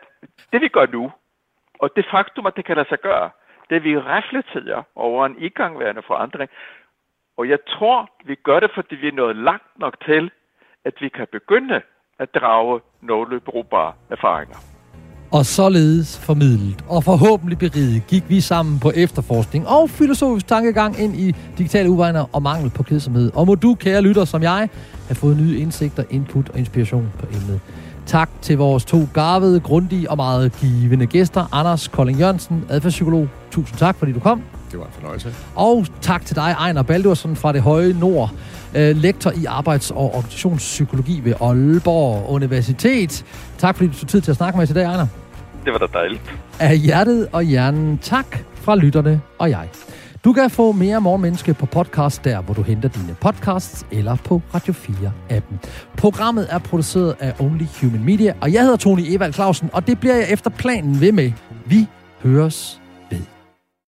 det 0.52 0.62
vi 0.62 0.68
gør 0.68 0.86
nu, 0.86 1.12
og 1.80 1.90
det 1.96 2.06
faktum, 2.12 2.46
at 2.46 2.56
det 2.56 2.66
kan 2.66 2.76
lade 2.76 2.90
sig 2.90 3.00
gøre, 3.00 3.30
det 3.70 3.84
vi 3.84 4.00
reflekterer 4.00 4.84
over 4.96 5.26
en 5.26 5.36
igangværende 5.40 6.02
forandring, 6.08 6.50
og 7.38 7.50
jeg 7.50 7.60
tror, 7.68 8.10
vi 8.26 8.36
gør 8.44 8.60
det, 8.60 8.72
fordi 8.76 8.96
vi 8.96 9.08
er 9.08 9.12
nået 9.22 9.36
langt 9.36 9.80
nok 9.80 9.96
til, 10.06 10.32
at 10.86 10.94
vi 11.02 11.10
kan 11.10 11.28
begynde 11.32 11.82
at 12.20 12.30
drage 12.36 12.80
nogle 13.02 13.40
brugbare 13.40 13.94
erfaringer. 14.10 14.58
Og 15.32 15.46
således 15.46 16.26
formidlet 16.26 16.86
og 16.90 17.04
forhåbentlig 17.04 17.58
beriget 17.58 18.08
gik 18.08 18.24
vi 18.30 18.42
sammen 18.42 18.80
på 18.80 18.92
efterforskning 18.96 19.68
og 19.68 19.90
filosofisk 19.90 20.48
tankegang 20.48 21.00
ind 21.00 21.16
i 21.16 21.32
digitale 21.58 21.90
uvejner 21.90 22.26
og 22.36 22.42
mangel 22.42 22.72
på 22.78 22.84
kedsomhed. 22.84 23.32
Og 23.36 23.48
må 23.48 23.56
du, 23.56 23.76
kære 23.76 24.02
lytter 24.02 24.26
som 24.26 24.42
jeg, 24.42 24.70
have 25.08 25.16
fået 25.16 25.38
nye 25.38 25.58
indsigter, 25.58 26.04
input 26.10 26.50
og 26.50 26.60
inspiration 26.60 27.14
på 27.20 27.26
emnet. 27.26 27.62
Tak 28.06 28.30
til 28.42 28.58
vores 28.58 28.86
to 28.86 28.98
garvede, 29.14 29.60
grundige 29.60 30.10
og 30.10 30.18
meget 30.18 30.52
givende 30.62 31.08
gæster. 31.08 31.56
Anders 31.60 31.88
Kolding 31.88 32.20
Jørgensen, 32.20 32.66
adfærdspsykolog. 32.70 33.28
Tusind 33.52 33.78
tak, 33.78 33.96
fordi 33.96 34.12
du 34.12 34.20
kom. 34.20 34.44
Det 34.74 34.80
var 34.82 34.86
en 34.86 34.94
fornøjelse. 34.94 35.36
Og 35.56 35.86
tak 36.02 36.26
til 36.26 36.36
dig, 36.36 36.56
Ejner 36.60 36.82
Baldursen 36.84 37.36
fra 37.36 37.54
det 37.54 37.62
høje 37.62 37.94
nord. 37.94 38.32
Øh, 38.76 38.98
lektor 38.98 39.32
i 39.32 39.46
arbejds- 39.46 39.92
og 39.92 40.16
organisationspsykologi 40.16 41.22
ved 41.24 41.34
Aalborg 41.42 42.30
Universitet. 42.30 43.26
Tak 43.58 43.76
fordi 43.76 43.90
du 43.90 43.98
tog 43.98 44.10
tid 44.10 44.22
til 44.22 44.32
at 44.32 44.38
snakke 44.38 44.58
med 44.58 44.64
os 44.64 44.70
i 44.70 44.74
dag, 44.74 44.84
Ejner. 44.84 45.08
Det 45.66 45.74
var 45.74 45.78
da 45.78 45.86
dejligt. 45.94 46.22
Af 46.60 46.78
hjertet 46.78 47.28
og 47.32 47.44
hjernen 47.44 47.98
tak 47.98 48.38
fra 48.56 48.76
lytterne 48.76 49.22
og 49.40 49.50
jeg. 49.50 49.70
Du 50.24 50.34
kan 50.34 50.50
få 50.50 50.72
mere 50.72 51.02
Morgenmenneske 51.02 51.54
på 51.54 51.66
podcast 51.66 52.24
der, 52.24 52.42
hvor 52.42 52.54
du 52.54 52.62
henter 52.62 52.90
dine 52.90 53.16
podcasts, 53.22 53.86
eller 53.92 54.16
på 54.16 54.42
Radio 54.54 54.74
4-appen. 54.74 55.70
Programmet 55.98 56.48
er 56.50 56.60
produceret 56.60 57.16
af 57.20 57.34
Only 57.40 57.66
Human 57.82 58.04
Media, 58.04 58.34
og 58.42 58.54
jeg 58.54 58.62
hedder 58.62 58.78
Tony 58.78 59.02
Evald 59.06 59.34
Clausen, 59.34 59.70
og 59.74 59.88
det 59.88 60.00
bliver 60.00 60.16
jeg 60.16 60.26
efter 60.30 60.50
planen 60.50 61.02
ved 61.02 61.12
med. 61.12 61.32
Vi 61.66 61.88
høres 62.24 62.82